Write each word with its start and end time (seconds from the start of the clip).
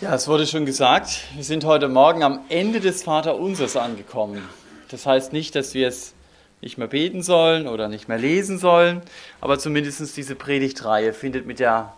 Ja, 0.00 0.14
es 0.14 0.28
wurde 0.28 0.46
schon 0.46 0.64
gesagt, 0.64 1.24
wir 1.34 1.42
sind 1.42 1.64
heute 1.64 1.88
Morgen 1.88 2.22
am 2.22 2.44
Ende 2.50 2.78
des 2.78 3.02
Vaterunsers 3.02 3.76
angekommen. 3.76 4.48
Das 4.92 5.06
heißt 5.06 5.32
nicht, 5.32 5.56
dass 5.56 5.74
wir 5.74 5.88
es 5.88 6.14
nicht 6.60 6.78
mehr 6.78 6.86
beten 6.86 7.24
sollen 7.24 7.66
oder 7.66 7.88
nicht 7.88 8.06
mehr 8.06 8.16
lesen 8.16 8.58
sollen, 8.58 9.02
aber 9.40 9.58
zumindest 9.58 10.16
diese 10.16 10.36
Predigtreihe 10.36 11.12
findet 11.12 11.46
mit 11.46 11.58
der, 11.58 11.94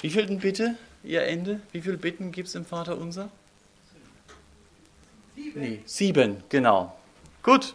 wie 0.00 0.08
vielten 0.08 0.38
Bitte 0.38 0.76
ihr 1.04 1.24
Ende? 1.24 1.60
Wie 1.72 1.82
viele 1.82 1.98
Bitten 1.98 2.32
gibt 2.32 2.48
es 2.48 2.54
im 2.54 2.64
Vaterunser? 2.64 3.28
Sieben. 5.36 5.60
Nee, 5.60 5.80
sieben, 5.84 6.36
genau. 6.48 6.96
Gut. 7.42 7.74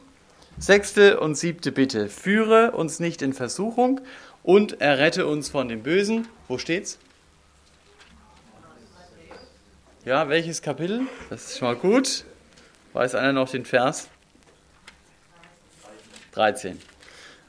Sechste 0.58 1.20
und 1.20 1.36
siebte 1.36 1.72
Bitte. 1.72 2.10
Führe 2.10 2.72
uns 2.72 3.00
nicht 3.00 3.22
in 3.22 3.32
Versuchung 3.32 4.02
und 4.42 4.82
errette 4.82 5.28
uns 5.28 5.50
von 5.50 5.68
dem 5.68 5.84
Bösen. 5.84 6.28
Wo 6.48 6.58
steht's? 6.58 6.98
Ja, 10.08 10.30
welches 10.30 10.62
Kapitel? 10.62 11.02
Das 11.30 11.48
ist 11.48 11.58
schon 11.58 11.68
mal 11.68 11.76
gut. 11.76 12.24
Weiß 12.94 13.14
einer 13.14 13.34
noch 13.34 13.50
den 13.50 13.66
Vers? 13.66 14.08
13. 16.32 16.80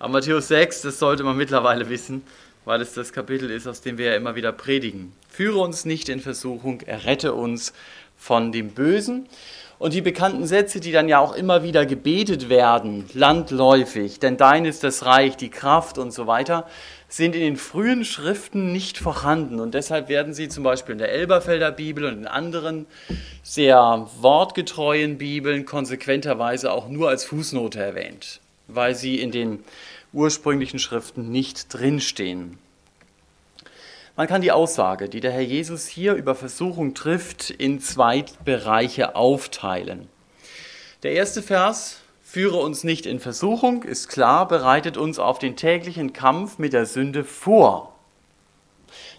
Aber 0.00 0.14
Matthäus 0.14 0.48
6, 0.48 0.82
das 0.82 0.98
sollte 0.98 1.22
man 1.22 1.36
mittlerweile 1.36 1.88
wissen, 1.88 2.24
weil 2.64 2.80
es 2.80 2.94
das 2.94 3.12
Kapitel 3.12 3.48
ist, 3.48 3.68
aus 3.68 3.80
dem 3.80 3.96
wir 3.96 4.06
ja 4.06 4.16
immer 4.16 4.34
wieder 4.34 4.50
predigen. 4.50 5.12
Führe 5.28 5.60
uns 5.60 5.84
nicht 5.84 6.08
in 6.08 6.18
Versuchung, 6.18 6.80
errette 6.80 7.32
uns 7.32 7.72
von 8.16 8.50
dem 8.50 8.70
Bösen. 8.70 9.28
Und 9.78 9.94
die 9.94 10.00
bekannten 10.00 10.44
Sätze, 10.48 10.80
die 10.80 10.90
dann 10.90 11.08
ja 11.08 11.20
auch 11.20 11.36
immer 11.36 11.62
wieder 11.62 11.86
gebetet 11.86 12.48
werden, 12.48 13.08
landläufig, 13.14 14.18
denn 14.18 14.36
dein 14.36 14.64
ist 14.64 14.82
das 14.82 15.06
Reich, 15.06 15.36
die 15.36 15.50
Kraft 15.50 15.96
und 15.96 16.10
so 16.10 16.26
weiter, 16.26 16.66
sind 17.08 17.34
in 17.34 17.40
den 17.40 17.56
frühen 17.56 18.04
Schriften 18.04 18.70
nicht 18.70 18.98
vorhanden. 18.98 19.60
Und 19.60 19.74
deshalb 19.74 20.08
werden 20.08 20.34
sie 20.34 20.48
zum 20.48 20.62
Beispiel 20.62 20.92
in 20.92 20.98
der 20.98 21.10
Elberfelder 21.10 21.72
Bibel 21.72 22.04
und 22.04 22.18
in 22.18 22.26
anderen 22.26 22.86
sehr 23.42 24.08
wortgetreuen 24.20 25.16
Bibeln 25.16 25.64
konsequenterweise 25.64 26.70
auch 26.70 26.88
nur 26.88 27.08
als 27.08 27.24
Fußnote 27.24 27.80
erwähnt, 27.80 28.40
weil 28.66 28.94
sie 28.94 29.18
in 29.20 29.30
den 29.30 29.64
ursprünglichen 30.12 30.78
Schriften 30.78 31.30
nicht 31.30 31.72
drinstehen. 31.72 32.58
Man 34.16 34.26
kann 34.26 34.42
die 34.42 34.52
Aussage, 34.52 35.08
die 35.08 35.20
der 35.20 35.30
Herr 35.30 35.42
Jesus 35.42 35.86
hier 35.86 36.14
über 36.14 36.34
Versuchung 36.34 36.92
trifft, 36.92 37.50
in 37.50 37.80
zwei 37.80 38.24
Bereiche 38.44 39.14
aufteilen. 39.14 40.08
Der 41.04 41.12
erste 41.12 41.40
Vers, 41.40 42.00
führe 42.28 42.58
uns 42.58 42.84
nicht 42.84 43.06
in 43.06 43.20
Versuchung, 43.20 43.84
ist 43.84 44.08
klar, 44.08 44.46
bereitet 44.46 44.98
uns 44.98 45.18
auf 45.18 45.38
den 45.38 45.56
täglichen 45.56 46.12
Kampf 46.12 46.58
mit 46.58 46.74
der 46.74 46.84
Sünde 46.84 47.24
vor. 47.24 47.94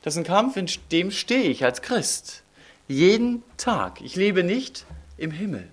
Das 0.03 0.13
ist 0.13 0.19
ein 0.19 0.23
Kampf, 0.23 0.57
in 0.57 0.69
dem 0.91 1.09
stehe 1.09 1.49
ich 1.49 1.63
als 1.63 1.81
Christ. 1.81 2.43
Jeden 2.87 3.43
Tag. 3.57 4.01
Ich 4.01 4.15
lebe 4.15 4.43
nicht 4.43 4.85
im 5.17 5.31
Himmel. 5.31 5.67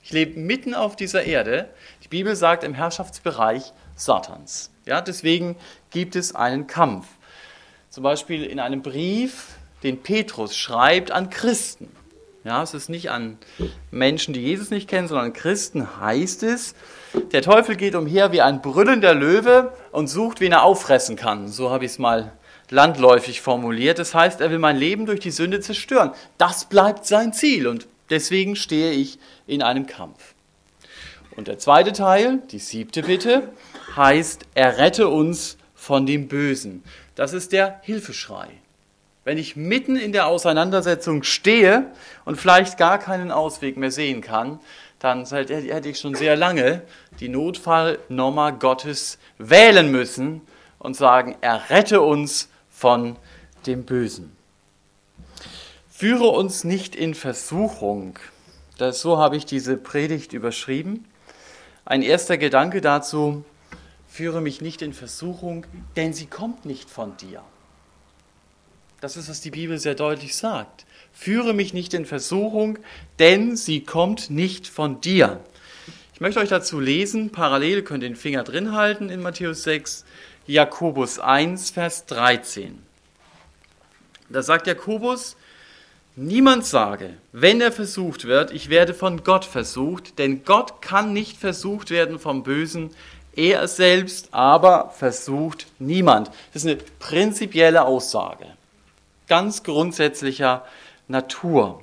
Ich 0.00 0.12
lebe 0.12 0.38
mitten 0.38 0.74
auf 0.74 0.94
dieser 0.94 1.24
Erde. 1.24 1.68
Die 2.04 2.08
Bibel 2.08 2.36
sagt 2.36 2.62
im 2.62 2.74
Herrschaftsbereich 2.74 3.72
Satans. 3.96 4.70
Ja, 4.84 5.00
deswegen 5.00 5.56
gibt 5.90 6.14
es 6.14 6.36
einen 6.36 6.68
Kampf 6.68 7.06
zum 7.96 8.02
Beispiel 8.02 8.44
in 8.44 8.60
einem 8.60 8.82
Brief, 8.82 9.54
den 9.82 10.02
Petrus 10.02 10.54
schreibt 10.54 11.10
an 11.10 11.30
Christen. 11.30 11.88
Ja, 12.46 12.62
es 12.62 12.74
ist 12.74 12.88
nicht 12.88 13.10
an 13.10 13.38
Menschen, 13.90 14.32
die 14.32 14.40
Jesus 14.40 14.70
nicht 14.70 14.88
kennen, 14.88 15.08
sondern 15.08 15.26
an 15.26 15.32
Christen 15.32 16.00
heißt 16.00 16.44
es, 16.44 16.76
der 17.32 17.42
Teufel 17.42 17.74
geht 17.74 17.96
umher 17.96 18.30
wie 18.30 18.40
ein 18.40 18.62
brüllender 18.62 19.16
Löwe 19.16 19.72
und 19.90 20.06
sucht, 20.06 20.38
wen 20.38 20.52
er 20.52 20.62
auffressen 20.62 21.16
kann. 21.16 21.48
So 21.48 21.70
habe 21.70 21.84
ich 21.84 21.90
es 21.90 21.98
mal 21.98 22.30
landläufig 22.70 23.40
formuliert. 23.40 23.98
Das 23.98 24.14
heißt, 24.14 24.40
er 24.40 24.52
will 24.52 24.60
mein 24.60 24.76
Leben 24.76 25.06
durch 25.06 25.18
die 25.18 25.32
Sünde 25.32 25.58
zerstören. 25.58 26.12
Das 26.38 26.66
bleibt 26.66 27.04
sein 27.04 27.32
Ziel 27.32 27.66
und 27.66 27.88
deswegen 28.10 28.54
stehe 28.54 28.92
ich 28.92 29.18
in 29.48 29.60
einem 29.60 29.88
Kampf. 29.88 30.36
Und 31.34 31.48
der 31.48 31.58
zweite 31.58 31.90
Teil, 31.90 32.42
die 32.52 32.60
siebte 32.60 33.02
Bitte, 33.02 33.48
heißt, 33.96 34.46
er 34.54 34.78
rette 34.78 35.08
uns 35.08 35.58
von 35.74 36.06
dem 36.06 36.28
Bösen. 36.28 36.84
Das 37.16 37.32
ist 37.32 37.50
der 37.50 37.80
Hilfeschrei. 37.82 38.50
Wenn 39.26 39.38
ich 39.38 39.56
mitten 39.56 39.96
in 39.96 40.12
der 40.12 40.28
Auseinandersetzung 40.28 41.24
stehe 41.24 41.90
und 42.24 42.36
vielleicht 42.36 42.78
gar 42.78 42.96
keinen 42.96 43.32
Ausweg 43.32 43.76
mehr 43.76 43.90
sehen 43.90 44.20
kann, 44.20 44.60
dann 45.00 45.26
hätte 45.26 45.88
ich 45.88 45.98
schon 45.98 46.14
sehr 46.14 46.36
lange 46.36 46.82
die 47.18 47.28
Notfallnummer 47.28 48.52
Gottes 48.52 49.18
wählen 49.36 49.90
müssen 49.90 50.42
und 50.78 50.94
sagen, 50.94 51.34
errette 51.40 52.02
uns 52.02 52.48
von 52.70 53.16
dem 53.66 53.82
Bösen. 53.84 54.30
Führe 55.90 56.28
uns 56.28 56.62
nicht 56.62 56.94
in 56.94 57.16
Versuchung. 57.16 58.20
Das, 58.78 59.00
so 59.00 59.18
habe 59.18 59.36
ich 59.36 59.44
diese 59.44 59.76
Predigt 59.76 60.34
überschrieben. 60.34 61.04
Ein 61.84 62.02
erster 62.02 62.38
Gedanke 62.38 62.80
dazu, 62.80 63.44
führe 64.06 64.40
mich 64.40 64.60
nicht 64.60 64.82
in 64.82 64.92
Versuchung, 64.92 65.66
denn 65.96 66.12
sie 66.12 66.26
kommt 66.26 66.64
nicht 66.64 66.88
von 66.88 67.16
dir. 67.16 67.42
Das 69.06 69.16
ist, 69.16 69.30
was 69.30 69.40
die 69.40 69.52
Bibel 69.52 69.78
sehr 69.78 69.94
deutlich 69.94 70.34
sagt. 70.34 70.84
Führe 71.12 71.54
mich 71.54 71.72
nicht 71.72 71.94
in 71.94 72.06
Versuchung, 72.06 72.76
denn 73.20 73.56
sie 73.56 73.84
kommt 73.84 74.30
nicht 74.30 74.66
von 74.66 75.00
dir. 75.00 75.38
Ich 76.12 76.20
möchte 76.20 76.40
euch 76.40 76.48
dazu 76.48 76.80
lesen, 76.80 77.30
parallel 77.30 77.82
könnt 77.82 78.02
ihr 78.02 78.08
den 78.08 78.16
Finger 78.16 78.42
drin 78.42 78.72
halten 78.72 79.08
in 79.08 79.22
Matthäus 79.22 79.62
6, 79.62 80.04
Jakobus 80.48 81.20
1, 81.20 81.70
Vers 81.70 82.06
13. 82.06 82.82
Da 84.28 84.42
sagt 84.42 84.66
Jakobus, 84.66 85.36
niemand 86.16 86.66
sage, 86.66 87.10
wenn 87.30 87.60
er 87.60 87.70
versucht 87.70 88.24
wird, 88.24 88.50
ich 88.50 88.70
werde 88.70 88.92
von 88.92 89.22
Gott 89.22 89.44
versucht, 89.44 90.18
denn 90.18 90.44
Gott 90.44 90.82
kann 90.82 91.12
nicht 91.12 91.36
versucht 91.36 91.92
werden 91.92 92.18
vom 92.18 92.42
Bösen, 92.42 92.90
er 93.36 93.68
selbst 93.68 94.34
aber 94.34 94.92
versucht 94.98 95.68
niemand. 95.78 96.26
Das 96.52 96.64
ist 96.64 96.68
eine 96.68 96.80
prinzipielle 96.98 97.84
Aussage, 97.84 98.46
ganz 99.26 99.62
grundsätzlicher 99.62 100.64
Natur. 101.08 101.82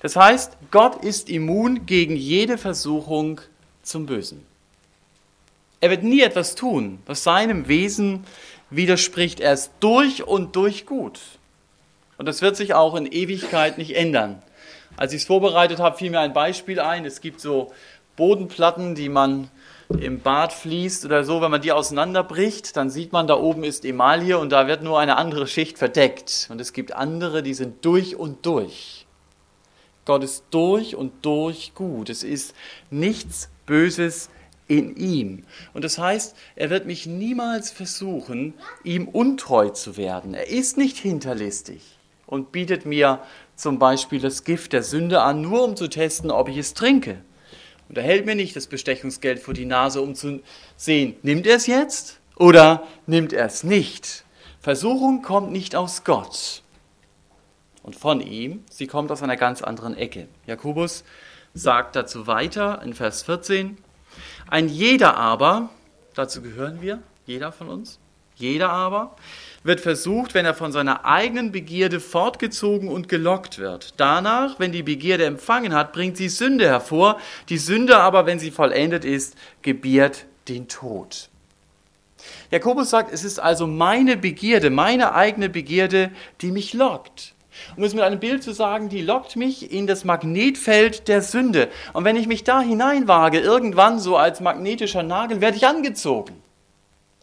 Das 0.00 0.16
heißt, 0.16 0.56
Gott 0.70 1.04
ist 1.04 1.28
immun 1.28 1.86
gegen 1.86 2.16
jede 2.16 2.58
Versuchung 2.58 3.40
zum 3.82 4.06
Bösen. 4.06 4.44
Er 5.80 5.90
wird 5.90 6.02
nie 6.02 6.20
etwas 6.20 6.54
tun, 6.54 7.00
was 7.06 7.24
seinem 7.24 7.68
Wesen 7.68 8.24
widerspricht. 8.70 9.40
Er 9.40 9.52
ist 9.52 9.72
durch 9.80 10.24
und 10.24 10.56
durch 10.56 10.86
gut. 10.86 11.20
Und 12.18 12.26
das 12.26 12.42
wird 12.42 12.56
sich 12.56 12.74
auch 12.74 12.94
in 12.94 13.06
Ewigkeit 13.06 13.78
nicht 13.78 13.96
ändern. 13.96 14.42
Als 14.96 15.12
ich 15.12 15.22
es 15.22 15.26
vorbereitet 15.26 15.80
habe, 15.80 15.96
fiel 15.96 16.10
mir 16.10 16.20
ein 16.20 16.32
Beispiel 16.32 16.78
ein. 16.78 17.04
Es 17.04 17.20
gibt 17.20 17.40
so 17.40 17.72
Bodenplatten, 18.16 18.94
die 18.94 19.08
man 19.08 19.50
im 20.00 20.20
Bad 20.20 20.52
fließt 20.52 21.04
oder 21.04 21.24
so, 21.24 21.40
wenn 21.40 21.50
man 21.50 21.62
die 21.62 21.72
auseinanderbricht, 21.72 22.76
dann 22.76 22.90
sieht 22.90 23.12
man, 23.12 23.26
da 23.26 23.34
oben 23.34 23.64
ist 23.64 23.84
Emaille 23.84 24.38
und 24.38 24.50
da 24.50 24.66
wird 24.66 24.82
nur 24.82 24.98
eine 24.98 25.16
andere 25.16 25.46
Schicht 25.46 25.78
verdeckt. 25.78 26.48
Und 26.50 26.60
es 26.60 26.72
gibt 26.72 26.94
andere, 26.94 27.42
die 27.42 27.54
sind 27.54 27.84
durch 27.84 28.16
und 28.16 28.44
durch. 28.46 29.06
Gott 30.04 30.24
ist 30.24 30.44
durch 30.50 30.96
und 30.96 31.24
durch 31.24 31.74
gut. 31.74 32.10
Es 32.10 32.24
ist 32.24 32.54
nichts 32.90 33.50
Böses 33.66 34.30
in 34.66 34.96
ihm. 34.96 35.44
Und 35.74 35.84
das 35.84 35.98
heißt, 35.98 36.34
er 36.56 36.70
wird 36.70 36.86
mich 36.86 37.06
niemals 37.06 37.70
versuchen, 37.70 38.54
ihm 38.84 39.06
untreu 39.08 39.68
zu 39.68 39.96
werden. 39.96 40.34
Er 40.34 40.48
ist 40.48 40.76
nicht 40.76 40.96
hinterlistig 40.96 41.82
und 42.26 42.52
bietet 42.52 42.86
mir 42.86 43.20
zum 43.54 43.78
Beispiel 43.78 44.20
das 44.20 44.44
Gift 44.44 44.72
der 44.72 44.82
Sünde 44.82 45.22
an, 45.22 45.42
nur 45.42 45.62
um 45.64 45.76
zu 45.76 45.88
testen, 45.88 46.30
ob 46.30 46.48
ich 46.48 46.56
es 46.56 46.74
trinke. 46.74 47.22
Und 47.92 47.98
er 47.98 48.04
hält 48.04 48.24
mir 48.24 48.34
nicht 48.34 48.56
das 48.56 48.68
Bestechungsgeld 48.68 49.38
vor 49.38 49.52
die 49.52 49.66
Nase, 49.66 50.00
um 50.00 50.14
zu 50.14 50.40
sehen, 50.76 51.14
nimmt 51.20 51.46
er 51.46 51.56
es 51.56 51.66
jetzt 51.66 52.20
oder 52.36 52.88
nimmt 53.06 53.34
er 53.34 53.44
es 53.44 53.64
nicht. 53.64 54.24
Versuchung 54.62 55.20
kommt 55.20 55.52
nicht 55.52 55.76
aus 55.76 56.02
Gott 56.02 56.62
und 57.82 57.94
von 57.94 58.22
ihm, 58.22 58.64
sie 58.70 58.86
kommt 58.86 59.12
aus 59.12 59.22
einer 59.22 59.36
ganz 59.36 59.60
anderen 59.60 59.94
Ecke. 59.94 60.26
Jakobus 60.46 61.04
sagt 61.52 61.94
dazu 61.94 62.26
weiter 62.26 62.80
in 62.82 62.94
Vers 62.94 63.24
14, 63.24 63.76
ein 64.48 64.70
jeder 64.70 65.18
aber, 65.18 65.68
dazu 66.14 66.40
gehören 66.40 66.80
wir, 66.80 67.02
jeder 67.26 67.52
von 67.52 67.68
uns, 67.68 67.98
jeder 68.36 68.70
aber, 68.70 69.16
wird 69.64 69.80
versucht, 69.80 70.34
wenn 70.34 70.44
er 70.44 70.54
von 70.54 70.72
seiner 70.72 71.04
eigenen 71.04 71.52
Begierde 71.52 72.00
fortgezogen 72.00 72.88
und 72.88 73.08
gelockt 73.08 73.58
wird. 73.58 73.94
Danach, 73.96 74.58
wenn 74.58 74.72
die 74.72 74.82
Begierde 74.82 75.24
empfangen 75.24 75.74
hat, 75.74 75.92
bringt 75.92 76.16
sie 76.16 76.28
Sünde 76.28 76.66
hervor. 76.66 77.18
Die 77.48 77.58
Sünde 77.58 77.98
aber, 77.98 78.26
wenn 78.26 78.38
sie 78.38 78.50
vollendet 78.50 79.04
ist, 79.04 79.36
gebiert 79.62 80.26
den 80.48 80.68
Tod. 80.68 81.28
Jakobus 82.50 82.90
sagt, 82.90 83.12
es 83.12 83.24
ist 83.24 83.40
also 83.40 83.66
meine 83.66 84.16
Begierde, 84.16 84.70
meine 84.70 85.14
eigene 85.14 85.48
Begierde, 85.48 86.10
die 86.40 86.50
mich 86.50 86.72
lockt. 86.72 87.34
Um 87.76 87.84
es 87.84 87.94
mit 87.94 88.02
einem 88.02 88.20
Bild 88.20 88.42
zu 88.42 88.52
sagen, 88.52 88.88
die 88.88 89.02
lockt 89.02 89.36
mich 89.36 89.72
in 89.72 89.86
das 89.86 90.04
Magnetfeld 90.04 91.08
der 91.08 91.22
Sünde. 91.22 91.68
Und 91.92 92.04
wenn 92.04 92.16
ich 92.16 92.26
mich 92.26 92.44
da 92.44 92.60
hineinwage, 92.60 93.40
irgendwann 93.40 93.98
so 93.98 94.16
als 94.16 94.40
magnetischer 94.40 95.02
Nagel, 95.02 95.40
werde 95.40 95.56
ich 95.56 95.66
angezogen. 95.66 96.34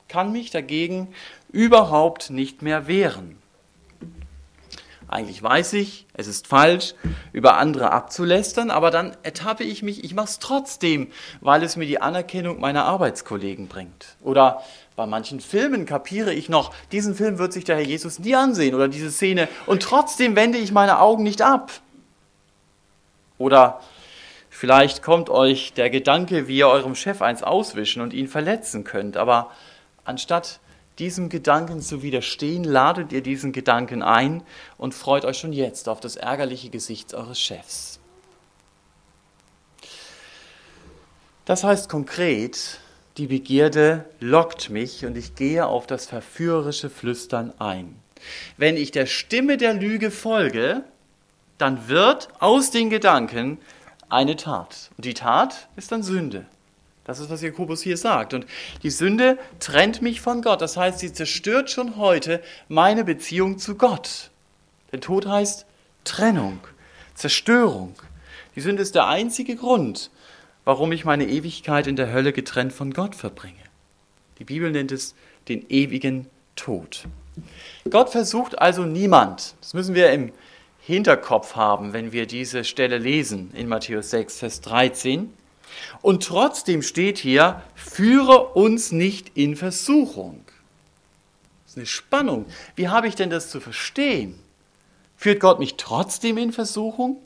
Kann 0.08 0.32
mich 0.32 0.52
dagegen 0.52 1.10
überhaupt 1.52 2.30
nicht 2.30 2.62
mehr 2.62 2.88
wehren. 2.88 3.40
Eigentlich 5.10 5.42
weiß 5.42 5.74
ich, 5.74 6.06
es 6.14 6.28
ist 6.28 6.46
falsch, 6.46 6.94
über 7.34 7.58
andere 7.58 7.92
abzulästern, 7.92 8.70
aber 8.70 8.92
dann 8.92 9.18
ertappe 9.24 9.64
ich 9.64 9.82
mich, 9.82 10.04
ich 10.04 10.14
mache 10.14 10.28
es 10.28 10.38
trotzdem, 10.38 11.08
weil 11.42 11.64
es 11.64 11.76
mir 11.76 11.88
die 11.88 12.00
Anerkennung 12.00 12.60
meiner 12.60 12.86
Arbeitskollegen 12.86 13.68
bringt. 13.68 14.16
Oder 14.22 14.62
bei 14.96 15.08
manchen 15.08 15.40
Filmen 15.40 15.88
kapiere 15.88 16.32
ich 16.32 16.48
noch, 16.48 16.72
diesen 16.92 17.16
Film 17.16 17.40
wird 17.40 17.54
sich 17.54 17.64
der 17.64 17.78
Herr 17.78 17.86
Jesus 17.86 18.20
nie 18.20 18.36
ansehen 18.36 18.76
oder 18.76 18.88
diese 18.88 19.10
Szene 19.10 19.48
und 19.66 19.82
trotzdem 19.82 20.36
wende 20.36 20.60
ich 20.60 20.72
meine 20.72 21.00
Augen 21.00 21.24
nicht 21.24 21.42
ab. 21.42 21.72
Oder 23.40 23.80
vielleicht 24.52 25.02
kommt 25.02 25.32
euch 25.32 25.74
der 25.74 25.90
Gedanke, 25.90 26.48
wie 26.48 26.58
ihr 26.58 26.68
eurem 26.68 26.94
Chef 26.94 27.24
eins 27.24 27.42
auswischen 27.42 28.04
und 28.04 28.14
ihn 28.14 28.28
verletzen 28.28 28.84
könnt, 28.84 29.18
aber 29.18 29.50
anstatt 30.04 30.60
diesem 31.00 31.30
Gedanken 31.30 31.82
zu 31.82 32.04
widerstehen, 32.04 32.64
ladet 32.64 33.12
ihr 33.12 33.22
diesen 33.22 33.52
Gedanken 33.52 34.02
ein 34.04 34.44
und 34.78 34.94
freut 34.94 35.26
euch 35.26 35.38
schon 35.38 35.54
jetzt 35.54 35.90
auf 35.90 36.00
das 36.00 36.16
ärgerliche 36.16 36.70
Gesicht 36.70 37.14
eures 37.14 37.40
Chefs. 37.40 38.00
Das 41.46 41.64
heißt 41.64 41.90
konkret, 41.90 42.80
die 43.18 43.28
Begierde 43.28 44.06
lockt 44.20 44.70
mich 44.70 45.06
und 45.06 45.18
ich 45.18 45.36
gehe 45.36 45.66
auf 45.66 45.88
das 45.88 46.06
verführerische 46.06 46.90
Flüstern 46.90 47.54
ein. 47.60 47.96
Wenn 48.58 48.78
ich 48.78 48.92
der 48.92 49.08
Stimme 49.08 49.58
der 49.58 49.74
Lüge 49.74 50.12
folge, 50.12 50.84
dann 51.58 51.88
wird 51.88 52.30
aus 52.40 52.72
den 52.72 52.90
Gedanken 52.90 53.58
eine 54.10 54.36
Tat. 54.36 54.92
Und 54.98 55.06
die 55.06 55.14
Tat 55.14 55.70
ist 55.76 55.92
dann 55.92 56.04
Sünde. 56.04 56.46
Das 57.10 57.20
ist, 57.20 57.32
was 57.32 57.42
Jakobus 57.42 57.82
hier 57.82 57.98
sagt. 57.98 58.36
Und 58.36 58.46
die 58.84 58.92
Sünde 58.92 59.40
trennt 59.60 60.04
mich 60.04 60.22
von 60.22 60.44
Gott. 60.44 60.62
Das 60.62 60.78
heißt, 60.78 61.00
sie 61.00 61.12
zerstört 61.12 61.72
schon 61.72 61.98
heute 61.98 62.40
meine 62.68 63.04
Beziehung 63.04 63.58
zu 63.58 63.74
Gott. 63.74 64.30
Denn 64.92 65.02
Tod 65.02 65.26
heißt 65.26 65.66
Trennung, 66.04 66.60
Zerstörung. 67.16 67.96
Die 68.56 68.62
Sünde 68.62 68.84
ist 68.84 68.94
der 68.94 69.08
einzige 69.08 69.56
Grund, 69.56 70.12
warum 70.66 70.92
ich 70.92 71.04
meine 71.04 71.26
Ewigkeit 71.28 71.88
in 71.88 71.96
der 71.96 72.14
Hölle 72.14 72.32
getrennt 72.32 72.74
von 72.74 72.94
Gott 72.94 73.16
verbringe. 73.16 73.56
Die 74.38 74.46
Bibel 74.46 74.70
nennt 74.70 74.92
es 74.92 75.16
den 75.48 75.68
ewigen 75.68 76.28
Tod. 76.56 77.06
Gott 77.90 78.12
versucht 78.12 78.62
also 78.62 78.84
niemand. 78.84 79.56
Das 79.62 79.74
müssen 79.74 79.96
wir 79.96 80.12
im 80.12 80.32
Hinterkopf 80.80 81.56
haben, 81.56 81.92
wenn 81.92 82.12
wir 82.12 82.28
diese 82.28 82.64
Stelle 82.64 83.00
lesen 83.00 83.50
in 83.56 83.68
Matthäus 83.68 84.12
6, 84.12 84.38
Vers 84.38 84.62
13. 84.62 85.34
Und 86.02 86.24
trotzdem 86.24 86.82
steht 86.82 87.18
hier, 87.18 87.62
führe 87.76 88.50
uns 88.54 88.92
nicht 88.92 89.32
in 89.36 89.56
Versuchung. 89.56 90.44
Das 91.66 91.74
ist 91.74 91.78
eine 91.78 91.86
Spannung. 91.86 92.46
Wie 92.76 92.88
habe 92.88 93.08
ich 93.08 93.16
denn 93.16 93.30
das 93.30 93.50
zu 93.50 93.60
verstehen? 93.60 94.40
Führt 95.18 95.40
Gott 95.40 95.60
mich 95.60 95.76
trotzdem 95.76 96.38
in 96.38 96.52
Versuchung? 96.52 97.18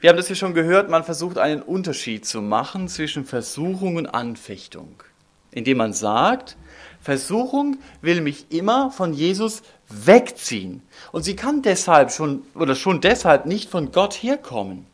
Wir 0.00 0.08
haben 0.08 0.16
das 0.16 0.30
ja 0.30 0.34
schon 0.34 0.54
gehört, 0.54 0.88
man 0.88 1.04
versucht 1.04 1.36
einen 1.36 1.60
Unterschied 1.60 2.24
zu 2.24 2.40
machen 2.40 2.88
zwischen 2.88 3.26
Versuchung 3.26 3.96
und 3.96 4.06
Anfechtung, 4.06 5.02
indem 5.50 5.76
man 5.76 5.92
sagt, 5.92 6.56
Versuchung 7.02 7.78
will 8.00 8.22
mich 8.22 8.46
immer 8.50 8.90
von 8.90 9.12
Jesus 9.12 9.62
wegziehen 9.90 10.82
und 11.12 11.24
sie 11.24 11.36
kann 11.36 11.60
deshalb 11.60 12.12
schon 12.12 12.44
oder 12.54 12.76
schon 12.76 13.02
deshalb 13.02 13.44
nicht 13.44 13.68
von 13.68 13.92
Gott 13.92 14.14
herkommen 14.14 14.86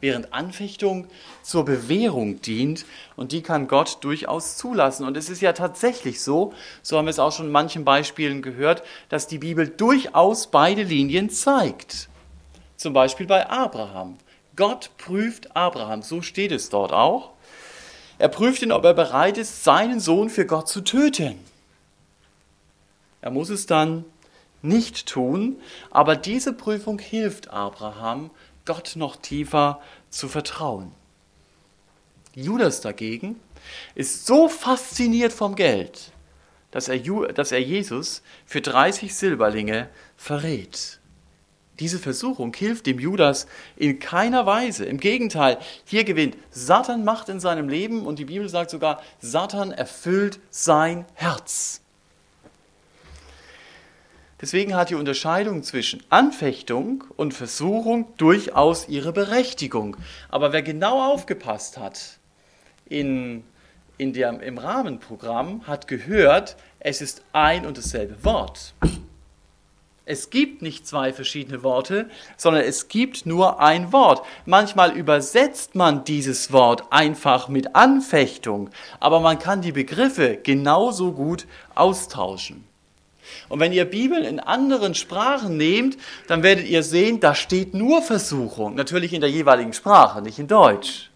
während 0.00 0.32
Anfechtung 0.32 1.06
zur 1.42 1.64
Bewährung 1.64 2.40
dient 2.40 2.86
und 3.16 3.32
die 3.32 3.42
kann 3.42 3.68
Gott 3.68 3.98
durchaus 4.02 4.56
zulassen. 4.56 5.06
Und 5.06 5.16
es 5.16 5.28
ist 5.28 5.40
ja 5.40 5.52
tatsächlich 5.52 6.20
so, 6.20 6.52
so 6.82 6.96
haben 6.96 7.06
wir 7.06 7.10
es 7.10 7.18
auch 7.18 7.32
schon 7.32 7.46
in 7.46 7.52
manchen 7.52 7.84
Beispielen 7.84 8.42
gehört, 8.42 8.82
dass 9.08 9.26
die 9.26 9.38
Bibel 9.38 9.68
durchaus 9.68 10.48
beide 10.48 10.82
Linien 10.82 11.30
zeigt. 11.30 12.08
Zum 12.76 12.92
Beispiel 12.92 13.26
bei 13.26 13.48
Abraham. 13.48 14.16
Gott 14.56 14.90
prüft 14.98 15.54
Abraham, 15.56 16.02
so 16.02 16.22
steht 16.22 16.52
es 16.52 16.70
dort 16.70 16.92
auch. 16.92 17.30
Er 18.18 18.28
prüft 18.28 18.62
ihn, 18.62 18.72
ob 18.72 18.84
er 18.84 18.94
bereit 18.94 19.38
ist, 19.38 19.64
seinen 19.64 20.00
Sohn 20.00 20.28
für 20.28 20.44
Gott 20.44 20.68
zu 20.68 20.82
töten. 20.82 21.38
Er 23.22 23.30
muss 23.30 23.48
es 23.48 23.66
dann 23.66 24.04
nicht 24.62 25.06
tun, 25.06 25.56
aber 25.90 26.16
diese 26.16 26.52
Prüfung 26.52 26.98
hilft 26.98 27.50
Abraham, 27.50 28.30
Gott 28.64 28.92
noch 28.96 29.16
tiefer 29.16 29.80
zu 30.10 30.28
vertrauen. 30.28 30.92
Judas 32.34 32.80
dagegen 32.80 33.40
ist 33.94 34.26
so 34.26 34.48
fasziniert 34.48 35.32
vom 35.32 35.56
Geld, 35.56 36.12
dass 36.70 36.88
er, 36.88 36.98
dass 37.32 37.52
er 37.52 37.60
Jesus 37.60 38.22
für 38.46 38.60
30 38.60 39.14
Silberlinge 39.14 39.88
verrät. 40.16 41.00
Diese 41.80 41.98
Versuchung 41.98 42.54
hilft 42.54 42.86
dem 42.86 43.00
Judas 43.00 43.46
in 43.74 43.98
keiner 43.98 44.44
Weise. 44.44 44.84
Im 44.84 45.00
Gegenteil, 45.00 45.58
hier 45.86 46.04
gewinnt 46.04 46.36
Satan 46.50 47.04
Macht 47.04 47.30
in 47.30 47.40
seinem 47.40 47.70
Leben 47.70 48.06
und 48.06 48.18
die 48.18 48.26
Bibel 48.26 48.48
sagt 48.50 48.70
sogar, 48.70 49.02
Satan 49.20 49.72
erfüllt 49.72 50.40
sein 50.50 51.06
Herz. 51.14 51.80
Deswegen 54.40 54.74
hat 54.74 54.88
die 54.88 54.94
Unterscheidung 54.94 55.62
zwischen 55.62 56.02
Anfechtung 56.08 57.04
und 57.16 57.34
Versuchung 57.34 58.16
durchaus 58.16 58.88
ihre 58.88 59.12
Berechtigung. 59.12 59.98
Aber 60.30 60.52
wer 60.52 60.62
genau 60.62 61.12
aufgepasst 61.12 61.76
hat 61.76 62.18
in, 62.88 63.44
in 63.98 64.14
der, 64.14 64.40
im 64.40 64.56
Rahmenprogramm, 64.56 65.66
hat 65.66 65.88
gehört, 65.88 66.56
es 66.78 67.02
ist 67.02 67.22
ein 67.32 67.66
und 67.66 67.76
dasselbe 67.76 68.24
Wort. 68.24 68.74
Es 70.06 70.30
gibt 70.30 70.62
nicht 70.62 70.88
zwei 70.88 71.12
verschiedene 71.12 71.62
Worte, 71.62 72.08
sondern 72.36 72.64
es 72.64 72.88
gibt 72.88 73.26
nur 73.26 73.60
ein 73.60 73.92
Wort. 73.92 74.26
Manchmal 74.46 74.96
übersetzt 74.96 75.74
man 75.74 76.02
dieses 76.02 76.50
Wort 76.50 76.84
einfach 76.90 77.48
mit 77.48 77.76
Anfechtung, 77.76 78.70
aber 78.98 79.20
man 79.20 79.38
kann 79.38 79.60
die 79.60 79.70
Begriffe 79.70 80.38
genauso 80.42 81.12
gut 81.12 81.46
austauschen. 81.74 82.69
Und 83.48 83.60
wenn 83.60 83.72
ihr 83.72 83.84
Bibeln 83.84 84.24
in 84.24 84.40
anderen 84.40 84.94
Sprachen 84.94 85.56
nehmt, 85.56 85.96
dann 86.28 86.42
werdet 86.42 86.66
ihr 86.66 86.82
sehen, 86.82 87.20
da 87.20 87.34
steht 87.34 87.74
nur 87.74 88.02
Versuchung. 88.02 88.74
Natürlich 88.74 89.12
in 89.12 89.20
der 89.20 89.30
jeweiligen 89.30 89.72
Sprache, 89.72 90.22
nicht 90.22 90.38
in 90.38 90.48
Deutsch. 90.48 91.10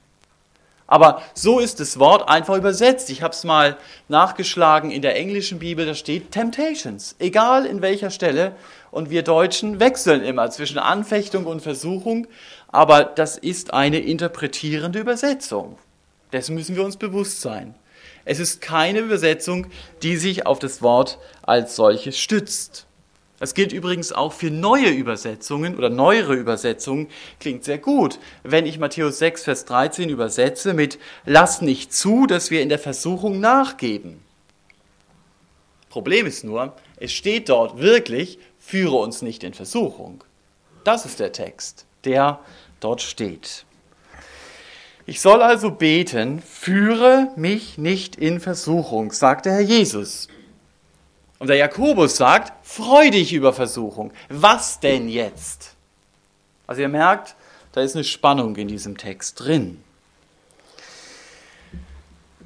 Aber 0.87 1.23
so 1.33 1.61
ist 1.61 1.81
das 1.81 1.99
Wort 1.99 2.29
einfach 2.29 2.57
übersetzt. 2.57 3.09
Ich 3.11 3.23
habe 3.23 3.33
es 3.33 3.45
mal 3.45 3.79
nachgeschlagen 4.09 4.91
in 4.91 5.03
der 5.03 5.17
englischen 5.17 5.59
Bibel, 5.59 5.87
da 5.87 5.95
steht 5.95 6.31
Temptations, 6.31 7.17
egal 7.19 7.65
in 7.65 7.81
welcher 7.81 8.11
Stelle. 8.11 8.53
Und 8.91 9.11
wir 9.11 9.23
Deutschen 9.23 9.81
wechseln 9.81 10.23
immer 10.23 10.51
zwischen 10.51 10.79
Anfechtung 10.79 11.47
und 11.47 11.63
Versuchung, 11.63 12.27
aber 12.69 13.05
das 13.05 13.39
ist 13.39 13.73
eine 13.73 13.99
interpretierende 13.99 15.01
Übersetzung. 15.01 15.79
Dessen 16.33 16.55
müssen 16.55 16.77
wir 16.77 16.85
uns 16.85 16.97
bewusst 16.97 17.41
sein. 17.41 17.75
Es 18.25 18.39
ist 18.39 18.61
keine 18.61 19.01
Übersetzung, 19.01 19.67
die 20.03 20.17
sich 20.17 20.47
auf 20.47 20.59
das 20.59 20.83
Wort 20.83 21.19
als 21.43 21.77
solches 21.77 22.19
stützt. 22.19 22.87
Das 23.39 23.55
gilt 23.55 23.73
übrigens 23.73 24.13
auch 24.13 24.33
für 24.33 24.51
neue 24.51 24.89
Übersetzungen 24.89 25.77
oder 25.77 25.91
neuere 25.91 26.35
Übersetzungen. 26.35 27.09
Klingt 27.41 27.65
sehr 27.65 27.79
gut. 27.79 28.19
Wenn 28.43 28.65
ich 28.65 28.79
Matthäus 28.79 29.19
6, 29.19 29.45
Vers 29.45 29.65
13 29.67 30.09
übersetze 30.09 30.73
mit 30.73 30.99
Lass 31.27 31.61
nicht 31.61 31.93
zu, 31.93 32.27
dass 32.27 32.51
wir 32.51 32.63
in 32.63 32.69
der 32.69 32.79
Versuchung 32.79 33.41
nachgeben. 33.41 34.23
Problem 35.91 36.27
ist 36.27 36.45
nur, 36.45 36.75
es 36.97 37.13
steht 37.13 37.49
dort 37.49 37.79
wirklich, 37.79 38.39
führe 38.59 38.97
uns 38.97 39.21
nicht 39.21 39.45
in 39.45 39.53
Versuchung. 39.53 40.25
Das 40.85 41.05
ist 41.05 41.21
der 41.21 41.33
Text, 41.33 41.87
der 42.05 42.41
dort 42.81 43.03
steht. 43.03 43.67
Ich 45.07 45.21
soll 45.21 45.43
also 45.43 45.71
beten, 45.71 46.41
führe 46.41 47.29
mich 47.37 47.77
nicht 47.77 48.17
in 48.17 48.41
Versuchung, 48.41 49.13
sagt 49.13 49.45
der 49.45 49.55
Herr 49.55 49.61
Jesus. 49.61 50.29
Und 51.39 51.49
der 51.49 51.57
Jakobus 51.57 52.17
sagt, 52.17 52.53
freu 52.67 53.11
dich 53.11 53.35
über 53.35 53.53
Versuchung. 53.53 54.13
Was 54.31 54.81
denn 54.81 55.11
jetzt? 55.11 55.75
Also 56.67 56.81
ihr 56.81 56.89
merkt, 56.89 57.35
da 57.73 57.83
ist 57.83 57.95
eine 57.95 58.05
Spannung 58.05 58.57
in 58.57 58.69
diesem 58.69 58.97
Text 58.97 59.41
drin. 59.41 59.83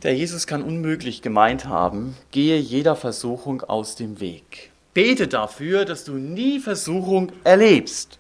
Der 0.03 0.17
Jesus 0.17 0.47
kann 0.47 0.63
unmöglich 0.63 1.23
gemeint 1.23 1.67
haben, 1.67 2.17
gehe 2.33 2.59
jeder 2.59 2.97
Versuchung 2.97 3.63
aus 3.63 3.95
dem 3.95 4.21
Weg. 4.21 4.71
Bete 4.95 5.29
dafür, 5.29 5.85
dass 5.85 6.05
du 6.05 6.15
nie 6.15 6.59
Versuchung 6.59 7.31
erlebst. 7.45 8.19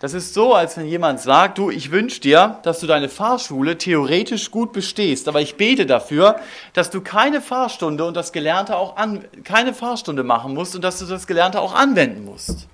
Das 0.00 0.14
ist 0.14 0.32
so, 0.32 0.54
als 0.54 0.78
wenn 0.78 0.86
jemand 0.86 1.20
sagt, 1.20 1.58
du, 1.58 1.70
ich 1.70 1.90
wünsche 1.90 2.22
dir, 2.22 2.58
dass 2.62 2.80
du 2.80 2.86
deine 2.86 3.10
Fahrschule 3.10 3.76
theoretisch 3.76 4.50
gut 4.50 4.72
bestehst, 4.72 5.28
aber 5.28 5.42
ich 5.42 5.56
bete 5.56 5.84
dafür, 5.84 6.40
dass 6.72 6.88
du 6.88 7.02
keine 7.02 7.42
Fahrstunde 7.42 8.06
und 8.06 8.14
das 8.14 8.32
Gelernte 8.32 8.76
auch 8.76 8.96
an, 8.96 9.26
keine 9.44 9.74
Fahrstunde 9.74 10.24
machen 10.24 10.54
musst 10.54 10.74
und 10.74 10.82
dass 10.82 10.98
du 10.98 11.04
das 11.04 11.26
Gelernte 11.26 11.60
auch 11.60 11.74
anwenden 11.74 12.24
musst. 12.24 12.66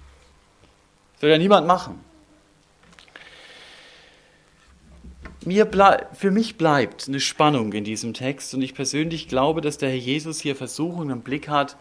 Das 1.14 1.22
will 1.22 1.30
ja 1.30 1.38
niemand 1.38 1.66
machen. 1.66 2.00
Mir 5.44 5.68
für 6.12 6.30
mich 6.30 6.56
bleibt 6.56 7.08
eine 7.08 7.20
Spannung 7.20 7.72
in 7.72 7.82
diesem 7.82 8.14
Text 8.14 8.54
und 8.54 8.62
ich 8.62 8.74
persönlich 8.74 9.26
glaube, 9.26 9.60
dass 9.62 9.78
der 9.78 9.88
Herr 9.88 9.96
Jesus 9.96 10.40
hier 10.40 10.54
Versuchungen 10.54 11.10
im 11.10 11.22
Blick 11.22 11.48
hat, 11.48 11.76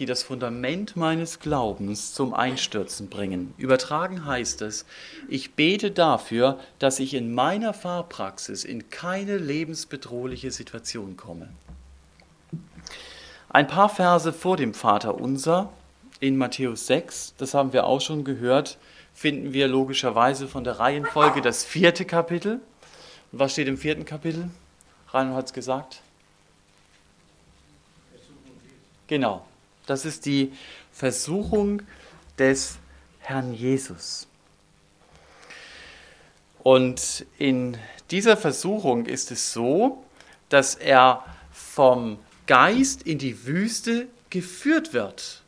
die 0.00 0.06
das 0.06 0.22
Fundament 0.22 0.96
meines 0.96 1.40
Glaubens 1.40 2.14
zum 2.14 2.32
Einstürzen 2.32 3.10
bringen. 3.10 3.52
Übertragen 3.58 4.24
heißt 4.24 4.62
es, 4.62 4.86
ich 5.28 5.52
bete 5.52 5.90
dafür, 5.90 6.58
dass 6.78 7.00
ich 7.00 7.12
in 7.12 7.34
meiner 7.34 7.74
Fahrpraxis 7.74 8.64
in 8.64 8.88
keine 8.88 9.36
lebensbedrohliche 9.36 10.50
Situation 10.52 11.18
komme. 11.18 11.50
Ein 13.50 13.66
paar 13.66 13.90
Verse 13.90 14.32
vor 14.32 14.56
dem 14.56 14.72
Vater 14.72 15.20
unser 15.20 15.70
in 16.18 16.38
Matthäus 16.38 16.86
6, 16.86 17.34
das 17.36 17.52
haben 17.52 17.74
wir 17.74 17.84
auch 17.84 18.00
schon 18.00 18.24
gehört, 18.24 18.78
finden 19.12 19.52
wir 19.52 19.68
logischerweise 19.68 20.48
von 20.48 20.64
der 20.64 20.78
Reihenfolge 20.78 21.42
das 21.42 21.62
vierte 21.62 22.06
Kapitel. 22.06 22.60
Und 23.32 23.38
was 23.38 23.52
steht 23.52 23.68
im 23.68 23.76
vierten 23.76 24.06
Kapitel? 24.06 24.48
Reinhard 25.08 25.36
hat 25.36 25.46
es 25.46 25.52
gesagt. 25.52 26.00
Genau, 29.06 29.44
das 29.86 30.04
ist 30.04 30.26
die 30.26 30.52
Versuchung 30.92 31.82
des 32.38 32.78
Herrn 33.20 33.52
Jesus. 33.52 34.26
Und 36.62 37.26
in 37.38 37.76
dieser 38.10 38.36
Versuchung 38.36 39.06
ist 39.06 39.30
es 39.30 39.52
so, 39.52 40.04
dass 40.48 40.74
er 40.74 41.24
vom 41.52 42.18
Geist 42.46 43.02
in 43.02 43.18
die 43.18 43.46
Wüste 43.46 44.08
geführt 44.28 44.92
wird. 44.92 45.42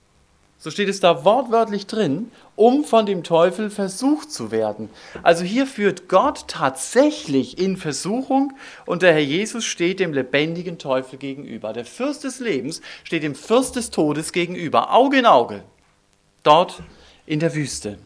So 0.62 0.70
steht 0.70 0.88
es 0.88 1.00
da 1.00 1.24
wortwörtlich 1.24 1.88
drin, 1.88 2.30
um 2.54 2.84
von 2.84 3.04
dem 3.04 3.24
Teufel 3.24 3.68
versucht 3.68 4.30
zu 4.30 4.52
werden. 4.52 4.90
Also 5.24 5.42
hier 5.42 5.66
führt 5.66 6.08
Gott 6.08 6.44
tatsächlich 6.46 7.58
in 7.58 7.76
Versuchung 7.76 8.52
und 8.86 9.02
der 9.02 9.12
Herr 9.12 9.18
Jesus 9.18 9.64
steht 9.64 9.98
dem 9.98 10.12
lebendigen 10.12 10.78
Teufel 10.78 11.18
gegenüber. 11.18 11.72
Der 11.72 11.84
Fürst 11.84 12.22
des 12.22 12.38
Lebens 12.38 12.80
steht 13.02 13.24
dem 13.24 13.34
Fürst 13.34 13.74
des 13.74 13.90
Todes 13.90 14.30
gegenüber, 14.30 14.94
Auge 14.94 15.18
in 15.18 15.26
Auge, 15.26 15.64
dort 16.44 16.80
in 17.26 17.40
der 17.40 17.56
Wüste. 17.56 17.98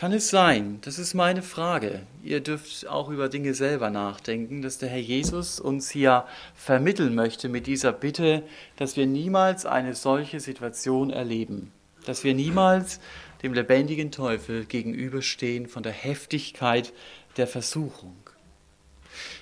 Kann 0.00 0.12
es 0.12 0.30
sein, 0.30 0.78
das 0.80 0.98
ist 0.98 1.12
meine 1.12 1.42
Frage, 1.42 2.00
ihr 2.22 2.40
dürft 2.40 2.88
auch 2.88 3.10
über 3.10 3.28
Dinge 3.28 3.52
selber 3.52 3.90
nachdenken, 3.90 4.62
dass 4.62 4.78
der 4.78 4.88
Herr 4.88 4.98
Jesus 4.98 5.60
uns 5.60 5.90
hier 5.90 6.24
vermitteln 6.54 7.14
möchte 7.14 7.50
mit 7.50 7.66
dieser 7.66 7.92
Bitte, 7.92 8.42
dass 8.76 8.96
wir 8.96 9.04
niemals 9.04 9.66
eine 9.66 9.94
solche 9.94 10.40
Situation 10.40 11.10
erleben, 11.10 11.70
dass 12.06 12.24
wir 12.24 12.32
niemals 12.32 12.98
dem 13.42 13.52
lebendigen 13.52 14.10
Teufel 14.10 14.64
gegenüberstehen 14.64 15.68
von 15.68 15.82
der 15.82 15.92
Heftigkeit 15.92 16.94
der 17.36 17.46
Versuchung. 17.46 18.16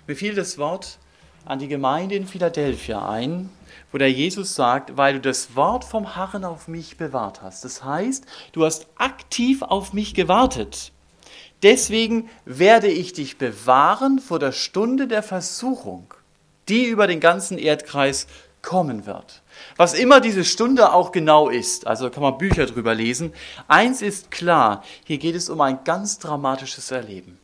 Mir 0.08 0.16
fiel 0.16 0.34
das 0.34 0.58
Wort 0.58 0.98
an 1.44 1.60
die 1.60 1.68
Gemeinde 1.68 2.16
in 2.16 2.26
Philadelphia 2.26 3.08
ein, 3.08 3.48
wo 3.92 3.98
der 3.98 4.10
Jesus 4.10 4.54
sagt, 4.54 4.96
weil 4.96 5.14
du 5.14 5.20
das 5.20 5.56
Wort 5.56 5.84
vom 5.84 6.16
Harren 6.16 6.44
auf 6.44 6.68
mich 6.68 6.96
bewahrt 6.96 7.42
hast. 7.42 7.64
Das 7.64 7.84
heißt, 7.84 8.24
du 8.52 8.64
hast 8.64 8.86
aktiv 8.96 9.62
auf 9.62 9.92
mich 9.92 10.14
gewartet. 10.14 10.92
Deswegen 11.62 12.28
werde 12.44 12.88
ich 12.88 13.12
dich 13.12 13.38
bewahren 13.38 14.18
vor 14.20 14.38
der 14.38 14.52
Stunde 14.52 15.08
der 15.08 15.22
Versuchung, 15.22 16.14
die 16.68 16.84
über 16.84 17.06
den 17.06 17.20
ganzen 17.20 17.58
Erdkreis 17.58 18.26
kommen 18.62 19.06
wird. 19.06 19.42
Was 19.76 19.94
immer 19.94 20.20
diese 20.20 20.44
Stunde 20.44 20.92
auch 20.92 21.10
genau 21.10 21.48
ist, 21.48 21.86
also 21.86 22.10
kann 22.10 22.22
man 22.22 22.38
Bücher 22.38 22.66
drüber 22.66 22.94
lesen, 22.94 23.32
eins 23.66 24.02
ist 24.02 24.30
klar, 24.30 24.84
hier 25.04 25.18
geht 25.18 25.34
es 25.34 25.48
um 25.48 25.60
ein 25.60 25.80
ganz 25.84 26.18
dramatisches 26.18 26.90
Erleben. 26.90 27.37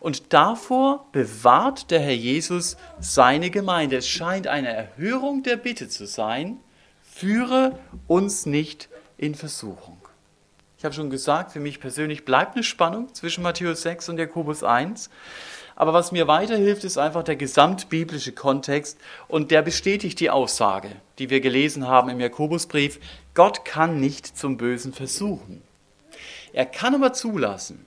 Und 0.00 0.32
davor 0.32 1.06
bewahrt 1.12 1.90
der 1.90 2.00
Herr 2.00 2.14
Jesus 2.14 2.76
seine 3.00 3.50
Gemeinde. 3.50 3.96
Es 3.96 4.08
scheint 4.08 4.46
eine 4.46 4.68
Erhörung 4.68 5.42
der 5.42 5.56
Bitte 5.56 5.88
zu 5.88 6.06
sein, 6.06 6.58
führe 7.02 7.78
uns 8.06 8.46
nicht 8.46 8.88
in 9.16 9.34
Versuchung. 9.34 9.98
Ich 10.78 10.84
habe 10.84 10.94
schon 10.94 11.08
gesagt, 11.08 11.52
für 11.52 11.60
mich 11.60 11.80
persönlich 11.80 12.24
bleibt 12.24 12.54
eine 12.54 12.62
Spannung 12.62 13.14
zwischen 13.14 13.42
Matthäus 13.42 13.82
6 13.82 14.10
und 14.10 14.18
Jakobus 14.18 14.62
1. 14.62 15.08
Aber 15.74 15.92
was 15.92 16.12
mir 16.12 16.26
weiterhilft, 16.26 16.84
ist 16.84 16.98
einfach 16.98 17.22
der 17.22 17.36
gesamtbiblische 17.36 18.32
Kontext 18.32 18.98
und 19.28 19.50
der 19.50 19.62
bestätigt 19.62 20.20
die 20.20 20.30
Aussage, 20.30 20.90
die 21.18 21.28
wir 21.30 21.40
gelesen 21.40 21.86
haben 21.86 22.08
im 22.08 22.20
Jakobusbrief. 22.20 22.98
Gott 23.34 23.64
kann 23.64 24.00
nicht 24.00 24.38
zum 24.38 24.56
Bösen 24.56 24.92
versuchen. 24.94 25.62
Er 26.52 26.64
kann 26.64 26.94
aber 26.94 27.12
zulassen, 27.12 27.84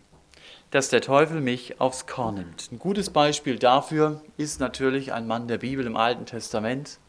dass 0.72 0.90
der 0.90 1.02
Teufel 1.02 1.42
mich 1.42 1.82
aufs 1.82 2.06
Korn 2.06 2.36
nimmt. 2.36 2.72
Ein 2.72 2.80
gutes 2.80 3.10
Beispiel 3.10 3.58
dafür 3.58 4.22
ist 4.38 4.60
natürlich 4.60 5.14
ein 5.14 5.26
Mann 5.26 5.48
der 5.48 5.58
Bibel 5.58 5.86
im 5.86 5.98
Alten 5.98 6.26
Testament. 6.26 7.00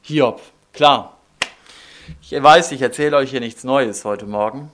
Hiob, 0.00 0.40
klar. 0.72 1.18
Ich 2.22 2.32
weiß, 2.32 2.72
ich 2.72 2.82
erzähle 2.82 3.16
euch 3.16 3.30
hier 3.30 3.40
nichts 3.40 3.62
Neues 3.62 4.04
heute 4.04 4.26
Morgen. 4.26 4.72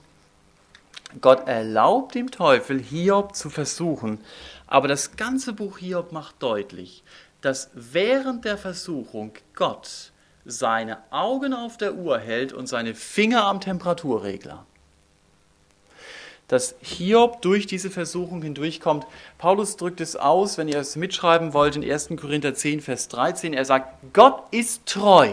Gott 1.21 1.47
erlaubt 1.47 2.15
dem 2.15 2.31
Teufel, 2.31 2.79
Hiob 2.79 3.35
zu 3.35 3.49
versuchen. 3.49 4.19
Aber 4.67 4.87
das 4.87 5.17
ganze 5.17 5.53
Buch 5.53 5.79
Hiob 5.79 6.11
macht 6.11 6.41
deutlich, 6.41 7.03
dass 7.41 7.69
während 7.73 8.45
der 8.45 8.57
Versuchung 8.57 9.33
Gott 9.55 10.11
seine 10.45 10.99
Augen 11.11 11.53
auf 11.53 11.77
der 11.77 11.95
Uhr 11.95 12.19
hält 12.19 12.53
und 12.53 12.67
seine 12.67 12.95
Finger 12.95 13.45
am 13.45 13.59
Temperaturregler 13.59 14.65
dass 16.49 16.75
Hiob 16.81 17.41
durch 17.41 17.67
diese 17.67 17.89
Versuchung 17.89 18.41
hindurchkommt. 18.41 19.05
Paulus 19.37 19.77
drückt 19.77 20.01
es 20.01 20.17
aus, 20.17 20.57
wenn 20.57 20.67
ihr 20.67 20.79
es 20.79 20.97
mitschreiben 20.97 21.53
wollt, 21.53 21.77
in 21.77 21.89
1. 21.89 22.09
Korinther 22.19 22.53
10, 22.53 22.81
Vers 22.81 23.07
13. 23.07 23.53
Er 23.53 23.63
sagt, 23.63 23.93
Gott 24.13 24.43
ist 24.51 24.85
treu, 24.85 25.29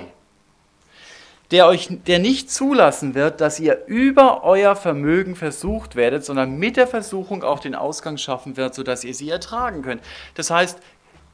der 1.50 1.66
euch, 1.66 1.88
der 2.06 2.18
nicht 2.18 2.50
zulassen 2.50 3.14
wird, 3.14 3.40
dass 3.40 3.58
ihr 3.58 3.87
über 3.87 4.44
euer 4.44 4.76
Vermögen 4.76 5.37
versucht 5.37 5.96
werdet, 5.96 6.25
sondern 6.25 6.58
mit 6.58 6.76
der 6.76 6.87
Versuchung 6.87 7.42
auch 7.42 7.61
den 7.61 7.75
Ausgang 7.75 8.18
schaffen 8.18 8.56
wird, 8.56 8.75
sodass 8.75 9.02
ihr 9.02 9.14
sie 9.14 9.30
ertragen 9.30 9.82
könnt. 9.82 10.02
Das 10.35 10.50
heißt, 10.50 10.78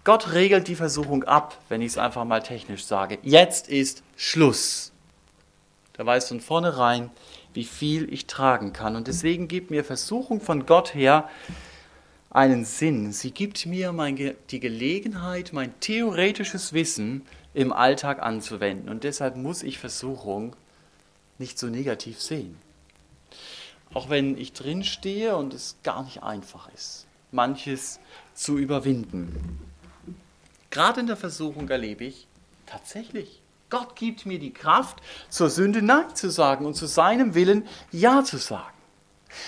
Gott 0.04 0.32
regelt 0.32 0.68
die 0.68 0.76
Versuchung 0.76 1.24
ab, 1.24 1.58
wenn 1.68 1.80
ich 1.80 1.88
es 1.88 1.98
einfach 1.98 2.24
mal 2.24 2.42
technisch 2.42 2.84
sage. 2.84 3.18
Jetzt 3.22 3.68
ist 3.68 4.02
Schluss. 4.16 4.91
Da 5.94 6.06
weiß 6.06 6.28
von 6.28 6.40
vornherein, 6.40 7.10
wie 7.52 7.64
viel 7.64 8.12
ich 8.12 8.26
tragen 8.26 8.72
kann. 8.72 8.96
Und 8.96 9.08
deswegen 9.08 9.48
gibt 9.48 9.70
mir 9.70 9.84
Versuchung 9.84 10.40
von 10.40 10.64
Gott 10.64 10.94
her 10.94 11.28
einen 12.30 12.64
Sinn. 12.64 13.12
Sie 13.12 13.30
gibt 13.30 13.66
mir 13.66 13.92
mein, 13.92 14.34
die 14.50 14.60
Gelegenheit, 14.60 15.52
mein 15.52 15.78
theoretisches 15.80 16.72
Wissen 16.72 17.26
im 17.52 17.72
Alltag 17.72 18.22
anzuwenden. 18.22 18.88
Und 18.88 19.04
deshalb 19.04 19.36
muss 19.36 19.62
ich 19.62 19.78
Versuchung 19.78 20.56
nicht 21.38 21.58
so 21.58 21.66
negativ 21.66 22.20
sehen. 22.20 22.56
Auch 23.92 24.08
wenn 24.08 24.38
ich 24.38 24.54
drinstehe 24.54 25.36
und 25.36 25.52
es 25.52 25.76
gar 25.82 26.02
nicht 26.04 26.22
einfach 26.22 26.70
ist, 26.72 27.06
manches 27.30 28.00
zu 28.32 28.56
überwinden. 28.56 29.60
Gerade 30.70 31.00
in 31.00 31.06
der 31.06 31.18
Versuchung 31.18 31.68
erlebe 31.68 32.04
ich 32.04 32.26
tatsächlich 32.64 33.41
Gott 33.72 33.96
gibt 33.96 34.26
mir 34.26 34.38
die 34.38 34.52
Kraft, 34.52 34.98
zur 35.30 35.48
Sünde 35.48 35.80
Nein 35.80 36.14
zu 36.14 36.30
sagen 36.30 36.66
und 36.66 36.74
zu 36.74 36.84
seinem 36.84 37.34
Willen 37.34 37.66
Ja 37.90 38.22
zu 38.22 38.36
sagen. 38.36 38.66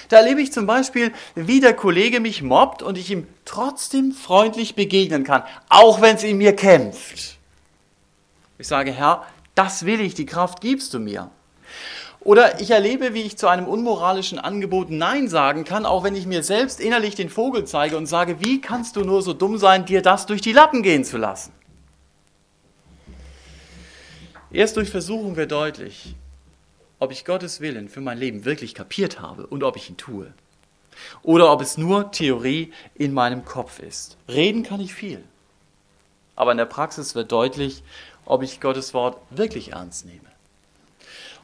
Da 0.09 0.17
erlebe 0.17 0.41
ich 0.41 0.51
zum 0.51 0.67
Beispiel, 0.67 1.13
wie 1.35 1.61
der 1.61 1.75
Kollege 1.75 2.21
mich 2.21 2.41
mobbt 2.41 2.83
und 2.83 2.97
ich 2.97 3.11
ihm 3.11 3.27
trotzdem 3.45 4.13
freundlich 4.13 4.77
begegnen 4.77 5.25
kann, 5.25 5.43
auch 5.69 6.01
wenn 6.01 6.17
es 6.17 6.23
in 6.23 6.39
mir 6.39 6.57
kämpft. 6.57 7.37
Ich 8.57 8.67
sage, 8.67 8.93
Herr, 8.93 9.27
das 9.55 9.85
will 9.85 10.01
ich, 10.01 10.15
die 10.15 10.25
Kraft 10.25 10.63
gibst 10.63 10.95
du 10.95 11.01
mir. 11.01 11.31
Oder 12.21 12.63
ich 12.63 12.71
erlebe, 12.71 13.13
wie 13.13 13.25
ich 13.25 13.37
zu 13.37 13.49
einem 13.49 13.69
unmoralischen 13.69 14.39
Angebot 14.39 14.89
Nein 14.89 15.29
sagen 15.29 15.65
kann, 15.65 15.85
auch 15.85 16.03
wenn 16.03 16.17
ich 16.17 16.25
mir 16.25 16.43
selbst 16.43 16.81
innerlich 16.81 17.15
den 17.15 17.29
Vogel 17.29 17.67
zeige 17.67 17.99
und 17.99 18.07
sage, 18.07 18.37
wie 18.41 18.63
kannst 18.63 18.97
du 18.97 19.05
nur 19.05 19.21
so 19.21 19.35
dumm 19.35 19.59
sein, 19.59 19.85
dir 19.85 20.01
das 20.01 20.25
durch 20.25 20.41
die 20.41 20.53
Lappen 20.53 20.83
gehen 20.83 21.05
zu 21.05 21.19
lassen? 21.19 21.53
Erst 24.55 24.77
durch 24.77 24.89
Versuchung 24.89 25.35
wird 25.35 25.51
deutlich, 25.51 26.15
ob 27.01 27.11
ich 27.11 27.25
Gottes 27.25 27.61
Willen 27.61 27.89
für 27.89 28.01
mein 28.01 28.19
Leben 28.19 28.45
wirklich 28.45 28.73
kapiert 28.73 29.21
habe 29.21 29.49
und 29.49 29.65
ob 29.65 29.77
ich 29.77 29.91
ihn 29.91 29.97
tue. 29.97 30.33
Oder 31.25 31.51
ob 31.51 31.61
es 31.61 31.77
nur 31.77 32.13
Theorie 32.13 32.73
in 32.95 33.13
meinem 33.13 33.45
Kopf 33.45 33.81
ist. 33.81 34.17
Reden 34.29 34.63
kann 34.63 34.79
ich 34.81 34.95
viel. 34.95 35.25
Aber 36.37 36.53
in 36.53 36.59
der 36.59 36.67
Praxis 36.67 37.17
wird 37.17 37.33
deutlich, 37.33 37.83
ob 38.27 38.45
ich 38.45 38.61
Gottes 38.61 38.95
Wort 38.95 39.19
wirklich 39.31 39.73
ernst 39.73 40.07
nehme. 40.07 40.21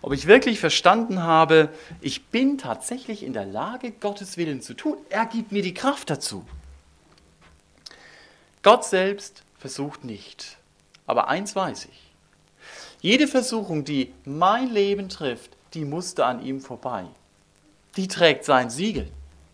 Ob 0.02 0.12
ich 0.12 0.28
wirklich 0.28 0.60
verstanden 0.60 1.24
habe, 1.24 1.68
ich 2.00 2.26
bin 2.26 2.58
tatsächlich 2.58 3.24
in 3.24 3.32
der 3.32 3.44
Lage, 3.44 3.90
Gottes 3.90 4.36
Willen 4.36 4.62
zu 4.62 4.74
tun. 4.74 4.96
Er 5.08 5.26
gibt 5.26 5.50
mir 5.50 5.62
die 5.62 5.74
Kraft 5.74 6.10
dazu. 6.10 6.46
Gott 8.62 8.84
selbst 8.84 9.42
versucht 9.58 10.04
nicht. 10.04 10.58
Aber 11.08 11.26
eins 11.26 11.56
weiß 11.56 11.86
ich. 11.86 12.09
Jede 13.00 13.26
Versuchung, 13.26 13.84
die 13.84 14.12
mein 14.24 14.70
Leben 14.70 15.08
trifft, 15.08 15.56
die 15.72 15.84
musste 15.84 16.26
an 16.26 16.44
ihm 16.44 16.60
vorbei. 16.60 17.04
Die 17.96 18.08
trägt 18.08 18.44
sein 18.44 18.68
Siegel, 18.68 19.08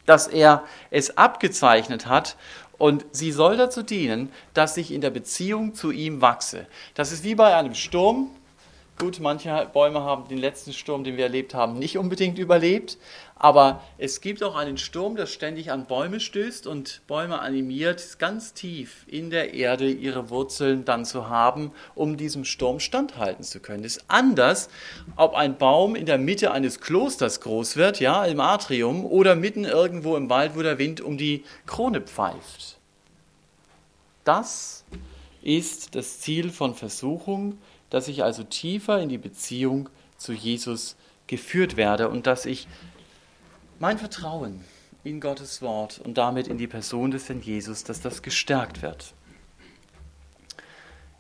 dass 0.05 0.27
er 0.27 0.65
es 0.91 1.17
abgezeichnet 1.17 2.07
hat 2.07 2.37
und 2.79 3.07
sie 3.13 3.33
soll 3.33 3.57
dazu 3.57 3.83
dienen, 3.83 4.33
dass 4.53 4.77
ich 4.77 4.93
in 4.93 5.01
der 5.01 5.11
Beziehung 5.11 5.75
zu 5.75 5.91
ihm 5.91 6.21
wachse. 6.21 6.67
Das 6.95 7.13
ist 7.13 7.25
wie 7.25 7.35
bei 7.35 7.55
einem 7.55 7.75
Sturm. 7.75 8.31
Gut, 8.99 9.21
manche 9.21 9.69
Bäume 9.75 10.01
haben 10.01 10.27
den 10.27 10.39
letzten 10.39 10.73
Sturm, 10.73 11.05
den 11.05 11.19
wir 11.19 11.25
erlebt 11.25 11.53
haben, 11.53 11.79
nicht 11.79 11.99
unbedingt 11.99 12.39
überlebt. 12.39 12.97
Aber 13.35 13.83
es 13.99 14.23
gibt 14.23 14.43
auch 14.43 14.57
einen 14.57 14.79
Sturm, 14.79 15.17
der 15.17 15.27
ständig 15.27 15.71
an 15.71 15.85
Bäume 15.85 16.19
stößt 16.19 16.67
und 16.67 17.03
Bäume 17.07 17.41
animiert, 17.41 18.19
ganz 18.19 18.55
tief 18.55 19.05
in 19.07 19.29
der 19.29 19.53
Erde 19.53 19.91
ihre 19.91 20.31
Wurzeln 20.31 20.87
dann 20.87 21.05
zu 21.05 21.29
haben, 21.29 21.73
um 21.95 22.17
diesem 22.17 22.47
Sturm 22.47 22.81
standhalten 22.81 23.45
zu 23.45 23.61
können. 23.61 23.85
Es 23.85 23.99
ist 23.99 24.05
anders, 24.09 24.71
ob 25.17 25.35
ein 25.35 25.59
Baum 25.59 25.95
in 25.95 26.07
der 26.07 26.17
Mitte 26.17 26.53
eines 26.53 26.81
Klosters 26.81 27.43
groß 27.43 27.77
wird, 27.77 28.01
ja, 28.01 28.25
im 28.25 28.41
Atrium, 28.41 29.05
oder 29.05 29.37
mitten 29.37 29.65
irgendwo 29.65 30.17
im 30.17 30.31
Wald, 30.31 30.57
wo 30.57 30.63
der 30.63 30.79
Wind 30.79 31.03
um 31.03 31.19
die 31.19 31.45
Krone 31.67 32.01
pfeift. 32.01 32.79
Das 34.25 34.87
ist 35.43 35.95
das 35.95 36.21
Ziel 36.21 36.51
von 36.51 36.75
Versuchung, 36.75 37.59
dass 37.91 38.09
ich 38.09 38.23
also 38.23 38.43
tiefer 38.43 39.01
in 39.01 39.09
die 39.09 39.19
Beziehung 39.19 39.89
zu 40.17 40.33
Jesus 40.33 40.97
geführt 41.27 41.77
werde 41.77 42.09
und 42.09 42.27
dass 42.27 42.47
ich 42.47 42.69
mein 43.79 43.99
Vertrauen 43.99 44.65
in 45.05 45.21
Gottes 45.21 45.63
Wort 45.63 46.01
und 46.01 46.19
damit 46.19 46.49
in 46.49 46.59
die 46.59 46.67
Person 46.67 47.11
des 47.11 47.29
Herrn 47.29 47.41
Jesus, 47.41 47.85
dass 47.85 48.01
das 48.01 48.23
gestärkt 48.23 48.83
wird. 48.83 49.15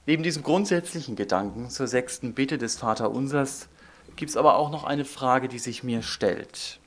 Neben 0.06 0.22
diesem 0.22 0.42
grundsätzlichen 0.42 1.16
Gedanken 1.16 1.68
zur 1.70 1.88
sechsten 1.88 2.32
Bitte 2.32 2.58
des 2.58 2.76
Vaterunsers 2.76 3.68
gibt 4.14 4.30
es 4.30 4.36
aber 4.36 4.56
auch 4.56 4.70
noch 4.70 4.84
eine 4.84 5.04
Frage, 5.04 5.48
die 5.48 5.58
sich 5.58 5.82
mir 5.82 6.02
stellt. 6.02 6.78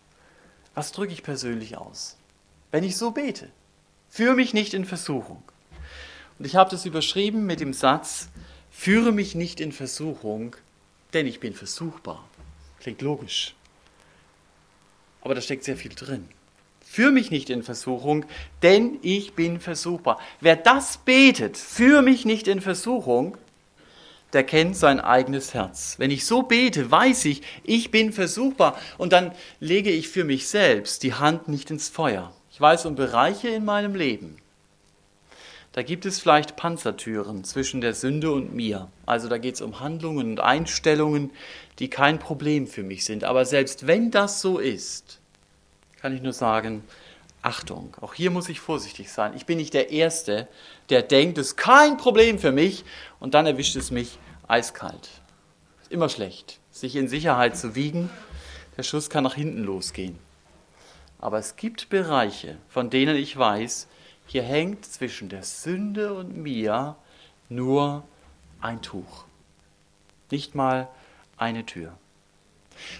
Was 0.74 0.91
drücke 0.91 1.13
ich 1.13 1.24
persönlich 1.24 1.77
aus? 1.77 2.17
Wenn 2.71 2.83
ich 2.83 2.98
so 2.98 3.12
bete, 3.12 3.50
führe 4.09 4.36
mich 4.36 4.53
nicht 4.53 4.74
in 4.74 4.86
Versuchung. 4.86 5.43
Und 6.38 6.45
ich 6.45 6.55
habe 6.55 6.69
das 6.69 6.86
überschrieben 6.86 7.45
mit 7.45 7.59
dem 7.59 7.74
Satz, 7.74 8.29
Führe 8.71 9.11
mich 9.11 9.35
nicht 9.35 9.59
in 9.59 9.71
Versuchung, 9.71 10.55
denn 11.13 11.27
ich 11.27 11.39
bin 11.39 11.53
versuchbar. 11.53 12.27
Klingt 12.79 13.01
logisch. 13.01 13.55
Aber 15.21 15.35
da 15.35 15.41
steckt 15.41 15.63
sehr 15.63 15.77
viel 15.77 15.93
drin. 15.93 16.27
Führ 16.85 17.11
mich 17.11 17.29
nicht 17.29 17.49
in 17.49 17.61
Versuchung, 17.61 18.25
denn 18.63 18.97
ich 19.03 19.33
bin 19.33 19.59
versuchbar. 19.59 20.19
Wer 20.39 20.55
das 20.55 20.97
betet, 20.97 21.55
führ 21.57 22.01
mich 22.01 22.25
nicht 22.25 22.47
in 22.47 22.61
Versuchung, 22.61 23.38
der 24.33 24.43
kennt 24.43 24.75
sein 24.75 24.99
eigenes 24.99 25.53
Herz. 25.53 25.95
Wenn 25.97 26.11
ich 26.11 26.25
so 26.25 26.43
bete, 26.43 26.89
weiß 26.89 27.25
ich, 27.25 27.41
ich 27.63 27.91
bin 27.91 28.13
versuchbar 28.13 28.77
und 28.97 29.13
dann 29.13 29.33
lege 29.59 29.91
ich 29.91 30.09
für 30.09 30.23
mich 30.23 30.47
selbst 30.47 31.03
die 31.03 31.13
Hand 31.13 31.47
nicht 31.47 31.69
ins 31.71 31.89
Feuer. 31.89 32.33
Ich 32.51 32.59
weiß 32.59 32.85
um 32.85 32.95
Bereiche 32.95 33.49
in 33.49 33.65
meinem 33.65 33.95
Leben, 33.95 34.38
da 35.79 35.83
gibt 35.83 36.05
es 36.05 36.19
vielleicht 36.19 36.57
Panzertüren 36.57 37.45
zwischen 37.45 37.79
der 37.79 37.93
Sünde 37.93 38.33
und 38.33 38.53
mir. 38.53 38.89
Also 39.05 39.29
da 39.29 39.38
geht 39.38 39.55
es 39.55 39.62
um 39.62 39.79
Handlungen 39.79 40.31
und 40.31 40.41
Einstellungen, 40.41 41.31
die 41.79 41.89
kein 41.89 42.19
Problem 42.19 42.67
für 42.67 42.83
mich 42.83 43.05
sind. 43.05 43.24
Aber 43.24 43.45
selbst 43.45 43.88
wenn 43.88 44.12
das 44.12 44.41
so 44.41 44.57
ist, 44.57 45.21
kann 46.01 46.13
ich 46.13 46.21
nur 46.21 46.33
sagen, 46.33 46.83
Achtung, 47.43 47.95
auch 48.01 48.13
hier 48.13 48.29
muss 48.29 48.50
ich 48.50 48.59
vorsichtig 48.59 49.09
sein. 49.09 49.31
Ich 49.38 49.45
bin 49.45 49.57
nicht 49.57 49.74
der 49.74 49.89
Erste, 49.89 50.50
der 50.89 51.01
denkt, 51.01 51.38
es 51.38 51.51
ist 51.51 51.55
kein 51.55 51.95
Problem 51.95 52.39
für 52.39 52.51
mich 52.51 52.83
und 53.21 53.33
dann 53.33 53.45
erwischt 53.45 53.77
es 53.77 53.89
mich 53.89 54.19
eiskalt. 54.50 55.09
Ist 55.81 55.93
immer 55.93 56.09
schlecht, 56.09 56.59
sich 56.71 56.98
in 56.98 57.07
Sicherheit 57.07 57.55
zu 57.55 57.75
wiegen. 57.75 58.09
Der 58.75 58.83
Schuss 58.83 59.09
kann 59.09 59.24
nach 59.24 59.36
hinten 59.36 59.63
losgehen. 59.63 60.19
Aber 61.19 61.39
es 61.39 61.55
gibt 61.55 61.88
Bereiche, 61.88 62.57
von 62.67 62.89
denen 62.89 63.15
ich 63.15 63.38
weiß, 63.38 63.88
hier 64.29 64.43
hängt 64.43 64.86
zwischen 64.86 65.27
der 65.27 65.43
Sünde 65.43 66.13
und 66.13 66.38
mir 66.38 66.95
nur 67.50 68.03
ein 68.62 68.81
Tuch, 68.83 69.25
nicht 70.29 70.53
mal 70.53 70.88
eine 71.35 71.65
Tür. 71.65 71.98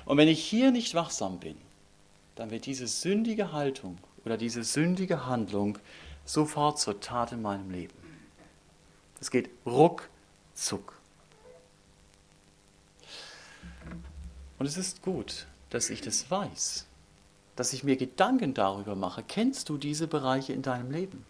Und 0.06 0.18
wenn 0.18 0.28
ich 0.28 0.44
hier 0.44 0.72
nicht 0.72 0.96
wachsam 0.96 1.40
bin, 1.40 1.56
dann 2.36 2.50
wird 2.50 2.66
diese 2.66 2.88
sündige 2.88 3.52
Haltung 3.52 4.00
oder 4.26 4.38
diese 4.38 4.64
sündige 4.64 5.28
Handlung 5.28 5.78
sofort 6.26 6.80
zur 6.80 7.00
Tat 7.00 7.32
in 7.32 7.44
meinem 7.44 7.70
Leben. 7.70 7.94
Es 9.22 9.30
geht 9.30 9.52
ruckzuck. 9.68 10.98
Und 14.58 14.66
es 14.66 14.78
ist 14.78 15.04
gut, 15.04 15.46
dass 15.70 15.92
ich 15.92 16.02
das 16.02 16.32
weiß 16.32 16.89
dass 17.60 17.74
ich 17.74 17.84
mir 17.84 17.98
Gedanken 17.98 18.54
darüber 18.54 18.96
mache, 18.96 19.22
kennst 19.22 19.68
du 19.68 19.78
diese 19.78 20.08
Bereiche 20.08 20.54
in 20.54 20.62
deinem 20.62 20.92
Leben? 20.92 21.26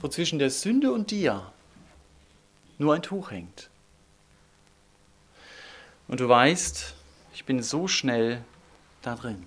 Wo 0.00 0.08
zwischen 0.08 0.40
der 0.40 0.50
Sünde 0.50 0.92
und 0.92 1.12
dir 1.12 1.52
nur 2.78 2.92
ein 2.92 3.02
Tuch 3.02 3.30
hängt. 3.30 3.70
Und 6.08 6.18
du 6.18 6.28
weißt, 6.28 6.94
ich 7.32 7.44
bin 7.44 7.62
so 7.62 7.86
schnell 7.86 8.44
da 9.02 9.14
drin. 9.14 9.46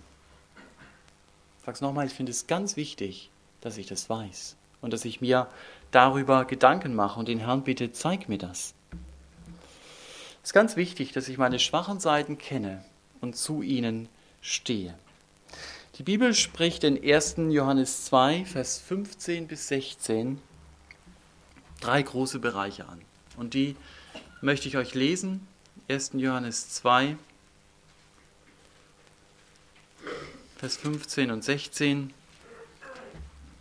Sag's 1.65 1.82
nochmal, 1.82 2.06
ich 2.06 2.13
finde 2.13 2.32
es 2.32 2.48
ganz 2.48 2.78
wichtig, 2.78 3.30
dass 3.60 3.78
ich 3.78 3.88
das 3.88 4.10
weiß 4.10 4.56
und 4.80 4.93
dass 4.93 5.04
ich 5.04 5.19
mir 5.19 5.50
darüber 5.91 6.45
Gedanken 6.45 6.95
mache 6.95 7.19
und 7.19 7.28
den 7.28 7.39
Herrn 7.39 7.65
bitte, 7.65 7.91
zeig 7.91 8.30
mir 8.30 8.38
das. 8.38 8.74
Es 10.43 10.52
ist 10.52 10.54
ganz 10.54 10.78
wichtig, 10.78 11.12
dass 11.12 11.28
ich 11.28 11.38
meine 11.38 11.60
schwachen 11.60 12.00
Seiten 12.00 12.38
kenne 12.38 12.86
und 13.19 13.36
zu 13.36 13.63
ihnen 13.63 14.08
stehe. 14.39 14.98
Die 15.98 16.04
Bibel 16.04 16.34
spricht 16.34 16.84
in 16.84 17.02
1. 17.02 17.36
Johannes 17.52 18.04
2, 18.06 18.44
Vers 18.44 18.80
15 18.80 19.48
bis 19.48 19.70
16 19.70 20.42
drei 21.80 22.02
große 22.02 22.40
Bereiche 22.40 22.88
an. 22.88 23.00
Und 23.38 23.54
die 23.54 23.78
möchte 24.42 24.68
ich 24.68 24.76
euch 24.76 24.94
lesen. 24.94 25.48
1. 25.88 26.12
Johannes 26.16 26.70
2, 26.70 27.16
Vers 30.58 30.78
15 30.78 31.32
und 31.32 31.44
16. 31.44 32.12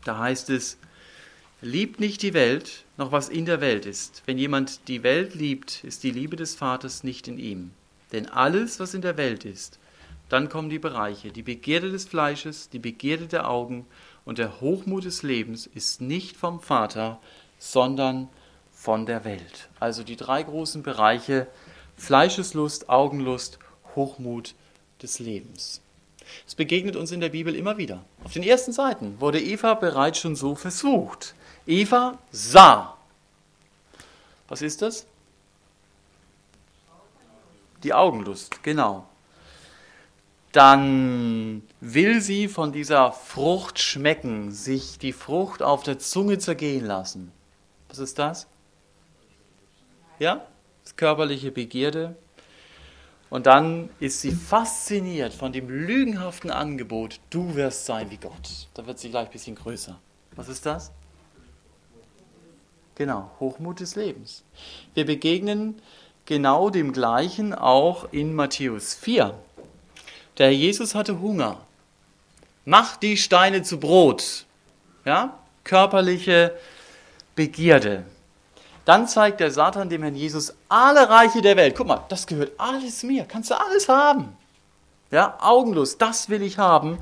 Da 0.05 0.19
heißt 0.19 0.51
es, 0.51 0.77
Liebt 1.61 1.99
nicht 1.99 2.21
die 2.23 2.35
Welt, 2.35 2.85
noch 2.99 3.13
was 3.13 3.29
in 3.29 3.47
der 3.47 3.61
Welt 3.61 3.87
ist. 3.87 4.23
Wenn 4.27 4.39
jemand 4.39 4.89
die 4.89 5.03
Welt 5.03 5.35
liebt, 5.35 5.83
ist 5.85 6.03
die 6.03 6.11
Liebe 6.11 6.37
des 6.37 6.55
Vaters 6.55 7.05
nicht 7.05 7.29
in 7.29 7.39
ihm. 7.39 7.71
Denn 8.13 8.29
alles, 8.29 8.81
was 8.81 8.93
in 8.93 9.01
der 9.01 9.17
Welt 9.17 9.45
ist, 9.45 9.79
dann 10.35 10.49
kommen 10.49 10.69
die 10.69 10.81
Bereiche. 10.81 11.31
Die 11.31 11.45
Begierde 11.45 11.93
des 11.93 12.07
Fleisches, 12.07 12.69
die 12.69 12.81
Begierde 12.81 13.29
der 13.29 13.49
Augen 13.49 13.87
und 14.25 14.39
der 14.39 14.61
Hochmut 14.61 15.05
des 15.05 15.23
Lebens 15.23 15.65
ist 15.65 16.01
nicht 16.01 16.37
vom 16.37 16.59
Vater, 16.59 17.21
sondern 17.61 18.29
von 18.73 19.07
der 19.07 19.25
Welt. 19.25 19.69
Also 19.79 20.03
die 20.03 20.17
drei 20.17 20.43
großen 20.43 20.83
Bereiche 20.83 21.47
Fleischeslust, 21.97 22.89
Augenlust, 22.89 23.61
Hochmut 23.95 24.57
des 25.01 25.21
Lebens. 25.21 25.81
Es 26.45 26.57
begegnet 26.57 26.97
uns 26.97 27.13
in 27.13 27.21
der 27.21 27.29
Bibel 27.29 27.55
immer 27.55 27.79
wieder. 27.79 28.05
Auf 28.25 28.33
den 28.33 28.43
ersten 28.43 28.73
Seiten 28.73 29.21
wurde 29.21 29.41
Eva 29.41 29.75
bereits 29.75 30.19
schon 30.19 30.35
so 30.35 30.57
versucht. 30.57 31.37
Eva 31.65 32.19
sah. 32.33 32.97
Was 34.49 34.63
ist 34.63 34.83
das? 34.83 35.07
Die 37.85 37.95
Augenlust, 37.95 38.65
genau 38.65 39.07
dann 40.55 41.63
will 41.81 42.21
sie 42.21 42.47
von 42.47 42.73
dieser 42.73 43.11
Frucht 43.11 43.81
schmecken, 43.81 44.53
sich 44.53 45.01
die 45.01 45.13
Frucht 45.13 45.63
auf 45.63 45.83
der 45.83 45.99
Zunge 45.99 46.39
zergehen 46.39 46.87
lassen. 46.87 47.33
Was 47.89 47.99
ist 47.99 48.21
das? 48.21 48.47
Ja, 50.21 50.47
das 50.85 50.95
körperliche 50.95 51.51
Begierde. 51.51 52.15
Und 53.31 53.47
dann 53.47 53.91
ist 53.99 54.21
sie 54.21 54.31
fasziniert 54.31 55.35
von 55.35 55.53
dem 55.53 55.69
lügenhaften 55.69 56.53
Angebot, 56.53 57.19
du 57.31 57.57
wirst 57.57 57.87
sein 57.87 58.13
wie 58.13 58.19
Gott. 58.19 58.69
Da 58.75 58.87
wird 58.87 59.01
sie 59.01 59.11
gleich 59.11 59.27
ein 59.27 59.33
bisschen 59.33 59.57
größer. 59.57 59.99
Was 60.37 60.49
ist 60.49 60.65
das? 60.67 60.93
Genau, 62.95 63.33
Hochmut 63.41 63.81
des 63.81 63.97
Lebens. 63.97 64.45
Wir 64.95 65.05
begegnen 65.05 65.83
genau 66.27 66.71
dem 66.71 66.93
gleichen 66.93 67.53
auch 67.55 68.13
in 68.13 68.35
Matthäus 68.35 68.95
4. 68.95 69.37
Der 70.39 70.53
Jesus 70.53 70.95
hatte 70.95 71.21
Hunger. 71.21 71.59
Mach 72.65 72.97
die 72.97 73.17
Steine 73.17 73.63
zu 73.63 73.79
Brot. 73.79 74.47
Ja? 75.05 75.39
Körperliche 75.65 76.57
Begierde. 77.35 78.05
Dann 78.85 79.09
zeigt 79.09 79.41
der 79.41 79.51
Satan 79.51 79.89
dem 79.89 80.03
Herrn 80.03 80.15
Jesus 80.15 80.55
alle 80.69 81.09
Reiche 81.09 81.41
der 81.41 81.57
Welt. 81.57 81.75
Guck 81.77 81.87
mal, 81.87 82.05
das 82.09 82.27
gehört 82.27 82.53
alles 82.59 83.03
mir. 83.03 83.25
Kannst 83.25 83.51
du 83.51 83.59
alles 83.59 83.89
haben. 83.89 84.37
Ja, 85.11 85.39
Augenlos, 85.41 85.97
das 85.97 86.29
will 86.29 86.43
ich 86.43 86.59
haben. 86.59 86.99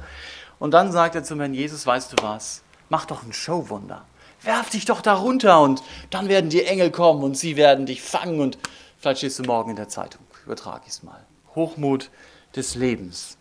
Und 0.58 0.72
dann 0.72 0.92
sagt 0.92 1.14
er 1.14 1.24
zum 1.24 1.40
Herrn 1.40 1.54
Jesus, 1.54 1.86
weißt 1.86 2.12
du 2.12 2.22
was? 2.22 2.62
Mach 2.88 3.06
doch 3.06 3.22
ein 3.22 3.32
Showwunder. 3.32 4.04
Werf 4.42 4.70
dich 4.70 4.84
doch 4.84 5.00
da 5.00 5.14
runter 5.14 5.60
und 5.60 5.82
dann 6.10 6.28
werden 6.28 6.50
die 6.50 6.64
Engel 6.64 6.90
kommen 6.90 7.22
und 7.22 7.36
sie 7.36 7.56
werden 7.56 7.86
dich 7.86 8.02
fangen 8.02 8.40
und 8.40 8.58
vielleicht 8.98 9.18
stehst 9.18 9.38
du 9.38 9.44
morgen 9.44 9.70
in 9.70 9.76
der 9.76 9.88
Zeitung. 9.88 10.20
Übertrag 10.44 10.82
ich 10.84 10.92
es 10.92 11.02
mal. 11.02 11.24
Hochmut 11.54 12.10
des 12.54 12.74
Lebens. 12.74 13.36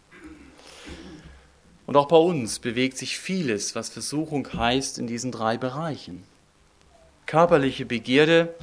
Und 1.86 1.97
auch 1.97 2.08
bei 2.08 2.17
uns 2.17 2.60
bewegt 2.60 2.97
sich 2.97 3.17
vieles, 3.17 3.76
was 3.76 3.89
Versuchung 3.89 4.47
heißt, 4.54 4.97
in 4.97 5.08
diesen 5.08 5.32
drei 5.32 5.58
Bereichen. 5.58 6.24
Körperliche 7.26 7.86
Begierde. 7.86 8.54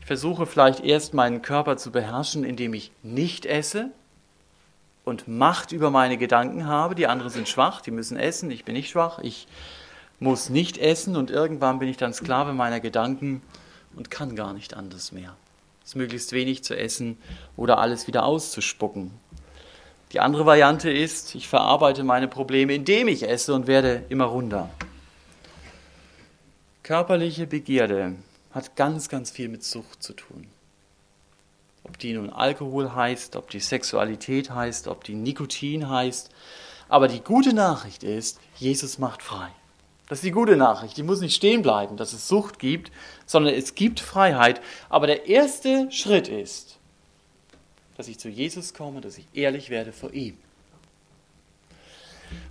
Ich 0.00 0.06
versuche 0.06 0.46
vielleicht 0.46 0.80
erst 0.80 1.14
meinen 1.14 1.42
Körper 1.42 1.76
zu 1.76 1.90
beherrschen, 1.90 2.44
indem 2.44 2.74
ich 2.74 2.90
nicht 3.02 3.46
esse 3.46 3.90
und 5.04 5.28
Macht 5.28 5.72
über 5.72 5.90
meine 5.90 6.18
Gedanken 6.18 6.66
habe. 6.66 6.94
Die 6.94 7.06
anderen 7.06 7.30
sind 7.30 7.48
schwach, 7.48 7.80
die 7.80 7.92
müssen 7.92 8.18
essen, 8.18 8.50
ich 8.50 8.64
bin 8.64 8.74
nicht 8.74 8.90
schwach, 8.90 9.20
ich 9.20 9.46
muss 10.18 10.50
nicht 10.50 10.78
essen 10.78 11.16
und 11.16 11.30
irgendwann 11.30 11.78
bin 11.78 11.88
ich 11.88 11.96
dann 11.96 12.12
Sklave 12.12 12.52
meiner 12.52 12.80
Gedanken 12.80 13.42
und 13.94 14.10
kann 14.10 14.36
gar 14.36 14.52
nicht 14.52 14.74
anders 14.74 15.12
mehr. 15.12 15.36
Es 15.82 15.90
ist 15.90 15.94
möglichst 15.94 16.32
wenig 16.32 16.64
zu 16.64 16.76
essen 16.76 17.16
oder 17.56 17.78
alles 17.78 18.06
wieder 18.06 18.24
auszuspucken. 18.24 19.12
Die 20.12 20.20
andere 20.20 20.46
Variante 20.46 20.90
ist, 20.90 21.34
ich 21.34 21.48
verarbeite 21.48 22.04
meine 22.04 22.28
Probleme, 22.28 22.74
indem 22.74 23.08
ich 23.08 23.28
esse 23.28 23.54
und 23.54 23.66
werde 23.66 24.04
immer 24.08 24.26
runder. 24.26 24.70
Körperliche 26.82 27.46
Begierde 27.46 28.14
hat 28.52 28.76
ganz, 28.76 29.08
ganz 29.08 29.30
viel 29.30 29.48
mit 29.48 29.64
Sucht 29.64 30.02
zu 30.02 30.12
tun. 30.12 30.46
Ob 31.82 31.98
die 31.98 32.12
nun 32.12 32.30
Alkohol 32.30 32.94
heißt, 32.94 33.36
ob 33.36 33.50
die 33.50 33.60
Sexualität 33.60 34.50
heißt, 34.50 34.88
ob 34.88 35.04
die 35.04 35.14
Nikotin 35.14 35.88
heißt. 35.88 36.30
Aber 36.88 37.08
die 37.08 37.20
gute 37.20 37.52
Nachricht 37.52 38.04
ist, 38.04 38.40
Jesus 38.56 38.98
macht 38.98 39.22
frei. 39.22 39.48
Das 40.08 40.18
ist 40.18 40.24
die 40.24 40.30
gute 40.30 40.56
Nachricht. 40.56 40.96
Die 40.96 41.02
muss 41.02 41.20
nicht 41.20 41.34
stehen 41.34 41.62
bleiben, 41.62 41.96
dass 41.96 42.12
es 42.12 42.28
Sucht 42.28 42.58
gibt, 42.58 42.92
sondern 43.26 43.54
es 43.54 43.74
gibt 43.74 43.98
Freiheit. 43.98 44.60
Aber 44.88 45.06
der 45.06 45.26
erste 45.26 45.90
Schritt 45.90 46.28
ist, 46.28 46.75
dass 47.96 48.08
ich 48.08 48.18
zu 48.18 48.28
Jesus 48.28 48.74
komme, 48.74 49.00
dass 49.00 49.18
ich 49.18 49.26
ehrlich 49.32 49.70
werde 49.70 49.92
vor 49.92 50.12
ihm. 50.12 50.36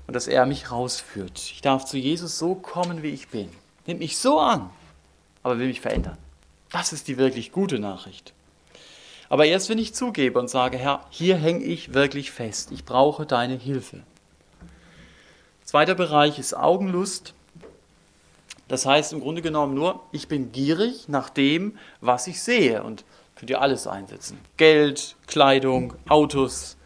Und 0.08 0.13
dass 0.15 0.27
er 0.27 0.45
mich 0.45 0.71
rausführt. 0.71 1.38
Ich 1.51 1.62
darf 1.62 1.86
zu 1.86 1.97
Jesus 1.97 2.38
so 2.38 2.55
kommen, 2.55 3.03
wie 3.03 3.10
ich 3.10 3.27
bin. 3.27 3.49
Nimmt 3.86 3.99
mich 3.99 4.17
so 4.17 4.39
an, 4.39 4.69
aber 5.43 5.60
will 5.60 5.67
mich 5.67 5.81
verändern. 5.81 6.17
Das 6.71 6.93
ist 6.93 7.08
die 7.08 7.17
wirklich 7.17 7.51
gute 7.51 7.79
Nachricht. 7.79 8.34
Aber 9.29 9.45
erst 9.45 9.69
wenn 9.69 9.79
ich 9.79 9.93
zugebe 9.93 10.39
und 10.39 10.49
sage, 10.49 10.77
Herr, 10.77 11.05
hier 11.10 11.36
hänge 11.38 11.63
ich 11.63 11.93
wirklich 11.93 12.31
fest. 12.31 12.71
Ich 12.71 12.86
brauche 12.86 13.25
deine 13.25 13.55
Hilfe. 13.55 14.03
Zweiter 15.63 15.95
Bereich 15.95 16.38
ist 16.38 16.55
Augenlust. 16.55 17.34
Das 18.67 18.86
heißt 18.86 19.13
im 19.13 19.19
Grunde 19.19 19.41
genommen 19.41 19.73
nur, 19.73 20.01
ich 20.12 20.27
bin 20.27 20.51
gierig 20.51 21.08
nach 21.08 21.29
dem, 21.29 21.77
was 22.01 22.27
ich 22.27 22.41
sehe. 22.41 22.84
Und 22.84 23.03
könnt 23.36 23.50
ihr 23.50 23.62
alles 23.62 23.88
einsetzen. 23.88 24.39
Geld, 24.58 25.15
Kleidung, 25.28 25.93
Autos, 26.08 26.78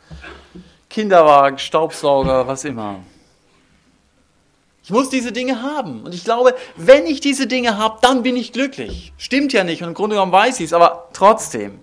Kinderwagen, 0.90 1.60
Staubsauger, 1.60 2.48
was 2.48 2.66
immer. 2.66 3.04
Ich 4.84 4.90
muss 4.90 5.10
diese 5.10 5.32
Dinge 5.32 5.62
haben. 5.62 6.02
Und 6.02 6.16
ich 6.16 6.24
glaube, 6.24 6.56
wenn 6.76 7.06
ich 7.06 7.22
diese 7.22 7.46
Dinge 7.46 7.78
habe, 7.78 8.00
dann 8.02 8.24
bin 8.24 8.36
ich 8.36 8.54
glücklich. 8.54 9.14
Stimmt 9.18 9.54
ja 9.54 9.64
nicht 9.64 9.84
und 9.84 9.90
im 9.90 9.94
Grunde 9.94 10.16
genommen 10.16 10.32
weiß 10.32 10.60
ich 10.60 10.66
es, 10.66 10.74
aber 10.74 11.10
trotzdem. 11.14 11.80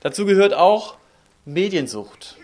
Dazu 0.00 0.26
gehört 0.26 0.52
auch 0.52 0.96
Mediensucht. 1.44 2.36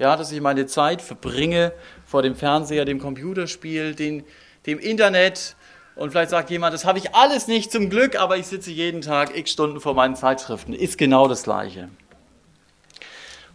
Ja, 0.00 0.16
dass 0.16 0.32
ich 0.32 0.40
meine 0.40 0.66
Zeit 0.66 1.00
verbringe 1.00 1.72
vor 2.04 2.22
dem 2.22 2.34
Fernseher, 2.34 2.84
dem 2.84 2.98
Computerspiel, 2.98 3.94
den, 3.94 4.24
dem 4.66 4.78
Internet, 4.78 5.54
und 5.96 6.10
vielleicht 6.10 6.30
sagt 6.30 6.50
jemand, 6.50 6.74
das 6.74 6.84
habe 6.84 6.98
ich 6.98 7.14
alles 7.14 7.48
nicht 7.48 7.72
zum 7.72 7.88
Glück, 7.88 8.20
aber 8.20 8.36
ich 8.36 8.46
sitze 8.46 8.70
jeden 8.70 9.00
Tag 9.00 9.36
x 9.36 9.50
Stunden 9.50 9.80
vor 9.80 9.94
meinen 9.94 10.14
Zeitschriften. 10.14 10.74
Ist 10.74 10.98
genau 10.98 11.26
das 11.26 11.42
Gleiche. 11.42 11.88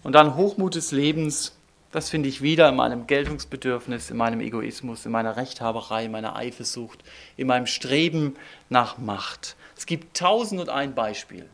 Und 0.04 0.14
dann 0.14 0.36
Hochmut 0.36 0.74
des 0.74 0.92
Lebens, 0.92 1.56
das 1.92 2.10
finde 2.10 2.30
ich 2.30 2.42
wieder 2.42 2.68
in 2.70 2.76
meinem 2.76 3.06
Geltungsbedürfnis, 3.06 4.10
in 4.10 4.18
meinem 4.18 4.42
Egoismus, 4.42 5.06
in 5.06 5.12
meiner 5.12 5.38
Rechthaberei, 5.38 6.06
in 6.06 6.12
meiner 6.12 6.36
Eifersucht, 6.36 7.04
in 7.38 7.46
meinem 7.46 7.68
Streben 7.68 8.36
nach 8.70 8.98
Macht. 8.98 9.56
Es 9.78 9.86
gibt 9.86 10.18
tausend 10.18 10.60
und 10.60 10.70
ein 10.70 10.96
Beispiel 10.96 11.48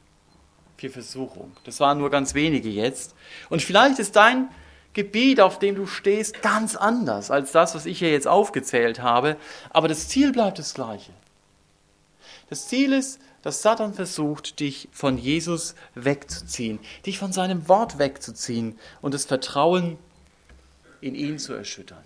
für 0.78 0.89
Versuchung. 0.89 1.52
Das 1.65 1.82
waren 1.82 1.97
nur 1.97 2.10
ganz 2.10 2.34
wenige 2.34 2.69
jetzt. 2.69 3.13
Und 3.50 3.62
vielleicht 3.62 4.00
ist 4.00 4.15
dein 4.15 4.47
Gebiet, 4.98 5.40
auf 5.42 5.60
dem 5.60 5.76
du 5.76 5.86
stehst, 5.86 6.42
ganz 6.42 6.76
anders 6.76 7.30
als 7.30 7.52
das, 7.52 7.76
was 7.76 7.86
ich 7.86 8.00
hier 8.00 8.10
jetzt 8.10 8.28
aufgezählt 8.28 9.00
habe. 9.00 9.38
Aber 9.70 9.88
das 9.88 10.08
Ziel 10.08 10.32
bleibt 10.32 10.58
das 10.58 10.74
gleiche. 10.74 11.12
Das 12.50 12.68
Ziel 12.68 12.94
ist, 12.94 13.22
dass 13.44 13.62
Satan 13.62 13.94
versucht, 13.94 14.60
dich 14.60 14.90
von 14.92 15.20
Jesus 15.20 15.76
wegzuziehen, 15.94 16.80
dich 17.06 17.20
von 17.20 17.32
seinem 17.32 17.68
Wort 17.68 18.00
wegzuziehen 18.00 18.80
und 19.00 19.14
das 19.14 19.26
Vertrauen 19.26 20.00
in 21.00 21.14
ihn 21.14 21.38
zu 21.38 21.54
erschüttern. 21.54 22.04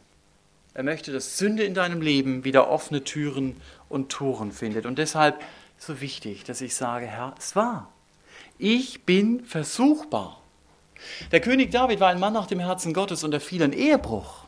Er 0.73 0.83
möchte, 0.83 1.13
dass 1.13 1.37
Sünde 1.37 1.63
in 1.63 1.73
deinem 1.73 2.01
Leben 2.01 2.43
wieder 2.43 2.69
offene 2.69 3.05
Türen 3.05 3.55
und 3.87 4.09
Toren 4.09 4.51
findet. 4.51 4.85
Und 4.85 4.99
deshalb 4.99 5.41
so 5.77 6.01
wichtig, 6.01 6.43
dass 6.43 6.59
ich 6.59 6.75
sage, 6.75 7.05
Herr, 7.05 7.35
es 7.37 7.55
war. 7.55 7.89
Ich 8.57 9.03
bin 9.03 9.45
versuchbar. 9.45 10.40
Der 11.31 11.41
König 11.41 11.71
David 11.71 11.99
war 11.99 12.09
ein 12.09 12.19
Mann 12.19 12.33
nach 12.33 12.47
dem 12.47 12.59
Herzen 12.59 12.93
Gottes 12.93 13.23
und 13.23 13.33
er 13.33 13.39
fiel 13.39 13.61
in 13.61 13.73
Ehebruch. 13.73 14.45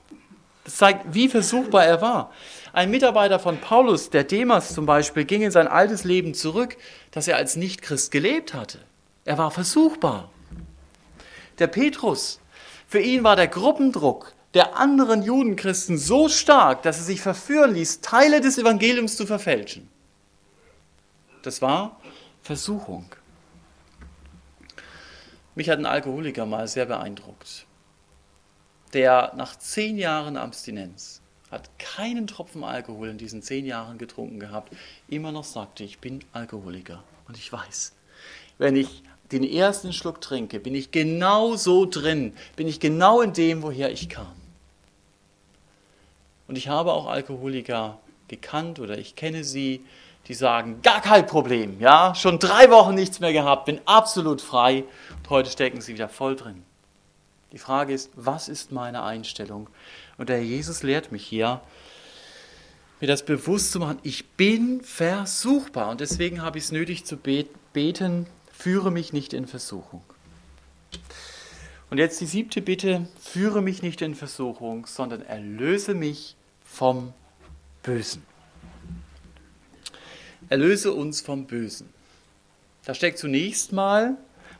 Das 0.63 0.77
zeigt, 0.77 1.13
wie 1.13 1.27
versuchbar 1.27 1.85
er 1.85 2.01
war. 2.01 2.31
Ein 2.71 2.89
Mitarbeiter 2.89 3.39
von 3.39 3.59
Paulus, 3.59 4.09
der 4.09 4.23
Demas 4.23 4.73
zum 4.73 4.85
Beispiel, 4.85 5.25
ging 5.25 5.41
in 5.41 5.51
sein 5.51 5.67
altes 5.67 6.03
Leben 6.03 6.33
zurück, 6.33 6.77
das 7.11 7.27
er 7.27 7.35
als 7.35 7.55
Nichtchrist 7.55 8.11
gelebt 8.11 8.53
hatte. 8.53 8.79
Er 9.25 9.37
war 9.37 9.51
versuchbar. 9.51 10.29
Der 11.59 11.67
Petrus, 11.67 12.39
für 12.87 12.99
ihn 12.99 13.23
war 13.23 13.35
der 13.35 13.47
Gruppendruck 13.47 14.33
der 14.53 14.77
anderen 14.77 15.23
Judenchristen 15.23 15.97
so 15.97 16.29
stark, 16.29 16.83
dass 16.83 16.97
er 16.97 17.03
sich 17.03 17.21
verführen 17.21 17.73
ließ, 17.73 18.01
Teile 18.01 18.39
des 18.39 18.57
Evangeliums 18.57 19.17
zu 19.17 19.25
verfälschen. 19.25 19.89
Das 21.41 21.61
war 21.61 21.99
Versuchung. 22.41 23.05
Mich 25.55 25.69
hat 25.69 25.79
ein 25.79 25.85
Alkoholiker 25.85 26.45
mal 26.45 26.67
sehr 26.67 26.85
beeindruckt. 26.85 27.67
Der 28.93 29.33
nach 29.35 29.55
zehn 29.55 29.97
Jahren 29.97 30.37
Abstinenz 30.37 31.21
hat 31.51 31.77
keinen 31.77 32.25
Tropfen 32.25 32.63
Alkohol 32.63 33.09
in 33.09 33.17
diesen 33.17 33.43
zehn 33.43 33.65
Jahren 33.65 33.97
getrunken 33.99 34.39
gehabt, 34.39 34.75
immer 35.07 35.31
noch 35.31 35.43
sagte, 35.43 35.83
ich 35.83 35.99
bin 35.99 36.19
Alkoholiker. 36.31 37.03
Und 37.27 37.37
ich 37.37 37.51
weiß, 37.51 37.93
wenn 38.57 38.75
ich 38.75 39.03
den 39.31 39.43
ersten 39.43 39.93
Schluck 39.93 40.21
trinke, 40.21 40.59
bin 40.59 40.75
ich 40.75 40.91
genau 40.91 41.55
so 41.55 41.85
drin, 41.85 42.33
bin 42.55 42.67
ich 42.67 42.79
genau 42.79 43.21
in 43.21 43.33
dem, 43.33 43.61
woher 43.61 43.91
ich 43.91 44.09
kam. 44.09 44.33
Und 46.47 46.57
ich 46.57 46.67
habe 46.67 46.93
auch 46.93 47.07
Alkoholiker 47.07 47.99
gekannt 48.27 48.79
oder 48.79 48.97
ich 48.97 49.15
kenne 49.15 49.43
sie, 49.43 49.85
die 50.27 50.33
sagen, 50.33 50.81
gar 50.81 51.01
kein 51.01 51.27
Problem, 51.27 51.79
ja, 51.79 52.15
schon 52.15 52.39
drei 52.39 52.69
Wochen 52.69 52.95
nichts 52.95 53.19
mehr 53.19 53.33
gehabt, 53.33 53.65
bin 53.65 53.81
absolut 53.85 54.41
frei 54.41 54.85
und 55.17 55.29
heute 55.29 55.49
stecken 55.49 55.81
sie 55.81 55.93
wieder 55.93 56.09
voll 56.09 56.35
drin. 56.35 56.63
Die 57.51 57.57
Frage 57.57 57.93
ist, 57.93 58.09
was 58.15 58.47
ist 58.47 58.71
meine 58.71 59.03
Einstellung? 59.03 59.69
Und 60.17 60.29
der 60.29 60.43
Jesus 60.43 60.81
lehrt 60.81 61.11
mich 61.11 61.25
hier, 61.25 61.61
mir 62.99 63.07
das 63.07 63.25
bewusst 63.25 63.71
zu 63.73 63.79
machen, 63.79 63.99
ich 64.03 64.29
bin 64.31 64.81
versuchbar 64.81 65.89
und 65.89 65.99
deswegen 65.99 66.41
habe 66.41 66.57
ich 66.57 66.65
es 66.65 66.71
nötig 66.71 67.05
zu 67.05 67.17
beten, 67.17 68.27
führe 68.51 68.91
mich 68.91 69.11
nicht 69.11 69.33
in 69.33 69.45
Versuchung. 69.45 70.03
Und 71.89 71.97
jetzt 71.97 72.19
die 72.21 72.25
siebte 72.25 72.61
Bitte, 72.61 73.07
führe 73.21 73.61
mich 73.61 73.83
nicht 73.83 74.01
in 74.01 74.15
Versuchung, 74.15 74.87
sondern 74.87 75.21
erlöse 75.21 75.93
mich 75.93 76.35
vom 76.63 77.13
Bösen. 77.83 78.23
Erlöse 80.49 80.93
uns 80.93 81.21
vom 81.21 81.45
Bösen. 81.45 81.89
Da 82.85 82.93
steckt 82.93 83.17
zunächst 83.17 83.71
mal 83.71 84.17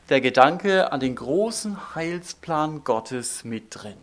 der 0.08 0.20
Gedanke 0.20 0.92
an 0.92 1.00
den 1.00 1.14
großen 1.14 1.94
Heilsplan 1.94 2.84
Gottes 2.84 3.44
mit 3.44 3.66
drin. 3.70 3.96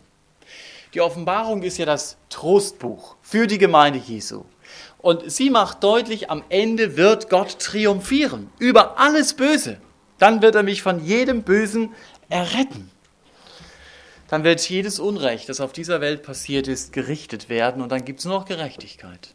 Die 0.93 1.01
Offenbarung 1.01 1.63
ist 1.63 1.77
ja 1.77 1.85
das 1.85 2.17
Trostbuch 2.29 3.15
für 3.21 3.47
die 3.47 3.57
Gemeinde 3.57 3.99
Jesu. 3.99 4.43
Und 4.99 5.31
sie 5.31 5.49
macht 5.49 5.83
deutlich, 5.83 6.29
am 6.29 6.43
Ende 6.49 6.97
wird 6.97 7.29
Gott 7.29 7.59
triumphieren 7.59 8.49
über 8.59 8.99
alles 8.99 9.33
Böse. 9.33 9.77
Dann 10.19 10.41
wird 10.41 10.55
er 10.55 10.63
mich 10.63 10.81
von 10.81 11.03
jedem 11.03 11.43
Bösen 11.43 11.89
erretten. 12.29 12.91
Dann 14.27 14.43
wird 14.43 14.61
jedes 14.69 14.99
Unrecht, 14.99 15.49
das 15.49 15.59
auf 15.59 15.73
dieser 15.73 15.99
Welt 15.99 16.23
passiert 16.23 16.67
ist, 16.67 16.93
gerichtet 16.93 17.49
werden 17.49 17.81
und 17.81 17.91
dann 17.91 18.05
gibt 18.05 18.19
es 18.19 18.25
nur 18.25 18.35
noch 18.35 18.45
Gerechtigkeit, 18.45 19.33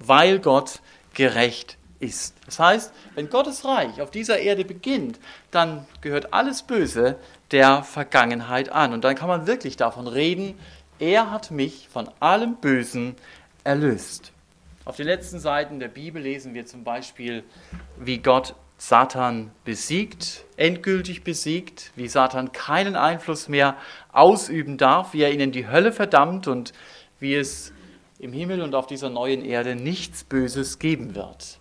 weil 0.00 0.38
Gott 0.38 0.80
gerecht 1.14 1.78
ist. 2.04 2.34
Das 2.46 2.58
heißt, 2.58 2.92
wenn 3.14 3.30
Gottes 3.30 3.64
Reich 3.64 4.00
auf 4.00 4.10
dieser 4.10 4.38
Erde 4.38 4.64
beginnt, 4.64 5.18
dann 5.50 5.86
gehört 6.00 6.32
alles 6.32 6.62
Böse 6.62 7.16
der 7.50 7.82
Vergangenheit 7.82 8.68
an. 8.68 8.92
Und 8.92 9.04
dann 9.04 9.16
kann 9.16 9.28
man 9.28 9.46
wirklich 9.46 9.76
davon 9.76 10.06
reden, 10.06 10.58
er 10.98 11.30
hat 11.30 11.50
mich 11.50 11.88
von 11.88 12.08
allem 12.20 12.56
Bösen 12.56 13.16
erlöst. 13.64 14.32
Auf 14.84 14.96
den 14.96 15.06
letzten 15.06 15.40
Seiten 15.40 15.80
der 15.80 15.88
Bibel 15.88 16.22
lesen 16.22 16.54
wir 16.54 16.66
zum 16.66 16.84
Beispiel, 16.84 17.42
wie 17.98 18.18
Gott 18.18 18.54
Satan 18.76 19.50
besiegt, 19.64 20.44
endgültig 20.56 21.24
besiegt, 21.24 21.92
wie 21.96 22.08
Satan 22.08 22.52
keinen 22.52 22.96
Einfluss 22.96 23.48
mehr 23.48 23.76
ausüben 24.12 24.76
darf, 24.76 25.14
wie 25.14 25.22
er 25.22 25.32
ihn 25.32 25.40
in 25.40 25.52
die 25.52 25.68
Hölle 25.68 25.90
verdammt 25.92 26.48
und 26.48 26.72
wie 27.18 27.34
es 27.34 27.72
im 28.18 28.32
Himmel 28.32 28.60
und 28.60 28.74
auf 28.74 28.86
dieser 28.86 29.10
neuen 29.10 29.44
Erde 29.44 29.74
nichts 29.74 30.24
Böses 30.24 30.78
geben 30.78 31.14
wird. 31.14 31.58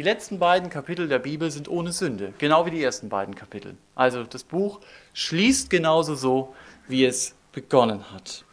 Die 0.00 0.04
letzten 0.04 0.38
beiden 0.38 0.70
Kapitel 0.70 1.08
der 1.08 1.18
Bibel 1.18 1.50
sind 1.50 1.68
ohne 1.68 1.92
Sünde, 1.92 2.32
genau 2.38 2.64
wie 2.64 2.70
die 2.70 2.82
ersten 2.82 3.10
beiden 3.10 3.34
Kapitel. 3.34 3.76
Also 3.94 4.24
das 4.24 4.44
Buch 4.44 4.80
schließt 5.12 5.68
genauso 5.68 6.14
so, 6.14 6.54
wie 6.88 7.04
es 7.04 7.34
begonnen 7.52 8.10
hat. 8.10 8.46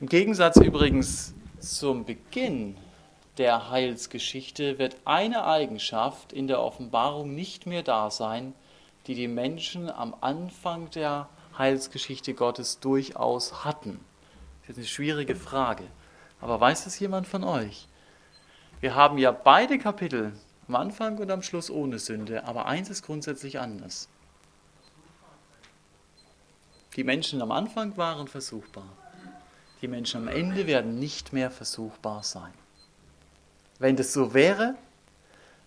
Im 0.00 0.06
Gegensatz 0.06 0.56
übrigens 0.58 1.34
zum 1.58 2.04
Beginn 2.04 2.76
der 3.38 3.70
Heilsgeschichte 3.70 4.78
wird 4.78 4.94
eine 5.04 5.44
Eigenschaft 5.44 6.32
in 6.32 6.46
der 6.46 6.60
Offenbarung 6.60 7.34
nicht 7.34 7.66
mehr 7.66 7.82
da 7.82 8.12
sein, 8.12 8.54
die 9.08 9.16
die 9.16 9.26
Menschen 9.26 9.90
am 9.90 10.14
Anfang 10.20 10.92
der 10.92 11.28
Heilsgeschichte 11.58 12.34
Gottes 12.34 12.78
durchaus 12.78 13.64
hatten. 13.64 13.98
Das 14.60 14.70
ist 14.70 14.78
eine 14.78 14.86
schwierige 14.86 15.34
Frage. 15.34 15.82
Aber 16.40 16.60
weiß 16.60 16.84
das 16.84 17.00
jemand 17.00 17.26
von 17.26 17.42
euch? 17.42 17.88
Wir 18.80 18.94
haben 18.94 19.18
ja 19.18 19.32
beide 19.32 19.78
Kapitel, 19.78 20.32
am 20.68 20.76
Anfang 20.76 21.18
und 21.18 21.30
am 21.30 21.42
Schluss 21.42 21.70
ohne 21.70 21.98
Sünde, 21.98 22.44
aber 22.44 22.66
eins 22.66 22.90
ist 22.90 23.02
grundsätzlich 23.02 23.58
anders. 23.58 24.08
Die 26.94 27.02
Menschen 27.02 27.42
am 27.42 27.50
Anfang 27.50 27.96
waren 27.96 28.28
versuchbar. 28.28 28.88
Die 29.82 29.88
Menschen 29.88 30.22
am 30.22 30.28
Ende 30.28 30.66
werden 30.66 30.98
nicht 30.98 31.32
mehr 31.32 31.50
versuchbar 31.50 32.22
sein. 32.22 32.52
Wenn 33.78 33.96
das 33.96 34.12
so 34.12 34.34
wäre, 34.34 34.74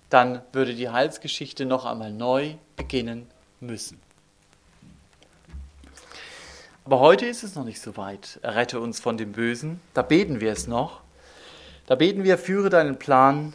dann 0.09 0.41
würde 0.53 0.75
die 0.75 0.89
Heilsgeschichte 0.89 1.65
noch 1.65 1.85
einmal 1.85 2.11
neu 2.11 2.55
beginnen 2.75 3.27
müssen. 3.59 3.99
Aber 6.85 6.99
heute 6.99 7.25
ist 7.25 7.43
es 7.43 7.55
noch 7.55 7.63
nicht 7.63 7.81
so 7.81 7.95
weit. 7.95 8.39
Errette 8.41 8.79
uns 8.79 8.99
von 8.99 9.17
dem 9.17 9.33
Bösen. 9.33 9.79
Da 9.93 10.01
beten 10.01 10.41
wir 10.41 10.51
es 10.51 10.67
noch. 10.67 11.00
Da 11.91 11.95
beten 11.95 12.23
wir, 12.23 12.37
führe 12.37 12.69
deinen 12.69 12.97
Plan 12.99 13.51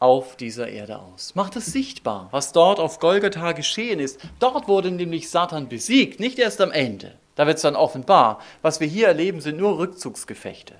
auf 0.00 0.34
dieser 0.34 0.66
Erde 0.66 0.98
aus. 0.98 1.36
Mach 1.36 1.50
das 1.50 1.66
sichtbar, 1.66 2.26
was 2.32 2.50
dort 2.50 2.80
auf 2.80 2.98
Golgatha 2.98 3.52
geschehen 3.52 4.00
ist. 4.00 4.18
Dort 4.40 4.66
wurde 4.66 4.90
nämlich 4.90 5.30
Satan 5.30 5.68
besiegt, 5.68 6.18
nicht 6.18 6.40
erst 6.40 6.60
am 6.60 6.72
Ende. 6.72 7.14
Da 7.36 7.46
wird 7.46 7.58
es 7.58 7.62
dann 7.62 7.76
offenbar. 7.76 8.40
Was 8.60 8.80
wir 8.80 8.88
hier 8.88 9.06
erleben, 9.06 9.40
sind 9.40 9.56
nur 9.56 9.78
Rückzugsgefechte. 9.78 10.74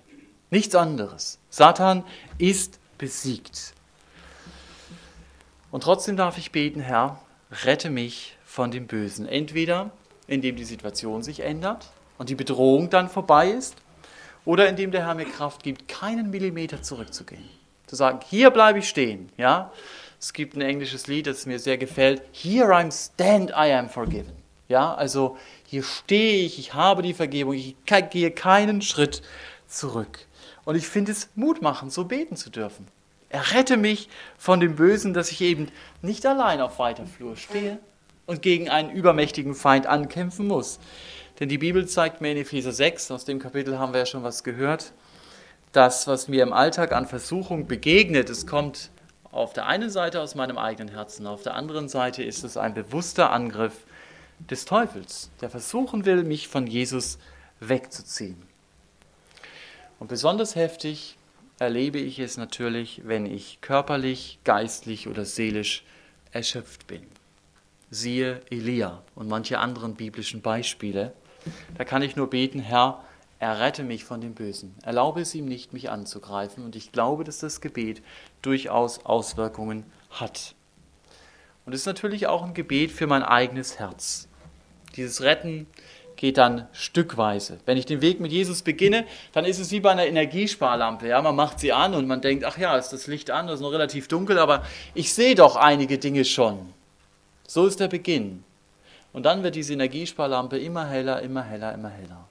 Nichts 0.51 0.75
anderes. 0.75 1.39
Satan 1.49 2.03
ist 2.39 2.81
besiegt. 2.99 3.73
Und 5.71 5.85
trotzdem 5.85 6.17
darf 6.17 6.39
ich 6.39 6.51
beten, 6.51 6.81
Herr, 6.81 7.21
rette 7.65 7.89
mich 7.89 8.37
von 8.45 8.73
dem 8.73 8.89
Bösen. 8.89 9.29
Entweder 9.29 9.93
indem 10.27 10.57
die 10.57 10.65
Situation 10.65 11.23
sich 11.23 11.39
ändert 11.39 11.93
und 12.19 12.31
die 12.31 12.35
Bedrohung 12.35 12.91
dann 12.91 13.09
vorbei 13.09 13.51
ist, 13.51 13.77
oder 14.45 14.69
indem 14.69 14.91
der 14.91 15.07
Herr 15.07 15.15
mir 15.15 15.25
Kraft 15.25 15.63
gibt, 15.63 15.89
keinen 15.89 16.31
Millimeter 16.31 16.83
zurückzugehen. 16.83 17.49
Zu 17.87 17.97
sagen, 17.97 18.21
hier 18.29 18.51
bleibe 18.51 18.79
ich 18.79 18.89
stehen. 18.89 19.31
Ja? 19.37 19.73
Es 20.21 20.33
gibt 20.33 20.57
ein 20.57 20.63
englisches 20.63 21.07
Lied, 21.07 21.27
das 21.27 21.47
mir 21.47 21.59
sehr 21.59 21.79
gefällt. 21.79 22.23
Here 22.33 22.73
I'm 22.75 22.91
stand, 22.93 23.51
I 23.51 23.73
am 23.73 23.89
forgiven. 23.89 24.33
Ja, 24.69 24.95
also 24.95 25.37
hier 25.67 25.83
stehe 25.83 26.45
ich, 26.45 26.59
ich 26.59 26.73
habe 26.73 27.03
die 27.03 27.13
Vergebung, 27.13 27.53
ich 27.55 27.77
gehe 28.11 28.31
keinen 28.31 28.81
Schritt 28.81 29.23
zurück. 29.69 30.21
Und 30.65 30.77
ich 30.77 30.89
finde 30.89 31.13
es 31.13 31.29
mutmachend, 31.35 31.93
so 31.93 32.05
beten 32.05 32.37
zu 32.37 32.49
dürfen. 32.49 32.89
Errette 33.29 33.77
mich 33.77 34.09
von 34.39 34.61
dem 34.61 34.77
Bösen, 34.77 35.13
dass 35.13 35.31
ich 35.31 35.41
eben 35.43 35.69
nicht 36.01 36.25
allein 36.25 36.61
auf 36.61 36.79
weiter 36.79 37.05
Flur 37.07 37.37
stehe 37.37 37.79
und 38.27 38.41
gegen 38.43 38.71
einen 38.71 38.91
übermächtigen 38.91 39.55
Feind 39.55 39.87
ankämpfen 39.87 40.47
muss. 40.47 40.79
Denn 41.41 41.49
die 41.49 41.59
Bibel 41.59 41.87
zeigt 41.87 42.21
mir 42.21 42.31
in 42.31 42.37
Epheser 42.39 42.73
6, 42.73 43.11
aus 43.11 43.25
dem 43.25 43.39
Kapitel 43.39 43.79
haben 43.79 43.93
wir 43.93 44.01
ja 44.01 44.07
schon 44.07 44.23
was 44.23 44.45
gehört, 44.45 44.93
das, 45.73 46.07
was 46.07 46.29
mir 46.29 46.43
im 46.45 46.53
Alltag 46.53 46.93
an 46.93 47.07
Versuchung 47.07 47.67
begegnet, 47.67 48.31
es 48.31 48.47
kommt 48.47 48.91
auf 49.33 49.53
der 49.53 49.67
einen 49.67 49.91
Seite 49.91 50.21
aus 50.21 50.37
meinem 50.37 50.59
eigenen 50.59 50.95
Herzen, 50.95 51.27
auf 51.27 51.43
der 51.43 51.55
anderen 51.55 51.89
Seite 51.89 52.23
ist 52.23 52.45
es 52.45 52.57
ein 52.57 52.73
bewusster 52.73 53.33
Angriff 53.33 53.75
des 54.39 54.65
Teufels, 54.65 55.31
der 55.41 55.51
versuchen 55.51 56.05
will, 56.05 56.23
mich 56.23 56.47
von 56.47 56.69
Jesus 56.69 57.19
wegzuziehen. 57.59 58.41
Und 59.99 60.09
besonders 60.09 60.55
heftig 60.55 61.17
erlebe 61.59 61.99
ich 61.99 62.19
es 62.19 62.37
natürlich, 62.37 63.03
wenn 63.05 63.27
ich 63.27 63.59
körperlich, 63.61 64.39
geistlich 64.45 65.09
oder 65.09 65.25
seelisch 65.25 65.85
erschöpft 66.33 66.87
bin. 66.87 67.03
Siehe 67.91 68.41
Elia 68.51 69.03
und 69.15 69.29
manche 69.29 69.59
anderen 69.59 69.95
biblischen 69.95 70.43
Beispiele. 70.43 71.13
Da 71.77 71.85
kann 71.85 72.03
ich 72.03 72.17
nur 72.17 72.31
beten, 72.31 72.61
Herr, 72.61 73.03
errette 73.39 73.83
mich 73.83 74.05
von 74.05 74.21
dem 74.21 74.35
Bösen. 74.35 74.75
Erlaube 74.83 75.21
es 75.21 75.35
ihm 75.35 75.47
nicht, 75.47 75.73
mich 75.73 75.91
anzugreifen. 75.91 76.65
Und 76.65 76.77
ich 76.77 76.93
glaube, 76.93 77.25
dass 77.25 77.39
das 77.39 77.61
Gebet 77.61 78.03
durchaus 78.43 79.05
Auswirkungen 79.05 79.85
hat. 80.11 80.55
Und 81.67 81.73
es 81.73 81.81
ist 81.81 81.87
natürlich 81.87 82.27
auch 82.27 82.43
ein 82.43 82.55
Gebet 82.55 82.93
für 82.93 83.07
mein 83.07 83.23
eigenes 83.23 83.79
Herz. 83.79 84.29
Dieses 84.97 85.23
Retten 85.23 85.67
geht 86.17 86.39
dann 86.39 86.69
stückweise. 86.73 87.59
Wenn 87.67 87.77
ich 87.77 87.87
den 87.87 88.01
Weg 88.01 88.21
mit 88.21 88.33
Jesus 88.33 88.63
beginne, 88.63 89.05
dann 89.33 89.45
ist 89.45 89.59
es 89.59 89.73
wie 89.73 89.81
bei 89.81 89.91
einer 89.91 90.07
Energiesparlampe. 90.07 91.09
Ja, 91.09 91.21
man 91.23 91.35
macht 91.35 91.61
sie 91.61 91.73
an 91.73 91.95
und 91.95 92.07
man 92.07 92.21
denkt, 92.21 92.45
ach 92.45 92.59
ja, 92.59 92.77
ist 92.77 92.91
das 92.91 93.07
Licht 93.07 93.31
an, 93.31 93.47
das 93.47 93.57
ist 93.57 93.63
noch 93.63 93.73
relativ 93.73 94.09
dunkel, 94.09 94.39
aber 94.39 94.65
ich 94.95 95.13
sehe 95.13 95.35
doch 95.35 95.57
einige 95.57 95.99
Dinge 95.99 96.25
schon. 96.25 96.73
So 97.47 97.67
ist 97.67 97.81
der 97.81 97.89
Beginn. 97.89 98.45
Und 99.15 99.23
dann 99.23 99.45
wird 99.45 99.55
diese 99.55 99.73
Energiesparlampe 99.73 100.59
immer 100.59 100.87
heller, 100.87 101.23
immer 101.23 101.43
heller, 101.43 101.73
immer 101.73 101.89
heller. 101.89 102.27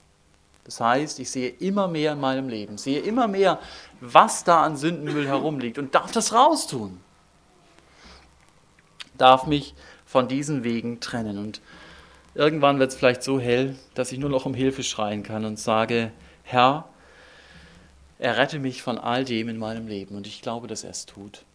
Das 0.66 0.82
heißt, 0.82 1.18
ich 1.20 1.32
sehe 1.32 1.50
immer 1.50 1.88
mehr 1.88 2.12
in 2.12 2.20
meinem 2.20 2.50
Leben, 2.50 2.78
sehe 2.78 3.00
immer 3.00 3.28
mehr, 3.28 3.60
was 4.02 4.44
da 4.44 4.64
an 4.64 4.76
Sündenmüll 4.76 5.26
herumliegt 5.26 5.78
und 5.78 5.96
darf 5.96 6.12
das 6.12 6.34
raustun. 6.34 7.00
Darf 9.18 9.48
mich 9.48 9.74
von 10.06 10.28
diesen 10.28 10.66
Wegen 10.66 11.00
trennen. 11.00 11.38
Und 11.38 11.62
irgendwann 12.36 12.80
wird 12.80 12.92
es 12.92 12.98
vielleicht 12.98 13.24
so 13.24 13.40
hell, 13.40 13.78
dass 13.94 14.12
ich 14.12 14.20
nur 14.20 14.30
noch 14.30 14.46
um 14.46 14.54
Hilfe 14.54 14.84
schreien 14.84 15.24
kann 15.24 15.46
und 15.46 15.58
sage, 15.60 16.12
Herr, 16.44 16.90
errette 18.20 18.60
mich 18.60 18.84
von 18.84 18.98
all 18.98 19.24
dem 19.24 19.48
in 19.48 19.58
meinem 19.58 19.88
Leben. 19.88 20.18
Und 20.18 20.28
ich 20.28 20.42
glaube, 20.42 20.68
dass 20.68 20.84
er 20.84 20.92
es 20.92 21.06
tut. 21.06 21.46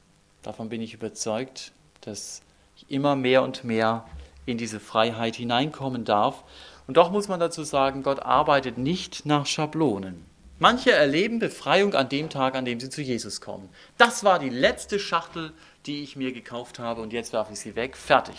Davon 0.42 0.70
bin 0.70 0.80
ich 0.80 0.94
überzeugt, 0.94 1.72
dass 2.00 2.40
ich 2.76 2.90
immer 2.90 3.14
mehr 3.14 3.42
und 3.42 3.64
mehr 3.64 4.06
in 4.48 4.58
diese 4.58 4.80
Freiheit 4.80 5.36
hineinkommen 5.36 6.04
darf. 6.04 6.42
Und 6.86 6.96
doch 6.96 7.10
muss 7.10 7.28
man 7.28 7.38
dazu 7.38 7.64
sagen, 7.64 8.02
Gott 8.02 8.20
arbeitet 8.20 8.78
nicht 8.78 9.26
nach 9.26 9.46
Schablonen. 9.46 10.24
Manche 10.58 10.90
erleben 10.90 11.38
Befreiung 11.38 11.94
an 11.94 12.08
dem 12.08 12.30
Tag, 12.30 12.56
an 12.56 12.64
dem 12.64 12.80
sie 12.80 12.90
zu 12.90 13.02
Jesus 13.02 13.40
kommen. 13.40 13.68
Das 13.96 14.24
war 14.24 14.38
die 14.38 14.48
letzte 14.48 14.98
Schachtel, 14.98 15.52
die 15.86 16.02
ich 16.02 16.16
mir 16.16 16.32
gekauft 16.32 16.78
habe 16.78 17.00
und 17.00 17.12
jetzt 17.12 17.32
werfe 17.32 17.52
ich 17.52 17.60
sie 17.60 17.76
weg. 17.76 17.96
Fertig. 17.96 18.34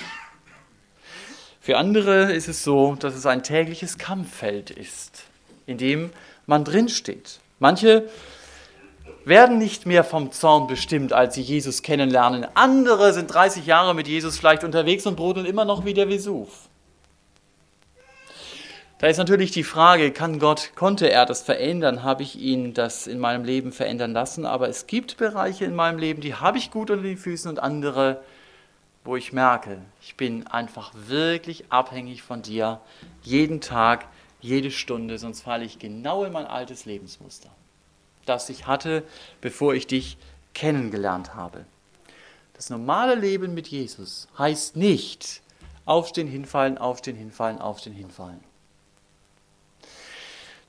Für 1.62 1.78
andere 1.78 2.34
ist 2.34 2.48
es 2.48 2.64
so, 2.64 2.96
dass 2.96 3.16
es 3.16 3.26
ein 3.26 3.44
tägliches 3.44 3.98
Kampffeld 3.98 4.72
ist, 4.72 5.24
in 5.66 5.78
dem 5.78 6.12
man 6.46 6.66
drinsteht. 6.66 7.40
Manche 7.60 8.10
werden 9.30 9.58
nicht 9.58 9.86
mehr 9.86 10.04
vom 10.04 10.32
Zorn 10.32 10.68
bestimmt, 10.68 11.14
als 11.14 11.36
sie 11.36 11.42
Jesus 11.42 11.82
kennenlernen. 11.84 12.46
Andere 12.56 13.14
sind 13.14 13.34
30 13.34 13.66
Jahre 13.66 13.96
mit 13.96 14.08
Jesus 14.08 14.38
vielleicht 14.38 14.66
unterwegs 14.66 15.06
und 15.06 15.16
brodeln 15.16 15.46
immer 15.46 15.64
noch 15.64 15.86
wie 15.86 15.94
der 15.94 16.10
Vesuv. 16.10 16.50
Da 18.98 19.08
ist 19.08 19.18
natürlich 19.18 19.52
die 19.52 19.64
Frage, 19.64 20.12
kann 20.12 20.40
Gott, 20.40 20.72
konnte 20.76 21.10
er 21.10 21.26
das 21.26 21.42
verändern? 21.42 22.04
Habe 22.04 22.24
ich 22.24 22.38
ihn 22.38 22.74
das 22.74 23.08
in 23.08 23.20
meinem 23.20 23.46
Leben 23.46 23.72
verändern 23.72 24.12
lassen? 24.12 24.46
Aber 24.46 24.68
es 24.68 24.88
gibt 24.88 25.16
Bereiche 25.16 25.64
in 25.64 25.74
meinem 25.74 26.00
Leben, 26.00 26.20
die 26.20 26.36
habe 26.36 26.58
ich 26.58 26.70
gut 26.70 26.90
unter 26.90 27.04
den 27.04 27.18
Füßen 27.18 27.50
und 27.50 27.60
andere, 27.60 28.22
wo 29.06 29.16
ich 29.16 29.32
merke, 29.32 29.78
ich 30.02 30.18
bin 30.18 30.48
einfach 30.48 30.92
wirklich 31.08 31.72
abhängig 31.72 32.24
von 32.24 32.42
dir, 32.42 32.82
jeden 33.22 33.62
Tag, 33.62 34.08
jede 34.42 34.72
Stunde, 34.72 35.18
sonst 35.18 35.44
falle 35.44 35.64
ich 35.64 35.80
genau 35.80 36.26
in 36.26 36.34
mein 36.34 36.46
altes 36.46 36.84
Lebensmuster 36.84 37.50
das 38.26 38.50
ich 38.50 38.68
hatte, 38.68 39.04
bevor 39.42 39.74
ich 39.74 39.88
dich 39.88 40.18
kennengelernt 40.54 41.36
habe. 41.36 41.66
Das 42.54 42.70
normale 42.70 43.16
Leben 43.16 43.54
mit 43.54 43.68
Jesus 43.70 44.28
heißt 44.38 44.76
nicht 44.76 45.42
aufstehen, 45.86 46.28
hinfallen, 46.28 46.78
aufstehen, 46.78 47.16
hinfallen, 47.16 47.60
aufstehen, 47.60 47.94
hinfallen. 47.94 48.42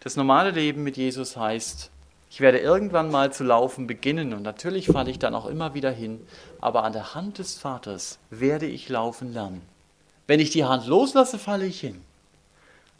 Das 0.01 0.17
normale 0.17 0.51
Leben 0.51 0.83
mit 0.83 0.97
Jesus 0.97 1.37
heißt, 1.37 1.91
ich 2.31 2.41
werde 2.41 2.59
irgendwann 2.59 3.11
mal 3.11 3.33
zu 3.33 3.43
laufen 3.43 3.87
beginnen 3.87 4.33
und 4.33 4.43
natürlich 4.43 4.87
falle 4.87 5.11
ich 5.11 5.19
dann 5.19 5.35
auch 5.35 5.47
immer 5.47 5.75
wieder 5.75 5.91
hin, 5.91 6.25
aber 6.61 6.85
an 6.85 6.93
der 6.93 7.15
Hand 7.15 7.39
des 7.39 7.59
Vaters 7.59 8.19
werde 8.31 8.67
ich 8.67 8.89
laufen 8.89 9.33
lernen. 9.33 9.63
Wenn 10.29 10.39
ich 10.39 10.51
die 10.51 10.65
Hand 10.65 10.87
loslasse, 10.87 11.39
falle 11.39 11.67
ich 11.67 11.81
hin. 11.81 12.01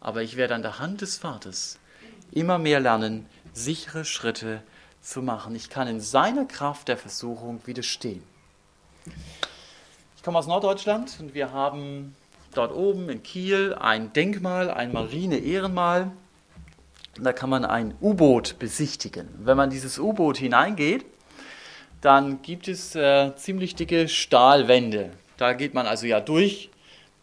Aber 0.01 0.21
ich 0.21 0.35
werde 0.35 0.53
an 0.53 0.63
der 0.63 0.79
Hand 0.79 0.99
des 0.99 1.17
Vaters 1.17 1.79
immer 2.31 2.57
mehr 2.57 2.81
lernen, 2.81 3.25
sichere 3.53 4.05
Schritte 4.05 4.61
zu 5.01 5.21
machen. 5.21 5.55
Ich 5.55 5.69
kann 5.69 5.87
in 5.87 5.99
seiner 5.99 6.45
Kraft 6.45 6.87
der 6.87 6.97
Versuchung 6.97 7.61
widerstehen. 7.65 8.23
Ich 10.15 10.23
komme 10.23 10.37
aus 10.37 10.47
Norddeutschland 10.47 11.17
und 11.19 11.33
wir 11.33 11.51
haben 11.51 12.15
dort 12.53 12.73
oben 12.73 13.09
in 13.09 13.23
Kiel 13.23 13.73
ein 13.73 14.13
Denkmal, 14.13 14.69
ein 14.69 14.91
Marine-Ehrenmal. 14.91 16.11
Da 17.19 17.33
kann 17.33 17.49
man 17.49 17.65
ein 17.65 17.95
U-Boot 17.99 18.57
besichtigen. 18.59 19.27
Wenn 19.39 19.57
man 19.57 19.69
dieses 19.69 19.97
U-Boot 19.99 20.37
hineingeht, 20.37 21.05
dann 22.01 22.41
gibt 22.41 22.67
es 22.67 22.95
äh, 22.95 23.35
ziemlich 23.35 23.75
dicke 23.75 24.07
Stahlwände. 24.07 25.11
Da 25.37 25.53
geht 25.53 25.73
man 25.73 25.87
also 25.87 26.05
ja 26.05 26.19
durch. 26.19 26.69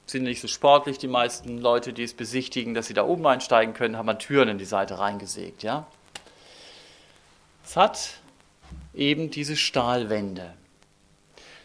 Sind 0.07 0.25
nicht 0.25 0.41
so 0.41 0.49
sportlich 0.49 0.99
die 0.99 1.09
meisten 1.09 1.59
Leute, 1.59 1.93
die 1.93 2.03
es 2.03 2.15
besichtigen, 2.15 2.75
dass 2.75 2.87
sie 2.87 2.95
da 2.95 3.05
oben 3.05 3.27
einsteigen 3.27 3.75
können, 3.75 3.97
haben 3.97 4.07
man 4.07 4.19
Türen 4.19 4.49
in 4.49 4.59
die 4.59 4.65
Seite 4.65 4.99
reingesägt. 4.99 5.63
Ja? 5.63 5.87
Es 7.69 7.77
hat 7.77 8.21
eben 8.95 9.31
diese 9.31 9.55
Stahlwände. 9.55 10.55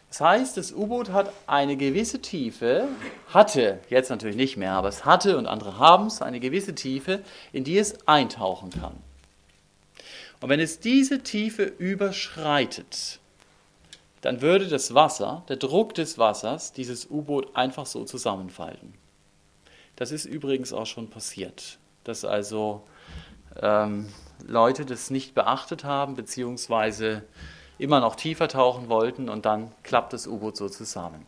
Das 0.09 0.19
heißt, 0.19 0.57
das 0.57 0.73
U-Boot 0.73 1.11
hat 1.11 1.31
eine 1.47 1.77
gewisse 1.77 2.21
Tiefe, 2.21 2.89
hatte, 3.29 3.79
jetzt 3.89 4.09
natürlich 4.09 4.35
nicht 4.35 4.57
mehr, 4.57 4.73
aber 4.73 4.89
es 4.89 5.05
hatte 5.05 5.37
und 5.37 5.47
andere 5.47 5.79
haben 5.79 6.07
es, 6.07 6.21
eine 6.21 6.41
gewisse 6.41 6.75
Tiefe, 6.75 7.23
in 7.53 7.63
die 7.63 7.77
es 7.77 8.05
eintauchen 8.05 8.69
kann. 8.69 8.97
Und 10.41 10.49
wenn 10.49 10.59
es 10.59 10.81
diese 10.81 11.23
Tiefe 11.23 11.63
überschreitet, 11.63 13.21
dann 14.19 14.41
würde 14.41 14.67
das 14.67 14.93
Wasser, 14.93 15.45
der 15.47 15.55
Druck 15.55 15.93
des 15.93 16.17
Wassers, 16.17 16.73
dieses 16.73 17.09
U-Boot 17.09 17.55
einfach 17.55 17.85
so 17.85 18.03
zusammenfalten. 18.03 18.93
Das 19.95 20.11
ist 20.11 20.25
übrigens 20.25 20.73
auch 20.73 20.85
schon 20.85 21.09
passiert, 21.09 21.79
dass 22.03 22.25
also 22.25 22.83
ähm, 23.61 24.07
Leute 24.45 24.85
das 24.85 25.09
nicht 25.09 25.35
beachtet 25.35 25.83
haben, 25.83 26.15
beziehungsweise 26.15 27.23
immer 27.77 27.99
noch 27.99 28.15
tiefer 28.15 28.47
tauchen 28.47 28.89
wollten 28.89 29.29
und 29.29 29.45
dann 29.45 29.71
klappt 29.83 30.13
das 30.13 30.27
U-Boot 30.27 30.57
so 30.57 30.69
zusammen. 30.69 31.25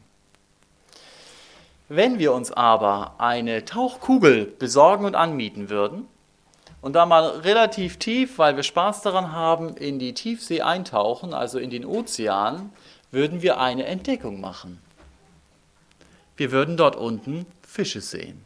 Wenn 1.88 2.18
wir 2.18 2.34
uns 2.34 2.52
aber 2.52 3.16
eine 3.20 3.66
Tauchkugel 3.66 4.46
besorgen 4.46 5.06
und 5.06 5.16
anmieten 5.16 5.70
würden, 5.70 6.08
und 6.86 6.94
da 6.94 7.08
mal 7.08 7.26
relativ 7.40 7.98
tief, 7.98 8.38
weil 8.38 8.58
wir 8.58 8.62
Spaß 8.62 9.02
daran 9.02 9.32
haben, 9.32 9.76
in 9.76 9.98
die 9.98 10.14
Tiefsee 10.14 10.62
eintauchen, 10.62 11.34
also 11.34 11.58
in 11.58 11.72
den 11.72 11.84
Ozean, 11.84 12.72
würden 13.10 13.42
wir 13.42 13.60
eine 13.60 13.86
Entdeckung 13.86 14.40
machen. 14.40 14.80
Wir 16.38 16.52
würden 16.52 16.78
dort 16.78 16.96
unten 16.96 17.48
Fische 17.68 18.02
sehen, 18.02 18.46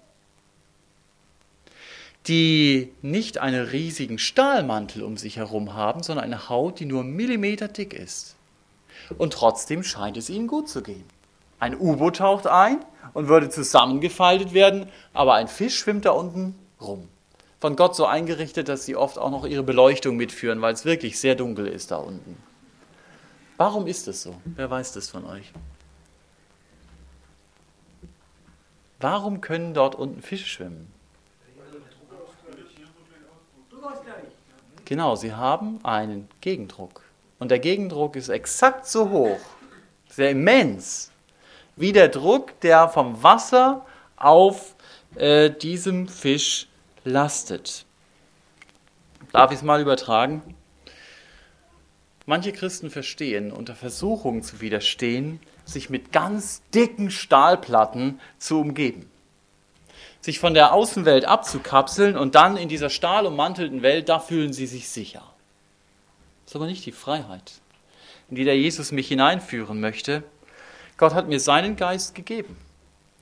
die 2.29 2.93
nicht 3.01 3.39
einen 3.39 3.65
riesigen 3.65 4.17
Stahlmantel 4.17 5.03
um 5.03 5.17
sich 5.17 5.35
herum 5.35 5.73
haben, 5.73 6.03
sondern 6.03 6.23
eine 6.23 6.47
Haut, 6.47 6.79
die 6.79 6.85
nur 6.85 7.03
Millimeter 7.03 7.67
dick 7.67 7.93
ist. 7.93 8.35
Und 9.17 9.33
trotzdem 9.33 9.83
scheint 9.83 10.15
es 10.15 10.29
ihnen 10.29 10.47
gut 10.47 10.69
zu 10.69 10.81
gehen. 10.81 11.03
Ein 11.59 11.77
U-Boot 11.77 12.17
taucht 12.17 12.47
ein 12.47 12.85
und 13.13 13.27
würde 13.27 13.49
zusammengefaltet 13.49 14.53
werden, 14.53 14.87
aber 15.13 15.33
ein 15.33 15.49
Fisch 15.49 15.77
schwimmt 15.77 16.05
da 16.05 16.11
unten 16.11 16.55
rum 16.79 17.09
von 17.59 17.75
Gott 17.75 17.95
so 17.95 18.05
eingerichtet, 18.05 18.69
dass 18.69 18.85
sie 18.85 18.95
oft 18.95 19.17
auch 19.17 19.31
noch 19.31 19.45
ihre 19.45 19.63
Beleuchtung 19.63 20.15
mitführen, 20.15 20.61
weil 20.61 20.73
es 20.73 20.85
wirklich 20.85 21.19
sehr 21.19 21.35
dunkel 21.35 21.67
ist 21.67 21.91
da 21.91 21.97
unten. 21.97 22.41
Warum 23.57 23.87
ist 23.87 24.07
es 24.07 24.23
so? 24.23 24.39
Wer 24.45 24.69
weiß 24.69 24.93
das 24.93 25.09
von 25.09 25.25
euch? 25.25 25.51
Warum 29.01 29.41
können 29.41 29.73
dort 29.73 29.95
unten 29.95 30.21
Fische 30.21 30.45
schwimmen? 30.45 30.91
Genau, 34.89 35.15
sie 35.15 35.35
haben 35.35 35.79
einen 35.85 36.27
Gegendruck. 36.41 37.03
Und 37.37 37.51
der 37.51 37.59
Gegendruck 37.59 38.15
ist 38.15 38.29
exakt 38.29 38.87
so 38.87 39.11
hoch, 39.11 39.39
sehr 40.09 40.31
immens, 40.31 41.11
wie 41.75 41.93
der 41.93 42.07
Druck, 42.07 42.59
der 42.61 42.89
vom 42.89 43.21
Wasser 43.21 43.85
auf 44.15 44.75
äh, 45.13 45.51
diesem 45.51 46.07
Fisch 46.07 46.67
lastet. 47.03 47.85
Darf 49.31 49.51
ich 49.51 49.59
es 49.59 49.63
mal 49.63 49.79
übertragen? 49.79 50.55
Manche 52.25 52.51
Christen 52.51 52.89
verstehen, 52.89 53.51
unter 53.51 53.75
Versuchung 53.75 54.41
zu 54.41 54.59
widerstehen, 54.59 55.39
sich 55.65 55.91
mit 55.91 56.11
ganz 56.11 56.63
dicken 56.73 57.11
Stahlplatten 57.11 58.19
zu 58.39 58.59
umgeben. 58.59 59.07
Sich 60.21 60.39
von 60.39 60.53
der 60.53 60.73
Außenwelt 60.73 61.25
abzukapseln 61.25 62.17
und 62.17 62.35
dann 62.35 62.57
in 62.57 62.67
dieser 62.67 62.89
stahlummantelten 62.89 63.81
Welt, 63.81 64.09
da 64.09 64.19
fühlen 64.19 64.53
sie 64.53 64.67
sich 64.67 64.89
sicher. 64.89 65.23
Das 66.43 66.51
ist 66.51 66.55
aber 66.55 66.65
nicht 66.65 66.85
die 66.85 66.91
Freiheit, 66.91 67.53
in 68.29 68.35
die 68.35 68.43
der 68.43 68.57
Jesus 68.57 68.91
mich 68.91 69.07
hineinführen 69.07 69.79
möchte. 69.79 70.23
Gott 70.97 71.13
hat 71.13 71.29
mir 71.29 71.39
seinen 71.39 71.75
Geist 71.75 72.15
gegeben. 72.15 72.57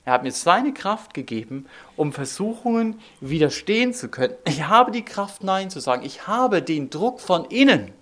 Er 0.08 0.14
hat 0.14 0.22
mir 0.22 0.32
seine 0.32 0.72
Kraft 0.72 1.12
gegeben, 1.12 1.66
um 1.94 2.14
Versuchungen 2.14 2.98
widerstehen 3.20 3.92
zu 3.92 4.08
können. 4.08 4.32
Ich 4.46 4.62
habe 4.62 4.90
die 4.90 5.04
Kraft, 5.04 5.44
Nein 5.44 5.68
zu 5.68 5.80
sagen. 5.80 6.02
Ich 6.02 6.26
habe 6.26 6.62
den 6.62 6.88
Druck 6.88 7.20
von 7.20 7.44
innen, 7.44 7.92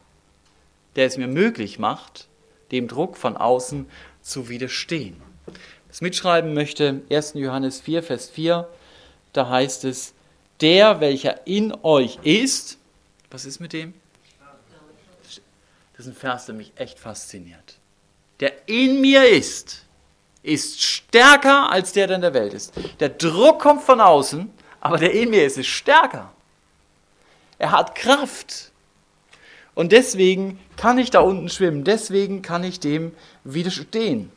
der 0.94 1.06
es 1.06 1.16
mir 1.16 1.26
möglich 1.26 1.80
macht, 1.80 2.28
dem 2.70 2.86
Druck 2.86 3.16
von 3.16 3.36
außen 3.36 3.90
zu 4.22 4.48
widerstehen. 4.48 5.20
Das 5.88 6.00
mitschreiben 6.00 6.54
möchte 6.54 7.02
1. 7.10 7.34
Johannes 7.34 7.80
4, 7.80 8.04
Vers 8.04 8.30
4, 8.30 8.68
da 9.36 9.48
heißt 9.48 9.84
es, 9.84 10.14
der, 10.60 11.00
welcher 11.00 11.46
in 11.46 11.74
euch 11.82 12.18
ist, 12.22 12.78
was 13.30 13.44
ist 13.44 13.60
mit 13.60 13.72
dem? 13.72 13.94
Das 15.96 16.06
ist 16.06 16.12
ein 16.12 16.14
Vers, 16.16 16.46
der 16.46 16.54
mich 16.54 16.72
echt 16.76 16.98
fasziniert. 16.98 17.78
Der 18.40 18.68
in 18.68 19.00
mir 19.00 19.28
ist, 19.28 19.84
ist 20.42 20.82
stärker 20.82 21.70
als 21.70 21.92
der, 21.92 22.06
der 22.06 22.16
in 22.16 22.22
der 22.22 22.34
Welt 22.34 22.54
ist. 22.54 22.72
Der 23.00 23.08
Druck 23.08 23.60
kommt 23.60 23.82
von 23.82 24.00
außen, 24.00 24.50
aber 24.80 24.98
der 24.98 25.12
in 25.12 25.30
mir 25.30 25.44
ist, 25.44 25.58
ist 25.58 25.66
stärker. 25.66 26.32
Er 27.58 27.72
hat 27.72 27.94
Kraft. 27.94 28.70
Und 29.74 29.92
deswegen 29.92 30.58
kann 30.76 30.98
ich 30.98 31.10
da 31.10 31.20
unten 31.20 31.48
schwimmen, 31.48 31.84
deswegen 31.84 32.42
kann 32.42 32.64
ich 32.64 32.80
dem 32.80 33.12
widerstehen. 33.44 34.30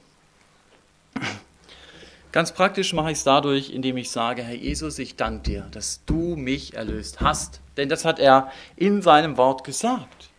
Ganz 2.31 2.51
praktisch 2.51 2.93
mache 2.93 3.11
ich 3.11 3.17
es 3.17 3.23
dadurch, 3.23 3.71
indem 3.71 3.97
ich 3.97 4.11
sage, 4.11 4.43
Herr 4.43 4.55
Jesus, 4.55 4.99
ich 4.99 5.15
danke 5.15 5.43
dir, 5.49 5.67
dass 5.71 6.05
du 6.05 6.35
mich 6.35 6.75
erlöst 6.75 7.21
hast. 7.21 7.59
Denn 7.75 7.89
das 7.89 8.05
hat 8.05 8.19
er 8.19 8.51
in 8.75 9.01
seinem 9.01 9.35
Wort 9.37 9.63
gesagt. 9.63 10.29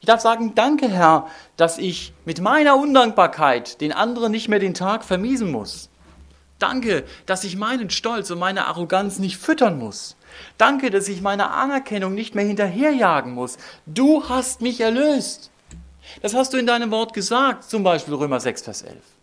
Ich 0.00 0.06
darf 0.06 0.22
sagen, 0.22 0.54
danke 0.54 0.88
Herr, 0.88 1.26
dass 1.58 1.76
ich 1.76 2.14
mit 2.24 2.40
meiner 2.40 2.76
Undankbarkeit 2.76 3.80
den 3.82 3.92
anderen 3.92 4.32
nicht 4.32 4.48
mehr 4.48 4.58
den 4.58 4.72
Tag 4.72 5.04
vermiesen 5.04 5.50
muss. 5.50 5.90
Danke, 6.58 7.04
dass 7.26 7.44
ich 7.44 7.56
meinen 7.56 7.90
Stolz 7.90 8.30
und 8.30 8.38
meine 8.38 8.66
Arroganz 8.66 9.18
nicht 9.18 9.36
füttern 9.36 9.78
muss. 9.78 10.16
Danke, 10.56 10.90
dass 10.90 11.08
ich 11.08 11.20
meine 11.20 11.50
Anerkennung 11.50 12.14
nicht 12.14 12.34
mehr 12.34 12.46
hinterherjagen 12.46 13.32
muss. 13.32 13.58
Du 13.84 14.28
hast 14.28 14.62
mich 14.62 14.80
erlöst. 14.80 15.50
Das 16.22 16.32
hast 16.32 16.54
du 16.54 16.56
in 16.56 16.66
deinem 16.66 16.90
Wort 16.90 17.12
gesagt, 17.12 17.64
zum 17.64 17.82
Beispiel 17.82 18.14
Römer 18.14 18.40
6, 18.40 18.62
Vers 18.62 18.82
11. 18.82 19.13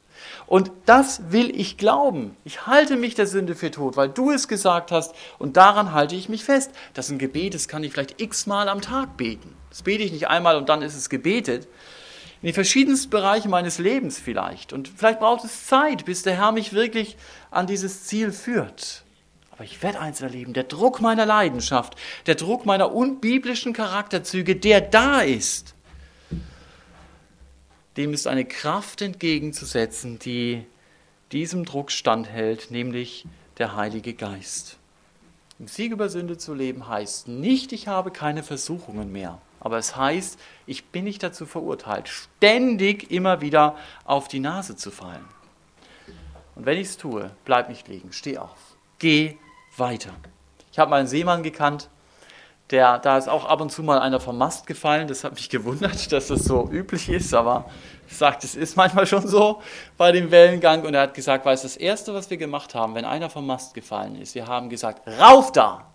Und 0.52 0.70
das 0.86 1.32
will 1.32 1.50
ich 1.58 1.78
glauben. 1.78 2.36
Ich 2.44 2.68
halte 2.68 2.98
mich 2.98 3.16
der 3.16 3.26
Sünde 3.26 3.56
für 3.56 3.72
tot, 3.72 3.96
weil 3.96 4.10
du 4.10 4.32
es 4.32 4.50
gesagt 4.50 4.92
hast 4.92 5.16
und 5.40 5.56
daran 5.56 5.94
halte 5.94 6.14
ich 6.14 6.28
mich 6.28 6.44
fest. 6.44 6.72
Das 6.94 7.06
ist 7.06 7.14
ein 7.14 7.20
Gebet, 7.20 7.54
das 7.54 7.70
kann 7.70 7.86
ich 7.86 7.94
vielleicht 7.94 8.20
x-mal 8.20 8.68
am 8.68 8.82
Tag 8.82 9.16
beten. 9.16 9.56
Das 9.70 9.84
bete 9.84 10.04
ich 10.04 10.12
nicht 10.12 10.28
einmal 10.28 10.58
und 10.58 10.68
dann 10.68 10.82
ist 10.82 10.98
es 10.98 11.08
gebetet. 11.08 11.70
In 12.42 12.48
den 12.48 12.54
verschiedensten 12.54 13.10
Bereichen 13.10 13.50
meines 13.50 13.78
Lebens 13.78 14.20
vielleicht. 14.20 14.74
Und 14.74 14.90
vielleicht 14.90 15.22
braucht 15.22 15.46
es 15.46 15.68
Zeit, 15.68 16.04
bis 16.04 16.24
der 16.24 16.36
Herr 16.36 16.52
mich 16.52 16.74
wirklich 16.74 17.16
an 17.50 17.66
dieses 17.66 18.04
Ziel 18.04 18.34
führt. 18.34 19.06
Aber 19.52 19.64
ich 19.64 19.82
werde 19.82 20.02
eins 20.02 20.20
erleben, 20.20 20.52
der 20.52 20.66
Druck 20.66 21.00
meiner 21.00 21.26
Leidenschaft, 21.26 21.96
der 22.26 22.36
Druck 22.36 22.66
meiner 22.66 22.94
unbiblischen 22.94 23.72
Charakterzüge, 23.72 24.58
der 24.58 24.82
da 24.82 25.22
ist, 25.22 25.76
dem 27.98 28.14
ist 28.14 28.28
eine 28.28 28.46
Kraft 28.46 29.02
entgegenzusetzen, 29.02 30.20
die 30.20 30.66
diesem 31.32 31.66
Druck 31.66 31.92
standhält, 31.92 32.72
nämlich 32.72 33.26
der 33.58 33.76
Heilige 33.76 34.14
Geist. 34.14 34.78
Im 35.60 35.68
Sieg 35.68 35.92
über 35.92 36.10
Sünde 36.10 36.38
zu 36.38 36.54
leben 36.54 36.88
heißt 36.88 37.28
nicht, 37.28 37.72
ich 37.72 37.88
habe 37.88 38.12
keine 38.12 38.44
Versuchungen 38.44 39.12
mehr. 39.12 39.40
Aber 39.60 39.78
es 39.78 39.96
heißt, 39.96 40.40
ich 40.66 40.86
bin 40.86 41.04
nicht 41.04 41.22
dazu 41.22 41.46
verurteilt, 41.46 42.10
ständig 42.10 43.12
immer 43.12 43.42
wieder 43.42 43.78
auf 44.04 44.28
die 44.28 44.40
Nase 44.40 44.76
zu 44.76 44.90
fallen. 44.90 45.24
Und 46.56 46.66
wenn 46.66 46.80
ich 46.80 46.88
es 46.88 46.98
tue, 46.98 47.30
bleib 47.46 47.70
nicht 47.70 47.88
liegen, 47.88 48.12
steh 48.12 48.40
auf, 48.40 48.58
geh 48.98 49.38
weiter. 49.78 50.14
Ich 50.72 50.80
habe 50.80 50.90
mal 50.90 50.98
einen 50.98 51.08
Seemann 51.08 51.44
gekannt, 51.44 51.90
der, 52.72 53.00
da 53.00 53.18
ist 53.18 53.30
auch 53.30 53.46
ab 53.46 53.62
und 53.62 53.72
zu 53.72 53.84
mal 53.84 54.00
einer 54.00 54.20
vom 54.20 54.38
Mast 54.38 54.68
gefallen. 54.68 55.08
Das 55.08 55.24
hat 55.24 55.34
mich 55.34 55.50
gewundert, 55.50 56.12
dass 56.12 56.28
das 56.28 56.44
so 56.44 56.70
üblich 56.72 57.10
ist, 57.10 57.34
aber 57.34 57.70
sage, 58.08 58.40
es 58.44 58.56
ist 58.56 58.76
manchmal 58.78 59.08
schon 59.08 59.28
so 59.28 59.62
bei 59.98 60.12
dem 60.12 60.32
Wellengang. 60.32 60.84
Und 60.84 60.94
er 60.94 61.02
hat 61.02 61.14
gesagt, 61.14 61.46
weil 61.46 61.54
es 61.54 61.62
das 61.62 61.78
Erste, 61.78 62.14
was 62.14 62.30
wir 62.30 62.38
gemacht 62.38 62.76
haben, 62.76 62.96
wenn 62.96 63.06
einer 63.06 63.30
vom 63.30 63.46
Mast 63.46 63.74
gefallen 63.74 64.20
ist, 64.20 64.36
wir 64.36 64.48
haben 64.48 64.70
gesagt, 64.70 65.08
rauf 65.20 65.52
da! 65.52 65.86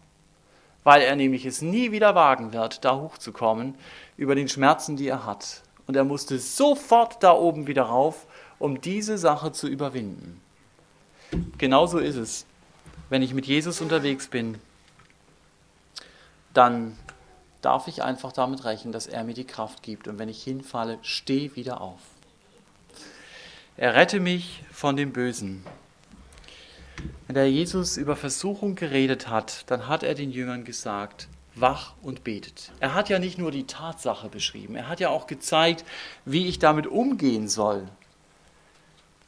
weil 0.86 1.02
er 1.02 1.16
nämlich 1.16 1.44
es 1.44 1.62
nie 1.62 1.90
wieder 1.90 2.14
wagen 2.14 2.52
wird, 2.52 2.84
da 2.84 2.94
hochzukommen 2.94 3.74
über 4.16 4.36
den 4.36 4.48
Schmerzen, 4.48 4.94
die 4.94 5.08
er 5.08 5.26
hat. 5.26 5.62
Und 5.88 5.96
er 5.96 6.04
musste 6.04 6.38
sofort 6.38 7.24
da 7.24 7.32
oben 7.32 7.66
wieder 7.66 7.82
rauf, 7.82 8.28
um 8.60 8.80
diese 8.80 9.18
Sache 9.18 9.50
zu 9.50 9.66
überwinden. 9.66 10.40
Genauso 11.58 11.98
ist 11.98 12.14
es. 12.14 12.46
Wenn 13.10 13.20
ich 13.20 13.34
mit 13.34 13.46
Jesus 13.46 13.80
unterwegs 13.80 14.28
bin, 14.28 14.58
dann 16.56 16.96
darf 17.60 17.88
ich 17.88 18.02
einfach 18.02 18.32
damit 18.32 18.64
rechnen, 18.64 18.92
dass 18.92 19.06
er 19.06 19.24
mir 19.24 19.34
die 19.34 19.46
Kraft 19.46 19.82
gibt. 19.82 20.08
Und 20.08 20.18
wenn 20.18 20.28
ich 20.28 20.42
hinfalle, 20.42 20.98
steh 21.02 21.54
wieder 21.54 21.80
auf. 21.80 22.00
Er 23.76 23.94
rette 23.94 24.20
mich 24.20 24.62
von 24.72 24.96
dem 24.96 25.12
Bösen. 25.12 25.64
Wenn 27.26 27.34
der 27.34 27.50
Jesus 27.50 27.96
über 27.96 28.16
Versuchung 28.16 28.74
geredet 28.74 29.28
hat, 29.28 29.70
dann 29.70 29.88
hat 29.88 30.02
er 30.02 30.14
den 30.14 30.30
Jüngern 30.30 30.64
gesagt, 30.64 31.28
wach 31.54 31.94
und 32.02 32.24
betet. 32.24 32.72
Er 32.80 32.94
hat 32.94 33.08
ja 33.08 33.18
nicht 33.18 33.36
nur 33.36 33.50
die 33.50 33.66
Tatsache 33.66 34.28
beschrieben, 34.28 34.76
er 34.76 34.88
hat 34.88 35.00
ja 35.00 35.10
auch 35.10 35.26
gezeigt, 35.26 35.84
wie 36.24 36.46
ich 36.46 36.58
damit 36.58 36.86
umgehen 36.86 37.48
soll. 37.48 37.88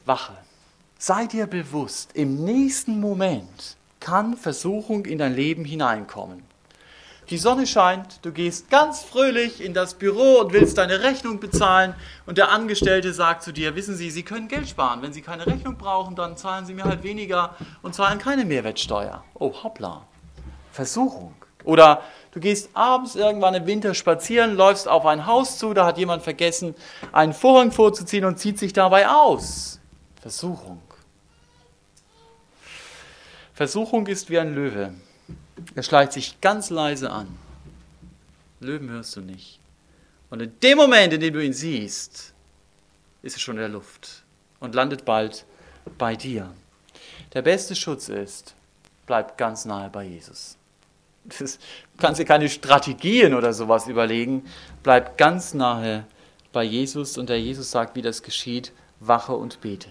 Wache. 0.05 0.37
Sei 0.97 1.27
dir 1.27 1.45
bewusst, 1.45 2.11
im 2.15 2.43
nächsten 2.43 2.99
Moment 2.99 3.77
kann 3.99 4.35
Versuchung 4.35 5.05
in 5.05 5.17
dein 5.17 5.35
Leben 5.35 5.65
hineinkommen. 5.65 6.48
Die 7.29 7.37
Sonne 7.37 7.67
scheint, 7.67 8.25
du 8.25 8.31
gehst 8.31 8.71
ganz 8.71 9.03
fröhlich 9.03 9.63
in 9.63 9.75
das 9.75 9.93
Büro 9.93 10.39
und 10.39 10.51
willst 10.51 10.79
deine 10.79 11.03
Rechnung 11.03 11.39
bezahlen 11.39 11.93
und 12.25 12.39
der 12.39 12.49
Angestellte 12.49 13.13
sagt 13.13 13.43
zu 13.43 13.51
dir, 13.51 13.75
wissen 13.75 13.95
Sie, 13.95 14.09
Sie 14.09 14.23
können 14.23 14.47
Geld 14.47 14.67
sparen. 14.67 15.03
Wenn 15.03 15.13
Sie 15.13 15.21
keine 15.21 15.45
Rechnung 15.45 15.77
brauchen, 15.77 16.15
dann 16.15 16.37
zahlen 16.37 16.65
Sie 16.65 16.73
mir 16.73 16.85
halt 16.85 17.03
weniger 17.03 17.55
und 17.83 17.93
zahlen 17.93 18.17
keine 18.17 18.45
Mehrwertsteuer. 18.45 19.23
Oh, 19.35 19.53
hoppla. 19.63 20.07
Versuchung. 20.71 21.35
Oder 21.65 22.01
du 22.31 22.39
gehst 22.39 22.71
abends 22.73 23.15
irgendwann 23.15 23.53
im 23.53 23.67
Winter 23.67 23.93
spazieren, 23.93 24.55
läufst 24.55 24.87
auf 24.87 25.05
ein 25.05 25.27
Haus 25.27 25.59
zu, 25.59 25.75
da 25.75 25.85
hat 25.85 25.99
jemand 25.99 26.23
vergessen, 26.23 26.73
einen 27.11 27.33
Vorhang 27.33 27.71
vorzuziehen 27.71 28.25
und 28.25 28.39
zieht 28.39 28.57
sich 28.57 28.73
dabei 28.73 29.07
aus. 29.07 29.79
Versuchung. 30.19 30.81
Versuchung 33.53 34.07
ist 34.07 34.31
wie 34.31 34.39
ein 34.39 34.55
Löwe. 34.55 34.93
Er 35.75 35.83
schleicht 35.83 36.13
sich 36.13 36.41
ganz 36.41 36.69
leise 36.69 37.11
an. 37.11 37.27
Löwen 38.59 38.89
hörst 38.89 39.15
du 39.15 39.21
nicht. 39.21 39.59
Und 40.29 40.41
in 40.41 40.59
dem 40.61 40.77
Moment, 40.77 41.13
in 41.13 41.21
dem 41.21 41.33
du 41.33 41.43
ihn 41.43 41.53
siehst, 41.53 42.33
ist 43.21 43.35
er 43.35 43.39
schon 43.39 43.55
in 43.55 43.61
der 43.61 43.69
Luft 43.69 44.23
und 44.59 44.75
landet 44.75 45.05
bald 45.05 45.45
bei 45.97 46.15
dir. 46.15 46.53
Der 47.33 47.41
beste 47.41 47.75
Schutz 47.75 48.09
ist, 48.09 48.55
bleib 49.05 49.37
ganz 49.37 49.65
nahe 49.65 49.89
bei 49.89 50.03
Jesus. 50.03 50.57
Du 51.25 51.45
kannst 51.97 52.19
dir 52.19 52.25
keine 52.25 52.49
Strategien 52.49 53.33
oder 53.33 53.53
sowas 53.53 53.87
überlegen. 53.87 54.45
Bleib 54.83 55.17
ganz 55.17 55.53
nahe 55.53 56.05
bei 56.51 56.63
Jesus 56.63 57.17
und 57.17 57.29
der 57.29 57.39
Jesus 57.39 57.71
sagt, 57.71 57.95
wie 57.95 58.01
das 58.01 58.23
geschieht, 58.23 58.71
wache 58.99 59.33
und 59.33 59.61
bete. 59.61 59.89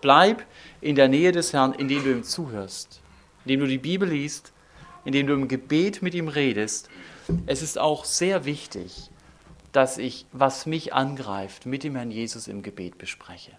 Bleib 0.00 0.44
in 0.80 0.94
der 0.94 1.08
Nähe 1.08 1.32
des 1.32 1.52
Herrn, 1.52 1.72
indem 1.72 2.04
du 2.04 2.12
ihm 2.12 2.22
zuhörst, 2.22 3.00
indem 3.44 3.60
du 3.60 3.66
die 3.66 3.78
Bibel 3.78 4.08
liest, 4.08 4.52
indem 5.08 5.26
du 5.26 5.32
im 5.32 5.48
Gebet 5.48 6.02
mit 6.02 6.12
ihm 6.12 6.28
redest. 6.28 6.90
Es 7.46 7.62
ist 7.62 7.78
auch 7.78 8.04
sehr 8.04 8.44
wichtig, 8.44 9.08
dass 9.72 9.96
ich, 9.96 10.26
was 10.32 10.66
mich 10.66 10.92
angreift, 10.92 11.64
mit 11.64 11.82
dem 11.82 11.96
Herrn 11.96 12.10
Jesus 12.10 12.46
im 12.46 12.60
Gebet 12.60 12.98
bespreche. 12.98 13.52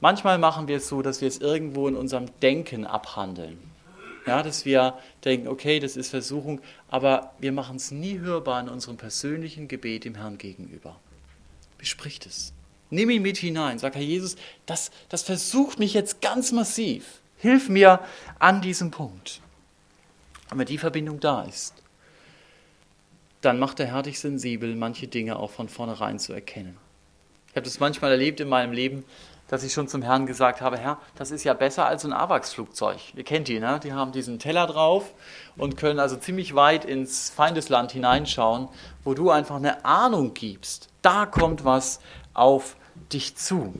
Manchmal 0.00 0.38
machen 0.38 0.68
wir 0.68 0.78
es 0.78 0.88
so, 0.88 1.02
dass 1.02 1.20
wir 1.20 1.28
es 1.28 1.36
irgendwo 1.36 1.86
in 1.86 1.96
unserem 1.96 2.28
Denken 2.40 2.86
abhandeln. 2.86 3.58
Ja, 4.26 4.42
dass 4.42 4.64
wir 4.64 4.94
denken, 5.22 5.48
okay, 5.48 5.80
das 5.80 5.98
ist 5.98 6.08
Versuchung, 6.08 6.62
aber 6.88 7.34
wir 7.38 7.52
machen 7.52 7.76
es 7.76 7.90
nie 7.90 8.18
hörbar 8.18 8.58
in 8.58 8.70
unserem 8.70 8.96
persönlichen 8.96 9.68
Gebet 9.68 10.06
dem 10.06 10.14
Herrn 10.14 10.38
gegenüber. 10.38 10.98
Bespricht 11.76 12.24
es. 12.24 12.54
Nimm 12.88 13.10
ihn 13.10 13.20
mit 13.20 13.36
hinein. 13.36 13.78
Sag, 13.78 13.96
Herr 13.96 14.00
Jesus, 14.02 14.36
das, 14.64 14.92
das 15.10 15.24
versucht 15.24 15.78
mich 15.78 15.92
jetzt 15.92 16.22
ganz 16.22 16.52
massiv. 16.52 17.20
Hilf 17.36 17.68
mir 17.68 18.00
an 18.38 18.62
diesem 18.62 18.90
Punkt. 18.90 19.42
Wenn 20.54 20.66
die 20.66 20.78
Verbindung 20.78 21.20
da 21.20 21.42
ist, 21.42 21.74
dann 23.40 23.58
macht 23.58 23.78
der 23.78 23.86
Herr 23.86 24.02
dich 24.02 24.20
sensibel, 24.20 24.76
manche 24.76 25.08
Dinge 25.08 25.36
auch 25.36 25.50
von 25.50 25.68
vornherein 25.68 26.18
zu 26.18 26.32
erkennen. 26.32 26.76
Ich 27.48 27.56
habe 27.56 27.64
das 27.64 27.80
manchmal 27.80 28.12
erlebt 28.12 28.40
in 28.40 28.48
meinem 28.48 28.72
Leben, 28.72 29.04
dass 29.48 29.62
ich 29.64 29.74
schon 29.74 29.88
zum 29.88 30.00
Herrn 30.00 30.24
gesagt 30.24 30.62
habe, 30.62 30.78
Herr, 30.78 30.98
das 31.16 31.30
ist 31.30 31.44
ja 31.44 31.52
besser 31.52 31.84
als 31.84 32.04
ein 32.06 32.14
AWACS-Flugzeug. 32.14 33.14
Ihr 33.14 33.24
kennt 33.24 33.48
die, 33.48 33.60
ne? 33.60 33.80
Die 33.82 33.92
haben 33.92 34.12
diesen 34.12 34.38
Teller 34.38 34.66
drauf 34.66 35.12
und 35.58 35.76
können 35.76 35.98
also 35.98 36.16
ziemlich 36.16 36.54
weit 36.54 36.86
ins 36.86 37.28
Feindesland 37.28 37.92
hineinschauen, 37.92 38.68
wo 39.04 39.12
du 39.12 39.30
einfach 39.30 39.56
eine 39.56 39.84
Ahnung 39.84 40.32
gibst. 40.32 40.88
Da 41.02 41.26
kommt 41.26 41.66
was 41.66 42.00
auf 42.32 42.76
dich 43.12 43.36
zu. 43.36 43.74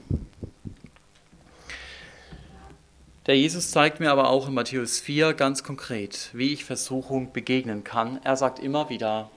Der 3.26 3.36
Jesus 3.36 3.70
zeigt 3.70 4.00
mir 4.00 4.10
aber 4.10 4.30
auch 4.30 4.48
in 4.48 4.54
Matthäus 4.54 4.98
4 4.98 5.34
ganz 5.34 5.62
konkret, 5.62 6.30
wie 6.32 6.52
ich 6.52 6.64
Versuchung 6.64 7.32
begegnen 7.32 7.84
kann. 7.84 8.18
Er 8.24 8.36
sagt 8.36 8.58
immer 8.58 8.88
wieder, 8.88 9.30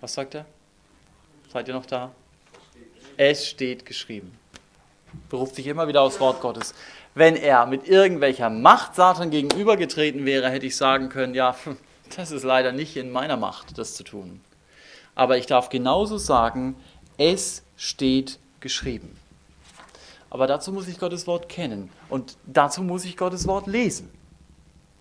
was 0.00 0.14
sagt 0.14 0.36
er? 0.36 0.46
Seid 1.52 1.66
ihr 1.66 1.74
noch 1.74 1.86
da? 1.86 2.12
Es 3.16 3.48
steht 3.48 3.84
geschrieben. 3.84 4.38
Beruft 5.28 5.56
sich 5.56 5.66
immer 5.66 5.88
wieder 5.88 6.02
aufs 6.02 6.20
Wort 6.20 6.40
Gottes. 6.40 6.72
Wenn 7.16 7.34
er 7.34 7.66
mit 7.66 7.88
irgendwelcher 7.88 8.48
Macht 8.48 8.94
Satan 8.94 9.30
gegenübergetreten 9.30 10.24
wäre, 10.24 10.48
hätte 10.48 10.66
ich 10.66 10.76
sagen 10.76 11.08
können, 11.08 11.34
ja, 11.34 11.56
das 12.16 12.30
ist 12.30 12.44
leider 12.44 12.70
nicht 12.70 12.96
in 12.96 13.10
meiner 13.10 13.36
Macht, 13.36 13.76
das 13.76 13.94
zu 13.94 14.04
tun. 14.04 14.40
Aber 15.16 15.36
ich 15.36 15.46
darf 15.46 15.68
genauso 15.68 16.16
sagen, 16.16 16.76
es 17.18 17.64
steht 17.76 18.38
geschrieben. 18.60 19.19
Aber 20.30 20.46
dazu 20.46 20.72
muss 20.72 20.88
ich 20.88 20.98
Gottes 20.98 21.26
Wort 21.26 21.48
kennen 21.48 21.90
und 22.08 22.36
dazu 22.46 22.82
muss 22.82 23.04
ich 23.04 23.16
Gottes 23.16 23.46
Wort 23.46 23.66
lesen. 23.66 24.08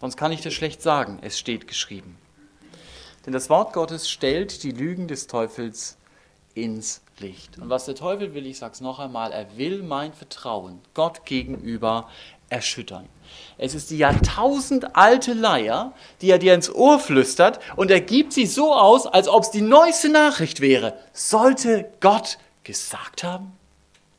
Sonst 0.02 0.18
kann 0.18 0.32
ich 0.32 0.42
das 0.42 0.54
schlecht 0.54 0.82
sagen, 0.82 1.20
es 1.22 1.38
steht 1.38 1.68
geschrieben. 1.68 2.18
Denn 3.26 3.34
das 3.34 3.50
Wort 3.50 3.74
Gottes 3.74 4.10
stellt 4.10 4.64
die 4.64 4.72
Lügen 4.72 5.08
des 5.08 5.28
Teufels 5.28 5.98
ins 6.56 7.02
Licht. 7.20 7.60
Und 7.60 7.70
was 7.70 7.86
der 7.86 7.96
Teufel 7.96 8.34
will, 8.34 8.46
ich 8.46 8.58
sage 8.58 8.74
es 8.74 8.82
noch 8.82 8.98
einmal, 8.98 9.32
er 9.32 9.58
will 9.58 9.84
mein 9.84 10.14
Vertrauen 10.14 10.80
Gott 10.94 11.26
gegenüber 11.26 12.10
erschüttern. 12.50 13.08
Es 13.58 13.76
ist 13.76 13.92
die 13.92 13.98
jahrtausendalte 13.98 15.34
Leier, 15.34 15.94
die 16.22 16.32
er 16.32 16.40
dir 16.40 16.56
ins 16.56 16.74
Ohr 16.74 16.98
flüstert 17.00 17.60
und 17.76 17.92
er 17.92 18.02
gibt 18.02 18.34
sie 18.34 18.48
so 18.48 18.74
aus, 18.74 19.06
als 19.06 19.28
ob 19.28 19.44
es 19.44 19.52
die 19.52 19.62
neueste 19.62 20.10
Nachricht 20.10 20.62
wäre. 20.62 20.98
Sollte 21.14 21.92
Gott 22.00 22.40
gesagt 22.64 23.24
haben? 23.24 23.59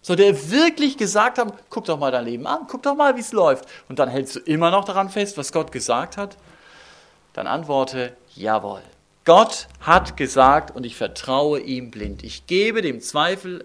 Sollte 0.03 0.25
er 0.25 0.51
wirklich 0.51 0.97
gesagt 0.97 1.39
haben, 1.39 1.53
guck 1.69 1.85
doch 1.85 1.99
mal 1.99 2.11
dein 2.11 2.25
Leben 2.25 2.47
an, 2.47 2.67
guck 2.69 2.83
doch 2.83 2.95
mal, 2.95 3.17
wie 3.17 3.21
es 3.21 3.33
läuft. 3.33 3.67
Und 3.89 3.99
dann 3.99 4.09
hältst 4.09 4.37
du 4.37 4.41
immer 4.41 4.71
noch 4.71 4.85
daran 4.85 5.11
fest, 5.11 5.37
was 5.37 5.53
Gott 5.53 5.73
gesagt 5.73 6.17
hat? 6.17 6.37
Dann 7.35 7.47
antworte, 7.47 8.17
jawohl. 8.35 8.83
Gott 9.25 9.69
hat 9.81 10.17
gesagt 10.17 10.75
und 10.75 10.85
ich 10.85 10.97
vertraue 10.97 11.61
ihm 11.61 11.91
blind. 11.91 12.25
Ich 12.25 12.47
gebe 12.47 12.81
dem 12.81 13.01
Zweifel 13.01 13.65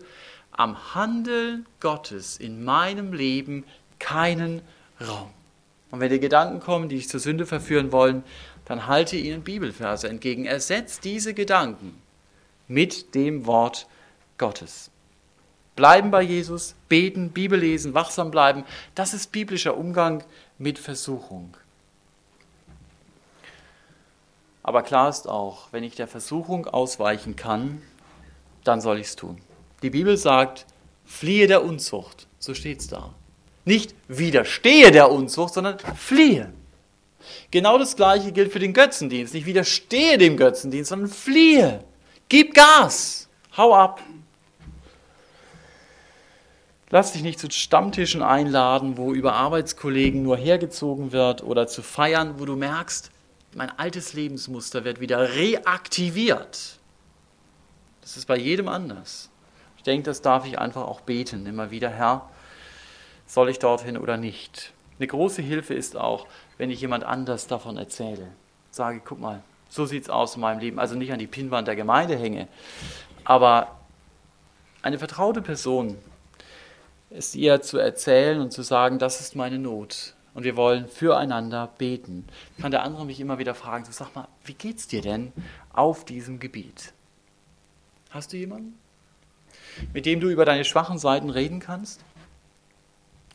am 0.52 0.94
Handeln 0.94 1.66
Gottes 1.80 2.38
in 2.38 2.64
meinem 2.64 3.14
Leben 3.14 3.66
keinen 4.00 4.62
Raum. 5.00 5.32
Und 5.92 6.02
wenn 6.02 6.10
dir 6.10 6.20
Gedanken 6.20 6.60
kommen, 6.60 6.90
die 6.90 6.98
dich 6.98 7.10
zur 7.10 7.20
Sünde 7.20 7.46
verführen 7.46 7.92
wollen, 7.92 8.24
dann 8.66 8.88
halte 8.88 9.16
ihnen 9.16 9.44
Bibelverse 9.44 10.10
entgegen. 10.10 10.46
Ersetzt 10.46 11.06
diese 11.06 11.34
Gedanken 11.34 12.02
mit 12.68 13.16
dem 13.16 13.46
Wort 13.46 13.88
Gottes. 14.38 14.92
Bleiben 15.76 16.12
bei 16.12 16.22
Jesus, 16.22 16.76
beten, 16.88 17.32
Bibel 17.32 17.60
lesen, 17.60 17.94
wachsam 17.94 18.32
bleiben. 18.32 18.64
Das 18.96 19.14
ist 19.14 19.32
biblischer 19.32 19.78
Umgang 19.78 20.24
mit 20.58 20.80
Versuchung. 20.80 21.58
Aber 24.64 24.82
klar 24.82 25.10
ist 25.10 25.28
auch, 25.28 25.68
wenn 25.72 25.84
ich 25.84 25.96
der 25.96 26.08
Versuchung 26.08 26.66
ausweichen 26.66 27.36
kann, 27.36 27.82
dann 28.64 28.82
soll 28.82 29.00
ich 29.00 29.08
es 29.08 29.16
tun. 29.16 29.40
Die 29.84 29.90
Bibel 29.90 30.18
sagt, 30.18 30.66
fliehe 31.06 31.48
der 31.48 31.64
Unzucht. 31.64 32.28
So 32.40 32.54
steht 32.54 32.80
es 32.80 32.88
da. 32.88 33.14
Nicht 33.66 33.94
widerstehe 34.08 34.92
der 34.92 35.12
Unzucht, 35.12 35.54
sondern 35.54 35.78
fliehe. 35.80 36.52
Genau 37.52 37.78
das 37.78 37.96
gleiche 37.96 38.32
gilt 38.32 38.52
für 38.52 38.60
den 38.60 38.74
Götzendienst. 38.74 39.34
Nicht 39.34 39.46
widerstehe 39.46 40.18
dem 40.18 40.38
Götzendienst, 40.38 40.90
sondern 40.90 41.10
fliehe. 41.10 41.84
Gib 42.30 42.54
Gas. 42.54 43.28
Hau 43.56 43.76
ab. 43.76 44.02
Lass 46.92 47.14
dich 47.14 47.24
nicht 47.24 47.40
zu 47.40 47.50
Stammtischen 47.50 48.22
einladen, 48.22 48.98
wo 48.98 49.14
über 49.14 49.34
Arbeitskollegen 49.34 50.22
nur 50.22 50.38
hergezogen 50.38 51.12
wird 51.12 51.44
oder 51.44 51.68
zu 51.68 51.82
Feiern, 51.82 52.40
wo 52.40 52.46
du 52.46 52.56
merkst, 52.56 53.12
mein 53.56 53.72
altes 53.80 54.14
Lebensmuster 54.14 54.84
wird 54.84 55.00
wieder 55.00 55.34
reaktiviert. 55.34 56.78
Das 58.02 58.18
ist 58.18 58.28
bei 58.28 58.38
jedem 58.38 58.68
anders. 58.68 59.30
Ich 59.78 59.84
denke, 59.84 60.04
das 60.06 60.22
darf 60.22 60.46
ich 60.46 60.60
einfach 60.60 60.84
auch 60.84 61.02
beten, 61.02 61.46
immer 61.48 61.72
wieder, 61.72 61.90
Herr, 61.90 62.30
soll 63.26 63.50
ich 63.50 63.58
dorthin 63.58 63.98
oder 63.98 64.18
nicht? 64.18 64.74
Eine 65.00 65.08
große 65.08 65.42
Hilfe 65.42 65.74
ist 65.74 65.98
auch, 65.98 66.28
wenn 66.58 66.70
ich 66.70 66.82
jemand 66.82 67.04
anders 67.04 67.48
davon 67.48 67.78
erzähle. 67.78 68.28
Sage, 68.70 69.02
guck 69.04 69.20
mal, 69.20 69.42
so 69.70 69.86
sieht 69.86 70.04
es 70.04 70.10
aus 70.10 70.36
in 70.36 70.42
meinem 70.42 70.60
Leben. 70.60 70.80
Also 70.80 70.96
nicht 70.96 71.12
an 71.12 71.20
die 71.20 71.28
Pinnwand 71.28 71.68
der 71.68 71.76
Gemeinde 71.76 72.16
hänge, 72.16 72.48
aber 73.24 73.80
eine 74.84 75.00
vertraute 75.00 75.42
Person, 75.42 75.98
es 77.18 77.36
ihr 77.36 77.62
zu 77.62 77.78
erzählen 77.78 78.40
und 78.42 78.52
zu 78.52 78.62
sagen, 78.62 79.00
das 79.00 79.22
ist 79.22 79.36
meine 79.36 79.58
Not. 79.60 80.14
und 80.36 80.44
wir 80.44 80.56
wollen 80.58 80.88
füreinander 80.88 81.72
beten. 81.78 82.28
Kann 82.60 82.70
der 82.70 82.84
andere 82.84 83.06
mich 83.06 83.20
immer 83.20 83.40
wieder 83.40 83.56
fragen, 83.56 83.86
so 83.86 83.92
sag 83.92 84.14
mal, 84.14 84.28
wie 84.44 84.54
geht's 84.54 84.86
dir 84.86 85.02
denn 85.02 85.32
auf 85.74 86.06
diesem 86.06 86.40
Gebiet? 86.40 86.94
Hast 88.12 88.34
du 88.34 88.38
jemanden, 88.38 88.78
mit 89.94 90.06
dem 90.06 90.20
du 90.20 90.30
über 90.30 90.46
deine 90.46 90.66
schwachen 90.66 91.00
Seiten 91.00 91.30
reden 91.30 91.60
kannst? 91.60 92.02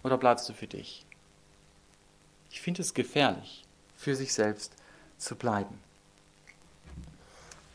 Oder 0.05 0.19
bleibst 0.19 0.49
du 0.49 0.53
für 0.53 0.67
dich? 0.67 1.07
Ich 2.51 2.61
finde 2.61 2.83
es 2.83 2.95
gefährlich, 2.95 3.65
für 3.97 4.15
sich 4.15 4.35
selbst 4.35 4.75
zu 5.17 5.37
bleiben. 5.37 5.79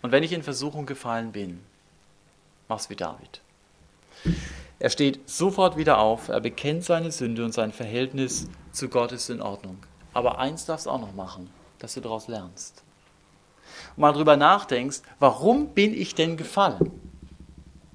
Und 0.03 0.11
wenn 0.11 0.23
ich 0.23 0.33
in 0.33 0.43
Versuchung 0.43 0.85
gefallen 0.85 1.31
bin, 1.31 1.61
mach's 2.67 2.91
wie 2.91 2.95
David. 2.95 3.41
Er 4.79 4.89
steht 4.89 5.29
sofort 5.29 5.77
wieder 5.77 5.99
auf, 5.99 6.27
er 6.27 6.41
bekennt 6.41 6.83
seine 6.83 7.11
Sünde 7.11 7.45
und 7.45 7.53
sein 7.53 7.71
Verhältnis 7.71 8.47
zu 8.71 8.89
Gott 8.89 9.13
ist 9.13 9.29
in 9.29 9.41
Ordnung. 9.41 9.77
Aber 10.13 10.39
eins 10.39 10.65
darfst 10.65 10.85
du 10.85 10.89
auch 10.89 10.99
noch 10.99 11.13
machen, 11.13 11.49
dass 11.79 11.93
du 11.93 12.01
daraus 12.01 12.27
lernst. 12.27 12.83
Und 13.95 14.01
mal 14.01 14.11
drüber 14.11 14.35
nachdenkst, 14.35 15.01
warum 15.19 15.69
bin 15.69 15.93
ich 15.93 16.13
denn 16.13 16.35
gefallen? 16.35 16.91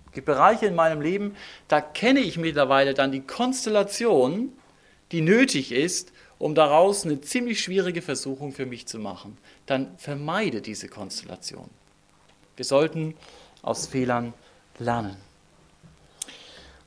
Es 0.06 0.12
gibt 0.12 0.26
Bereiche 0.26 0.66
in 0.66 0.74
meinem 0.74 1.00
Leben, 1.00 1.36
da 1.68 1.80
kenne 1.80 2.20
ich 2.20 2.38
mittlerweile 2.38 2.94
dann 2.94 3.12
die 3.12 3.20
Konstellation, 3.20 4.52
die 5.12 5.20
nötig 5.20 5.72
ist, 5.72 6.12
um 6.38 6.54
daraus 6.54 7.04
eine 7.04 7.20
ziemlich 7.20 7.60
schwierige 7.60 8.00
Versuchung 8.00 8.52
für 8.52 8.66
mich 8.66 8.88
zu 8.88 8.98
machen. 8.98 9.36
Dann 9.66 9.96
vermeide 9.98 10.62
diese 10.62 10.88
Konstellation. 10.88 11.68
Wir 12.56 12.64
sollten 12.64 13.14
aus 13.62 13.86
Fehlern 13.86 14.32
lernen. 14.78 15.16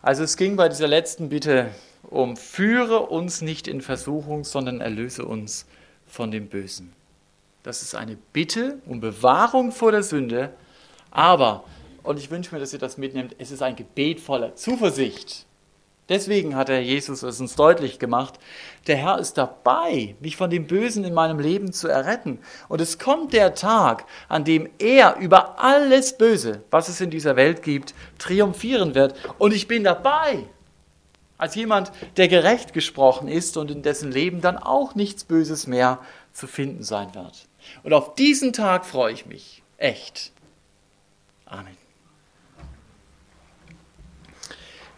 Also 0.03 0.23
es 0.23 0.35
ging 0.35 0.57
bei 0.57 0.67
dieser 0.67 0.89
letzten 0.89 1.29
Bitte 1.29 1.69
um, 2.03 2.35
führe 2.35 3.03
uns 3.03 3.41
nicht 3.41 3.69
in 3.69 3.79
Versuchung, 3.79 4.43
sondern 4.43 4.81
erlöse 4.81 5.23
uns 5.23 5.65
von 6.05 6.29
dem 6.29 6.47
Bösen. 6.47 6.91
Das 7.63 7.81
ist 7.81 7.95
eine 7.95 8.17
Bitte 8.33 8.79
um 8.85 8.99
Bewahrung 8.99 9.71
vor 9.71 9.93
der 9.93 10.03
Sünde, 10.03 10.51
aber, 11.09 11.63
und 12.03 12.19
ich 12.19 12.29
wünsche 12.29 12.53
mir, 12.53 12.59
dass 12.59 12.73
ihr 12.73 12.79
das 12.79 12.97
mitnehmt, 12.97 13.33
es 13.39 13.49
ist 13.49 13.61
ein 13.61 13.77
Gebet 13.77 14.19
voller 14.19 14.57
Zuversicht. 14.57 15.45
Deswegen 16.13 16.55
hat 16.55 16.67
der 16.67 16.83
Jesus 16.83 17.23
es 17.23 17.41
uns 17.41 17.55
deutlich 17.55 17.97
gemacht, 17.97 18.35
der 18.85 18.97
Herr 18.97 19.17
ist 19.17 19.35
dabei, 19.39 20.15
mich 20.19 20.37
von 20.37 20.51
dem 20.51 20.67
Bösen 20.67 21.03
in 21.03 21.15
meinem 21.15 21.39
Leben 21.39 21.73
zu 21.73 21.87
erretten. 21.87 22.37
Und 22.69 22.81
es 22.81 22.99
kommt 22.99 23.33
der 23.33 23.55
Tag, 23.55 24.05
an 24.29 24.43
dem 24.43 24.69
er 24.77 25.15
über 25.15 25.59
alles 25.59 26.15
Böse, 26.15 26.61
was 26.69 26.87
es 26.87 27.01
in 27.01 27.09
dieser 27.09 27.35
Welt 27.35 27.63
gibt, 27.63 27.95
triumphieren 28.19 28.93
wird. 28.93 29.15
Und 29.39 29.55
ich 29.55 29.67
bin 29.67 29.83
dabei, 29.83 30.43
als 31.39 31.55
jemand, 31.55 31.91
der 32.17 32.27
gerecht 32.27 32.73
gesprochen 32.73 33.27
ist 33.27 33.57
und 33.57 33.71
in 33.71 33.81
dessen 33.81 34.11
Leben 34.11 34.39
dann 34.39 34.59
auch 34.59 34.93
nichts 34.93 35.23
Böses 35.23 35.65
mehr 35.65 35.97
zu 36.31 36.45
finden 36.45 36.83
sein 36.83 37.15
wird. 37.15 37.47
Und 37.81 37.91
auf 37.91 38.13
diesen 38.13 38.53
Tag 38.53 38.85
freue 38.85 39.13
ich 39.13 39.25
mich. 39.25 39.63
Echt. 39.77 40.31
Amen. 41.47 41.75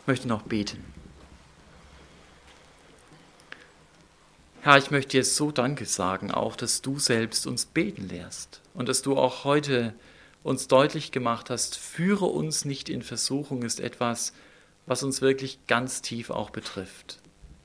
Ich 0.01 0.07
möchte 0.07 0.27
noch 0.27 0.41
beten. 0.41 0.94
Herr, 4.65 4.79
ich 4.79 4.89
möchte 4.89 5.17
dir 5.17 5.23
so 5.23 5.51
Danke 5.51 5.85
sagen, 5.85 6.31
auch 6.31 6.55
dass 6.55 6.81
du 6.81 6.97
selbst 6.97 7.45
uns 7.45 7.67
beten 7.67 8.09
lehrst 8.09 8.61
und 8.73 8.89
dass 8.89 9.03
du 9.03 9.15
auch 9.15 9.43
heute 9.43 9.93
uns 10.41 10.67
deutlich 10.67 11.11
gemacht 11.11 11.51
hast, 11.51 11.77
führe 11.77 12.25
uns 12.25 12.65
nicht 12.65 12.89
in 12.89 13.03
Versuchung 13.03 13.61
ist 13.61 13.79
etwas, 13.79 14.33
was 14.87 15.03
uns 15.03 15.21
wirklich 15.21 15.59
ganz 15.67 16.01
tief 16.01 16.31
auch 16.31 16.49
betrifft, 16.49 17.19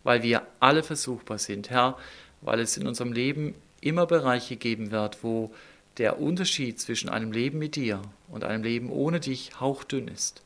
weil 0.05 0.23
wir 0.23 0.43
alle 0.61 0.83
versuchbar 0.83 1.39
sind, 1.39 1.71
Herr, 1.71 1.97
weil 2.43 2.61
es 2.61 2.77
in 2.77 2.87
unserem 2.87 3.15
Leben 3.15 3.55
immer 3.81 4.05
Bereiche 4.05 4.57
geben 4.57 4.91
wird, 4.91 5.25
wo 5.25 5.55
der 5.97 6.21
Unterschied 6.21 6.79
zwischen 6.79 7.09
einem 7.09 7.33
Leben 7.33 7.59
mit 7.59 7.77
dir 7.77 8.03
und 8.29 8.45
einem 8.45 8.63
Leben 8.63 8.91
ohne 8.91 9.21
dich 9.21 9.59
hauchdünn 9.59 10.07
ist. 10.07 10.43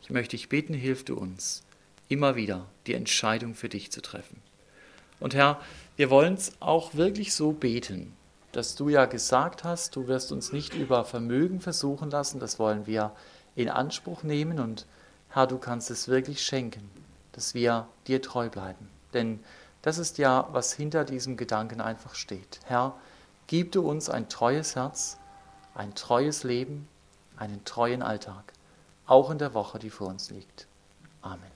Ich 0.00 0.08
möchte 0.08 0.34
dich 0.34 0.48
beten, 0.48 0.72
hilf 0.72 1.04
du 1.04 1.14
uns, 1.14 1.62
immer 2.08 2.36
wieder 2.36 2.70
die 2.86 2.94
Entscheidung 2.94 3.54
für 3.54 3.68
dich 3.68 3.92
zu 3.92 4.00
treffen. 4.00 4.40
Und 5.20 5.34
Herr, 5.34 5.60
wir 5.96 6.10
wollen 6.10 6.34
es 6.34 6.52
auch 6.60 6.94
wirklich 6.94 7.34
so 7.34 7.52
beten, 7.52 8.14
dass 8.52 8.74
du 8.74 8.88
ja 8.88 9.06
gesagt 9.06 9.64
hast, 9.64 9.96
du 9.96 10.06
wirst 10.06 10.32
uns 10.32 10.52
nicht 10.52 10.74
über 10.74 11.04
Vermögen 11.04 11.60
versuchen 11.60 12.10
lassen, 12.10 12.40
das 12.40 12.58
wollen 12.58 12.86
wir 12.86 13.12
in 13.56 13.68
Anspruch 13.68 14.22
nehmen 14.22 14.58
und 14.58 14.86
Herr, 15.28 15.46
du 15.46 15.58
kannst 15.58 15.90
es 15.90 16.08
wirklich 16.08 16.42
schenken, 16.42 16.88
dass 17.32 17.54
wir 17.54 17.88
dir 18.06 18.22
treu 18.22 18.48
bleiben. 18.48 18.88
Denn 19.12 19.40
das 19.82 19.98
ist 19.98 20.18
ja, 20.18 20.48
was 20.52 20.72
hinter 20.72 21.04
diesem 21.04 21.36
Gedanken 21.36 21.80
einfach 21.80 22.14
steht. 22.14 22.60
Herr, 22.64 22.94
gib 23.46 23.72
du 23.72 23.88
uns 23.88 24.08
ein 24.08 24.28
treues 24.28 24.76
Herz, 24.76 25.18
ein 25.74 25.94
treues 25.94 26.44
Leben, 26.44 26.88
einen 27.36 27.64
treuen 27.64 28.02
Alltag, 28.02 28.52
auch 29.06 29.30
in 29.30 29.38
der 29.38 29.54
Woche, 29.54 29.78
die 29.78 29.90
vor 29.90 30.08
uns 30.08 30.30
liegt. 30.30 30.66
Amen. 31.20 31.53